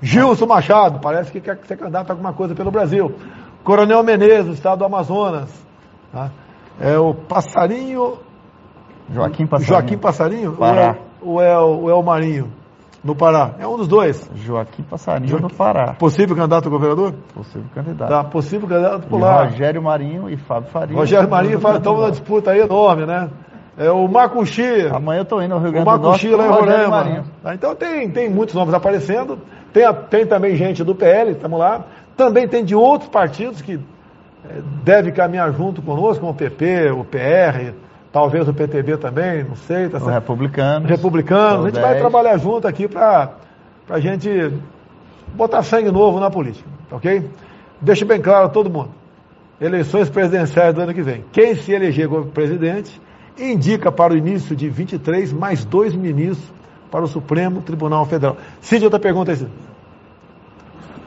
Gilson 0.00 0.46
Machado, 0.46 1.00
parece 1.00 1.32
que 1.32 1.40
quer 1.40 1.58
ser 1.66 1.76
candidato 1.76 2.10
a 2.10 2.12
alguma 2.12 2.32
coisa 2.32 2.54
pelo 2.54 2.70
Brasil. 2.70 3.14
Coronel 3.64 4.02
Menezes, 4.02 4.46
do 4.46 4.52
estado 4.52 4.80
do 4.80 4.84
Amazonas. 4.84 5.50
Tá? 6.12 6.30
É 6.78 6.98
o 6.98 7.14
Passarinho. 7.14 8.18
Joaquim 9.10 9.46
Passarinho. 9.46 9.68
Joaquim 9.68 9.98
Passarinho? 9.98 10.52
Pará. 10.52 10.82
É, 10.82 10.96
ou 11.24 11.40
é, 11.40 11.58
ou 11.58 11.90
é 11.90 11.94
o 11.94 12.02
Marinho? 12.02 12.52
no 13.04 13.14
Pará. 13.14 13.54
É 13.58 13.68
um 13.68 13.76
dos 13.76 13.86
dois. 13.86 14.28
Joaquim 14.34 14.82
Passarinho 14.82 15.28
Joaquim. 15.28 15.42
no 15.42 15.54
Pará. 15.54 15.92
Possível 15.92 16.34
candidato 16.34 16.66
a 16.66 16.70
governador? 16.70 17.14
Possível 17.34 17.68
candidato. 17.74 18.08
Tá, 18.08 18.24
possível 18.24 18.66
candidato 18.66 19.06
por 19.06 19.20
lá. 19.20 19.44
Rogério 19.44 19.82
Marinho 19.82 20.30
e 20.30 20.38
Fábio 20.38 20.70
Faria. 20.70 20.96
Rogério 20.96 21.28
Marinho 21.28 21.58
e 21.58 21.60
Fábio 21.60 21.78
estão 21.78 21.94
numa 21.94 22.10
disputa 22.10 22.52
aí 22.52 22.60
enorme, 22.60 23.04
né? 23.04 23.28
É 23.76 23.90
o 23.90 24.08
Macuxi. 24.08 24.88
Amanhã 24.90 25.18
eu 25.18 25.24
estou 25.24 25.42
indo 25.42 25.52
ao 25.52 25.60
Rio 25.60 25.72
Grande 25.72 25.84
do 25.84 25.90
Norte. 25.90 26.26
O 26.26 26.30
Macuxi 26.30 26.30
lá 26.30 26.46
em 26.46 26.50
Roraima. 26.50 27.24
Tá, 27.42 27.54
então 27.54 27.74
tem, 27.74 28.08
tem 28.08 28.30
muitos 28.30 28.54
nomes 28.54 28.72
aparecendo. 28.72 29.38
Tem, 29.72 29.84
tem 30.08 30.26
também 30.26 30.56
gente 30.56 30.82
do 30.82 30.94
PL, 30.94 31.32
estamos 31.32 31.58
lá. 31.58 31.84
Também 32.16 32.48
tem 32.48 32.64
de 32.64 32.74
outros 32.74 33.10
partidos 33.10 33.60
que 33.60 33.74
é, 34.48 34.62
deve 34.82 35.12
caminhar 35.12 35.52
junto 35.52 35.82
conosco, 35.82 36.20
como 36.20 36.32
o 36.32 36.34
PP, 36.34 36.90
o 36.92 37.04
PR, 37.04 37.74
talvez 38.14 38.48
o 38.48 38.54
PTB 38.54 38.96
também, 38.96 39.42
não 39.42 39.56
sei. 39.56 39.88
Tá 39.88 39.98
o 39.98 40.06
republicano. 40.06 40.86
Republicano. 40.86 41.62
A 41.62 41.66
gente 41.66 41.74
10. 41.74 41.84
vai 41.84 41.98
trabalhar 41.98 42.38
junto 42.38 42.68
aqui 42.68 42.86
para 42.86 43.32
a 43.90 43.98
gente 43.98 44.52
botar 45.34 45.64
sangue 45.64 45.90
novo 45.90 46.20
na 46.20 46.30
política, 46.30 46.68
ok? 46.92 47.28
Deixa 47.80 48.04
bem 48.04 48.22
claro 48.22 48.46
a 48.46 48.48
todo 48.48 48.70
mundo. 48.70 48.90
Eleições 49.60 50.08
presidenciais 50.08 50.72
do 50.72 50.80
ano 50.80 50.94
que 50.94 51.02
vem. 51.02 51.24
Quem 51.32 51.56
se 51.56 51.72
eleger 51.72 52.08
como 52.08 52.26
presidente 52.26 53.00
indica 53.36 53.90
para 53.90 54.12
o 54.12 54.16
início 54.16 54.54
de 54.54 54.68
23 54.68 55.32
mais 55.32 55.64
dois 55.64 55.92
ministros 55.92 56.52
para 56.92 57.02
o 57.02 57.08
Supremo 57.08 57.62
Tribunal 57.62 58.06
Federal. 58.06 58.36
Cid, 58.60 58.84
outra 58.84 59.00
pergunta 59.00 59.32
aí, 59.32 59.38
Cid. 59.38 59.50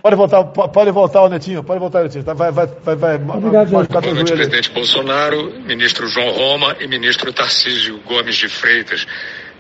Pode 0.02 0.16
voltar, 0.16 0.44
pode 0.44 0.92
voltar 0.92 1.22
o 1.24 1.30
Netinho, 1.30 1.64
pode 1.64 1.80
voltar 1.80 2.04
Netinho. 2.04 2.24
Tá? 2.24 2.34
Vai, 2.34 2.52
vai, 2.52 2.68
vai, 2.68 2.96
vai. 2.96 3.16
Obrigado, 3.16 3.70
Boa 3.70 3.88
noite, 4.14 4.34
presidente 4.34 4.72
Bolsonaro, 4.72 5.60
ministro 5.62 6.08
João 6.08 6.32
Roma 6.32 6.76
e 6.80 6.88
ministro 6.88 7.34
Tarcísio 7.34 8.00
Gomes 8.06 8.36
de 8.36 8.48
Freitas. 8.48 9.06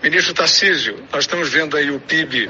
Ministro 0.01 0.33
Tarcísio, 0.33 1.03
nós 1.11 1.23
estamos 1.23 1.49
vendo 1.49 1.75
aí 1.75 1.89
o 1.89 1.99
PIB 1.99 2.49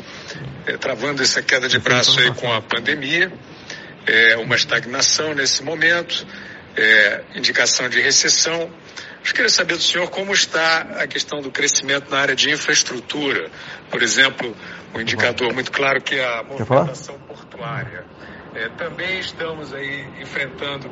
eh, 0.68 0.78
travando 0.78 1.24
essa 1.24 1.42
queda 1.42 1.68
de 1.68 1.80
braço 1.80 2.20
aí 2.20 2.34
com 2.34 2.52
a 2.52 2.62
pandemia, 2.62 3.32
é, 4.06 4.38
uma 4.38 4.56
estagnação 4.56 5.34
nesse 5.34 5.64
momento, 5.64 6.28
é, 6.76 7.24
indicação 7.36 7.88
de 7.88 8.02
recessão. 8.02 8.70
Eu 9.26 9.34
queria 9.34 9.50
saber 9.50 9.76
do 9.76 9.82
senhor 9.82 10.10
como 10.10 10.34
está 10.34 10.82
a 11.00 11.08
questão 11.08 11.42
do 11.42 11.50
crescimento 11.50 12.10
na 12.10 12.20
área 12.20 12.36
de 12.36 12.50
infraestrutura. 12.50 13.50
Por 13.90 14.02
exemplo, 14.02 14.56
um 14.94 15.02
indicador 15.02 15.54
muito 15.54 15.72
claro 15.72 16.02
que 16.02 16.16
é 16.16 16.26
a 16.26 16.44
movimentação 16.44 17.16
portuária. 17.20 17.47
É, 18.56 18.70
também 18.70 19.20
estamos 19.20 19.74
aí 19.74 20.06
enfrentando 20.22 20.90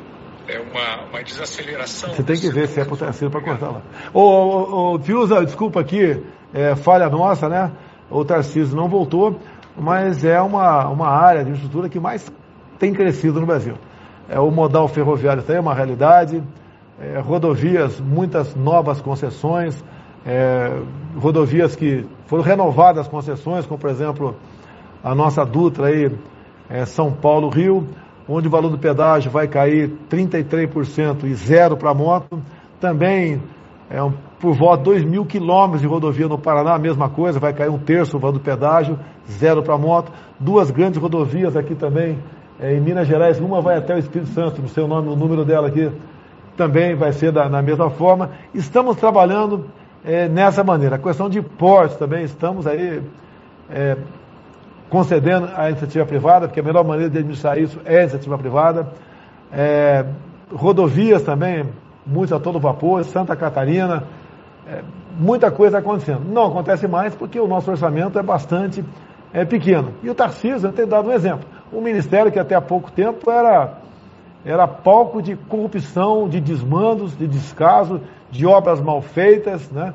é, 0.47 0.59
uma, 0.59 1.09
uma 1.09 1.23
desaceleração. 1.23 2.13
Você 2.13 2.23
tem 2.23 2.39
que 2.39 2.49
ver 2.49 2.67
se 2.67 2.79
é 2.79 2.85
potencial 2.85 3.31
para 3.31 3.41
cortar 3.41 3.69
lá. 3.69 3.81
Ô, 4.13 4.21
ô, 4.21 4.95
ô 4.95 4.99
Fiuza, 4.99 5.43
desculpa 5.45 5.79
aqui, 5.79 6.23
é, 6.53 6.75
falha 6.75 7.09
nossa, 7.09 7.49
né? 7.49 7.71
O 8.09 8.23
Tarcísio 8.23 8.75
não 8.75 8.87
voltou, 8.87 9.39
mas 9.75 10.23
é 10.23 10.39
uma, 10.41 10.87
uma 10.87 11.07
área 11.07 11.43
de 11.43 11.49
infraestrutura 11.49 11.89
que 11.89 11.99
mais 11.99 12.31
tem 12.77 12.93
crescido 12.93 13.39
no 13.39 13.45
Brasil. 13.45 13.75
é, 14.29 14.39
o 14.39 14.49
modal 14.51 14.87
ferroviário 14.87 15.41
também 15.41 15.57
é 15.57 15.61
uma 15.61 15.73
realidade, 15.73 16.43
é, 16.99 17.19
rodovias, 17.19 17.99
muitas 17.99 18.55
novas 18.55 19.01
concessões, 19.01 19.83
é, 20.25 20.71
rodovias 21.17 21.75
que 21.75 22.05
foram 22.25 22.43
renovadas 22.43 23.01
as 23.01 23.07
concessões, 23.07 23.65
como 23.65 23.79
por 23.79 23.89
exemplo 23.89 24.35
a 25.03 25.13
nossa 25.13 25.45
Dutra 25.45 25.87
aí, 25.87 26.11
é, 26.69 26.85
São 26.85 27.11
Paulo-Rio, 27.11 27.87
onde 28.27 28.47
o 28.47 28.51
valor 28.51 28.69
do 28.69 28.77
pedágio 28.77 29.31
vai 29.31 29.47
cair 29.47 29.91
33% 30.09 31.23
e 31.25 31.33
zero 31.33 31.77
para 31.77 31.93
moto. 31.93 32.41
Também 32.79 33.41
é 33.89 34.01
um, 34.01 34.11
por 34.39 34.53
volta 34.53 34.77
de 34.77 34.83
2 34.85 35.03
mil 35.03 35.25
quilômetros 35.25 35.81
de 35.81 35.87
rodovia 35.87 36.27
no 36.27 36.37
Paraná, 36.37 36.75
a 36.75 36.79
mesma 36.79 37.09
coisa, 37.09 37.39
vai 37.39 37.53
cair 37.53 37.69
um 37.69 37.77
terço 37.77 38.17
o 38.17 38.19
valor 38.19 38.33
do 38.33 38.39
pedágio, 38.39 38.99
zero 39.29 39.61
para 39.63 39.77
moto. 39.77 40.11
Duas 40.39 40.71
grandes 40.71 40.99
rodovias 40.99 41.55
aqui 41.55 41.75
também, 41.75 42.17
é, 42.59 42.73
em 42.73 42.81
Minas 42.81 43.07
Gerais, 43.07 43.39
uma 43.39 43.61
vai 43.61 43.77
até 43.77 43.95
o 43.95 43.97
Espírito 43.97 44.31
Santo, 44.31 44.61
não 44.61 44.67
sei 44.67 44.83
o 44.83 44.87
nome, 44.87 45.09
o 45.09 45.15
número 45.15 45.45
dela 45.45 45.67
aqui, 45.67 45.91
também 46.57 46.95
vai 46.95 47.11
ser 47.11 47.31
da, 47.31 47.47
da 47.47 47.61
mesma 47.61 47.89
forma. 47.89 48.31
Estamos 48.53 48.97
trabalhando 48.97 49.65
é, 50.03 50.27
nessa 50.27 50.63
maneira. 50.63 50.95
A 50.95 50.99
questão 50.99 51.29
de 51.29 51.41
portos 51.41 51.97
também, 51.97 52.23
estamos 52.23 52.65
aí 52.65 53.01
é, 53.69 53.97
concedendo 54.89 55.49
a 55.55 55.69
iniciativa 55.69 56.05
privada, 56.05 56.47
porque 56.47 56.59
a 56.59 56.63
melhor 56.63 56.83
maneira 56.83 57.09
de 57.09 57.17
administrar 57.17 57.57
isso 57.57 57.79
é 57.85 57.99
a 57.99 58.01
iniciativa 58.01 58.37
privada. 58.37 58.87
É, 59.51 60.05
rodovias 60.53 61.23
também, 61.23 61.65
muitas 62.05 62.37
a 62.37 62.39
todo 62.39 62.59
vapor, 62.59 63.03
Santa 63.03 63.35
Catarina, 63.35 64.03
é, 64.67 64.81
muita 65.17 65.51
coisa 65.51 65.79
acontecendo. 65.79 66.21
Não 66.25 66.45
acontece 66.45 66.87
mais 66.87 67.15
porque 67.15 67.39
o 67.39 67.47
nosso 67.47 67.71
orçamento 67.71 68.19
é 68.19 68.23
bastante 68.23 68.83
é, 69.33 69.43
pequeno. 69.45 69.93
E 70.03 70.09
o 70.09 70.15
Tarcísio, 70.15 70.71
tenho 70.71 70.87
dado 70.87 71.09
um 71.09 71.11
exemplo. 71.11 71.45
Um 71.73 71.81
ministério 71.81 72.31
que 72.31 72.39
até 72.39 72.55
há 72.55 72.61
pouco 72.61 72.91
tempo 72.91 73.29
era, 73.29 73.79
era 74.45 74.67
palco 74.67 75.21
de 75.21 75.35
corrupção, 75.35 76.29
de 76.29 76.39
desmandos, 76.39 77.17
de 77.17 77.27
descaso, 77.27 78.01
de 78.31 78.45
obras 78.45 78.79
mal 78.81 79.01
feitas, 79.01 79.69
né? 79.71 79.93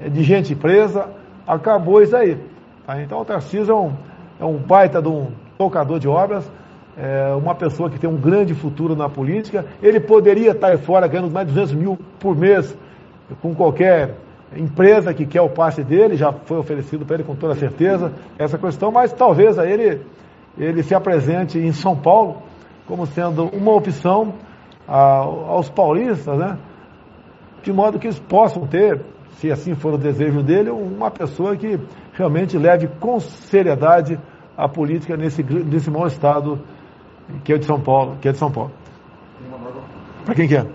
de 0.00 0.22
gente 0.22 0.54
presa, 0.54 1.08
acabou 1.46 2.00
isso 2.00 2.16
aí. 2.16 2.38
Tá? 2.86 3.02
Então 3.02 3.20
o 3.20 3.24
Tarcísio 3.24 3.72
é 3.72 3.76
um, 3.76 3.92
é 4.40 4.44
um 4.44 4.58
baita 4.58 5.00
de 5.00 5.08
um 5.08 5.28
tocador 5.56 5.98
de 5.98 6.08
obras, 6.08 6.50
é 6.96 7.32
uma 7.34 7.54
pessoa 7.54 7.88
que 7.88 7.98
tem 7.98 8.10
um 8.10 8.16
grande 8.16 8.54
futuro 8.54 8.96
na 8.96 9.08
política. 9.08 9.64
Ele 9.82 10.00
poderia 10.00 10.50
estar 10.50 10.68
aí 10.68 10.78
fora 10.78 11.06
ganhando 11.06 11.30
mais 11.30 11.46
de 11.46 11.54
200 11.54 11.74
mil 11.74 11.98
por 12.18 12.36
mês 12.36 12.76
com 13.40 13.54
qualquer 13.54 14.14
empresa 14.56 15.12
que 15.12 15.26
quer 15.26 15.42
o 15.42 15.48
passe 15.48 15.84
dele, 15.84 16.16
já 16.16 16.32
foi 16.32 16.58
oferecido 16.58 17.04
para 17.04 17.16
ele 17.16 17.24
com 17.24 17.36
toda 17.36 17.54
certeza 17.54 18.12
essa 18.38 18.56
questão, 18.56 18.90
mas 18.90 19.12
talvez 19.12 19.58
a 19.58 19.66
ele, 19.66 20.00
ele 20.56 20.82
se 20.82 20.94
apresente 20.94 21.58
em 21.58 21.72
São 21.72 21.94
Paulo 21.94 22.42
como 22.86 23.06
sendo 23.06 23.44
uma 23.48 23.72
opção 23.72 24.32
a, 24.86 25.18
aos 25.18 25.68
paulistas, 25.68 26.38
né? 26.38 26.56
de 27.62 27.72
modo 27.72 27.98
que 27.98 28.06
eles 28.06 28.18
possam 28.18 28.66
ter, 28.66 29.00
se 29.36 29.52
assim 29.52 29.74
for 29.74 29.94
o 29.94 29.98
desejo 29.98 30.42
dele, 30.42 30.70
uma 30.70 31.10
pessoa 31.10 31.54
que 31.54 31.78
realmente 32.18 32.58
leve 32.58 32.88
com 32.98 33.20
seriedade 33.20 34.18
a 34.56 34.68
política 34.68 35.16
nesse, 35.16 35.42
nesse 35.42 35.88
mau 35.88 36.06
estado 36.06 36.60
que 37.44 37.52
é 37.52 37.58
de 37.58 37.64
São 37.64 37.80
Paulo, 37.80 38.18
que 38.20 38.28
é 38.28 38.32
de 38.32 38.38
São 38.38 38.50
Paulo. 38.50 38.72
Para 40.24 40.34
quem 40.34 40.48
que 40.48 40.56
é? 40.56 40.66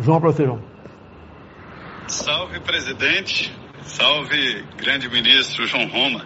João 0.00 0.20
para. 0.20 0.60
Salve, 2.08 2.60
presidente. 2.60 3.54
Salve, 3.82 4.64
grande 4.78 5.08
ministro 5.10 5.66
João 5.66 5.86
Roma. 5.88 6.24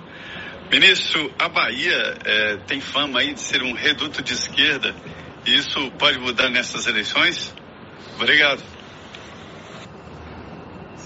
Ministro, 0.70 1.32
a 1.38 1.48
Bahia 1.48 2.16
é, 2.24 2.56
tem 2.66 2.80
fama 2.80 3.20
aí 3.20 3.34
de 3.34 3.40
ser 3.40 3.62
um 3.62 3.72
reduto 3.72 4.22
de 4.22 4.32
esquerda. 4.32 4.94
Isso 5.44 5.90
pode 5.98 6.18
mudar 6.18 6.50
nessas 6.50 6.86
eleições? 6.86 7.54
Obrigado. 8.14 8.62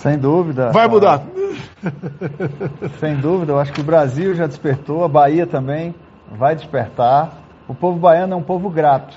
Sem 0.02 0.18
dúvida. 0.18 0.72
Vai 0.72 0.88
mudar. 0.88 1.22
Sem 2.98 3.16
dúvida, 3.16 3.52
eu 3.52 3.60
acho 3.60 3.72
que 3.72 3.80
o 3.80 3.84
Brasil 3.84 4.34
já 4.34 4.48
despertou, 4.48 5.04
a 5.04 5.08
Bahia 5.08 5.46
também 5.46 5.94
vai 6.28 6.56
despertar. 6.56 7.34
O 7.68 7.74
povo 7.74 8.00
baiano 8.00 8.32
é 8.32 8.36
um 8.36 8.42
povo 8.42 8.68
grato. 8.68 9.16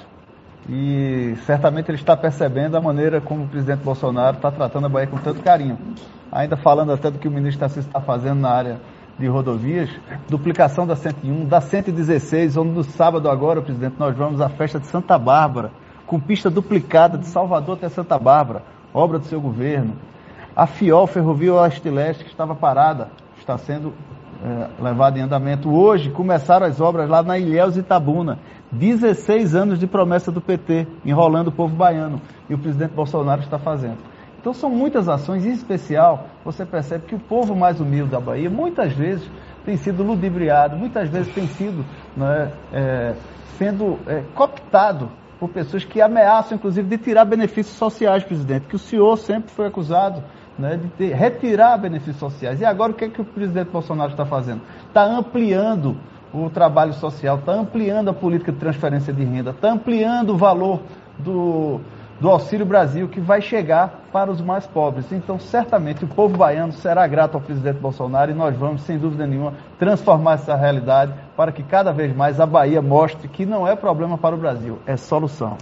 E 0.70 1.36
certamente 1.48 1.90
ele 1.90 1.98
está 1.98 2.16
percebendo 2.16 2.78
a 2.78 2.82
maneira 2.82 3.20
como 3.20 3.46
o 3.46 3.48
presidente 3.48 3.84
Bolsonaro 3.84 4.38
está 4.38 4.52
tratando 4.52 4.86
a 4.86 4.90
Bahia 4.90 5.08
com 5.08 5.18
tanto 5.18 5.42
carinho. 5.42 5.76
Ainda 6.32 6.56
falando 6.56 6.92
até 6.92 7.10
do 7.10 7.18
que 7.18 7.28
o 7.28 7.32
ministro 7.32 7.62
Tarcísio 7.62 7.88
está 7.88 8.00
fazendo 8.00 8.42
na 8.42 8.52
área 8.52 8.80
de 9.18 9.26
rodovias, 9.26 9.90
duplicação 10.30 10.86
da 10.86 10.96
101, 10.96 11.46
da 11.46 11.62
116, 11.62 12.58
onde 12.58 12.72
no 12.72 12.84
sábado 12.84 13.28
agora, 13.28 13.60
presidente, 13.60 13.96
nós 13.98 14.16
vamos 14.16 14.40
à 14.40 14.50
festa 14.50 14.80
de 14.80 14.86
Santa 14.86 15.18
Bárbara, 15.18 15.72
com 16.06 16.20
pista 16.20 16.48
duplicada 16.48 17.18
de 17.18 17.26
Salvador 17.26 17.78
até 17.78 17.90
Santa 17.90 18.20
Bárbara, 18.20 18.62
obra 18.94 19.18
do 19.18 19.26
seu 19.26 19.42
governo. 19.42 19.96
A 20.56 20.66
FIOL, 20.66 21.06
Ferrovia 21.06 21.53
Oeste 21.53 21.89
Leste, 21.89 22.24
que 22.24 22.30
estava 22.30 22.56
parada, 22.56 23.10
está 23.38 23.58
sendo 23.58 23.93
é, 24.41 24.82
levada 24.82 25.20
em 25.20 25.22
andamento. 25.22 25.70
Hoje 25.70 26.10
começaram 26.10 26.66
as 26.66 26.80
obras 26.80 27.10
lá 27.10 27.22
na 27.22 27.38
Ilhéus 27.38 27.76
Itabuna. 27.76 28.39
16 28.72 29.53
anos 29.53 29.78
de 29.78 29.86
promessa 29.86 30.32
do 30.32 30.39
PT, 30.39 30.88
enrolando 31.03 31.49
o 31.49 31.51
povo 31.51 31.76
baiano. 31.76 32.22
E 32.49 32.53
o 32.53 32.58
presidente 32.58 32.93
Bolsonaro 32.93 33.41
está 33.41 33.60
fazendo. 33.60 33.97
Então 34.39 34.53
são 34.53 34.70
muitas 34.70 35.10
ações, 35.10 35.45
em 35.45 35.51
especial, 35.51 36.28
você 36.45 36.66
percebe 36.66 37.06
que 37.06 37.16
o 37.16 37.20
povo 37.20 37.53
mais 37.53 37.82
humilde 37.82 38.12
da 38.12 38.20
Bahia, 38.22 38.49
muitas 38.49 38.93
vezes, 38.93 39.30
tem 39.66 39.76
sido 39.76 40.03
ludibriado, 40.03 40.78
muitas 40.78 41.10
vezes 41.10 41.34
tem 41.34 41.47
sido 41.47 41.84
né, 42.16 42.51
é, 42.72 43.14
sendo 43.58 43.99
é, 44.08 44.24
cooptado 44.34 45.10
por 45.38 45.49
pessoas 45.49 45.84
que 45.84 46.01
ameaçam, 46.01 46.56
inclusive, 46.56 46.88
de 46.88 46.97
tirar 46.97 47.26
benefícios 47.26 47.76
sociais, 47.76 48.24
presidente, 48.24 48.68
que 48.68 48.76
o 48.76 48.80
senhor 48.80 49.18
sempre 49.18 49.51
foi 49.51 49.68
acusado 49.68 50.24
né, 50.58 50.78
de 50.78 50.88
ter, 50.89 51.14
retirar 51.14 51.78
benefícios 51.78 52.18
sociais. 52.18 52.62
E 52.62 52.66
agora 52.66 52.91
o 52.91 52.95
que, 52.95 53.06
é 53.06 53.10
que 53.10 53.22
o 53.22 53.26
presidente 53.26 53.70
Bolsonaro 53.70 54.12
está 54.12 54.26
fazendo? 54.26 54.62
Está 54.88 55.03
ampliando 55.03 55.97
o 56.34 56.49
trabalho 56.49 56.93
social, 56.93 57.38
está 57.38 57.53
ampliando 57.53 58.10
a 58.10 58.14
política 58.14 58.51
de 58.51 58.58
transferência 58.58 59.14
de 59.14 59.24
renda, 59.24 59.51
está 59.51 59.72
ampliando 59.72 60.32
o 60.32 60.38
valor 60.38 60.82
do, 61.18 61.80
do 62.20 62.30
Auxílio 62.30 62.66
Brasil, 62.66 63.08
que 63.08 63.20
vai 63.20 63.41
chegar 63.41 64.01
para 64.12 64.32
os 64.32 64.41
mais 64.41 64.66
pobres. 64.66 65.12
Então, 65.12 65.39
certamente, 65.39 66.03
o 66.03 66.08
povo 66.08 66.38
baiano 66.38 66.74
será 66.74 67.06
grato 67.08 67.36
ao 67.36 67.41
presidente 67.41 67.80
Bolsonaro 67.80 68.32
e 68.32 68.34
nós 68.34 68.56
vamos, 68.56 68.82
sem 68.82 68.97
dúvida 68.97 69.26
nenhuma, 69.26 69.53
transformar 69.80 70.34
essa 70.34 70.56
realidade 70.56 71.14
para 71.36 71.51
que 71.51 71.64
cada 71.64 71.91
vez 71.91 72.16
mais 72.16 72.39
a 72.39 72.45
Bahia 72.45 72.82
mostre 72.82 73.28
que 73.28 73.45
não 73.45 73.68
é 73.68 73.76
problema 73.76 74.18
para 74.18 74.36
o 74.36 74.38
Brasil, 74.38 74.80
é 74.86 74.97
solução. 74.97 75.58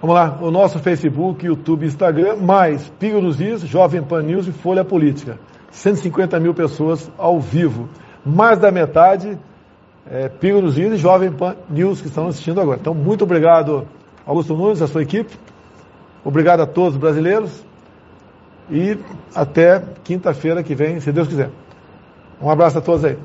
Vamos 0.00 0.16
lá, 0.16 0.38
o 0.40 0.50
nosso 0.50 0.78
Facebook, 0.78 1.44
YouTube, 1.44 1.84
Instagram, 1.84 2.36
mais 2.36 2.88
Pingo 2.98 3.20
dos 3.20 3.38
Is, 3.38 3.60
Jovem 3.60 4.02
Pan 4.02 4.22
News 4.22 4.48
e 4.48 4.52
Folha 4.52 4.82
Política. 4.82 5.38
150 5.72 6.40
mil 6.40 6.54
pessoas 6.54 7.10
ao 7.18 7.38
vivo. 7.38 7.86
Mais 8.24 8.58
da 8.58 8.70
metade 8.70 9.38
é, 10.10 10.26
Pingo 10.30 10.62
dos 10.62 10.78
Is 10.78 10.94
e 10.94 10.96
Jovem 10.96 11.30
Pan 11.30 11.54
News 11.68 12.00
que 12.00 12.08
estão 12.08 12.28
assistindo 12.28 12.62
agora. 12.62 12.78
Então, 12.80 12.94
muito 12.94 13.24
obrigado, 13.24 13.86
Augusto 14.24 14.56
Nunes, 14.56 14.80
a 14.80 14.86
sua 14.86 15.02
equipe. 15.02 15.36
Obrigado 16.24 16.60
a 16.60 16.66
todos 16.66 16.94
os 16.94 16.98
brasileiros. 16.98 17.62
E 18.70 18.98
até 19.34 19.82
quinta-feira 20.02 20.62
que 20.62 20.74
vem, 20.74 20.98
se 21.00 21.12
Deus 21.12 21.28
quiser. 21.28 21.50
Um 22.40 22.48
abraço 22.48 22.78
a 22.78 22.80
todos 22.80 23.04
aí. 23.04 23.18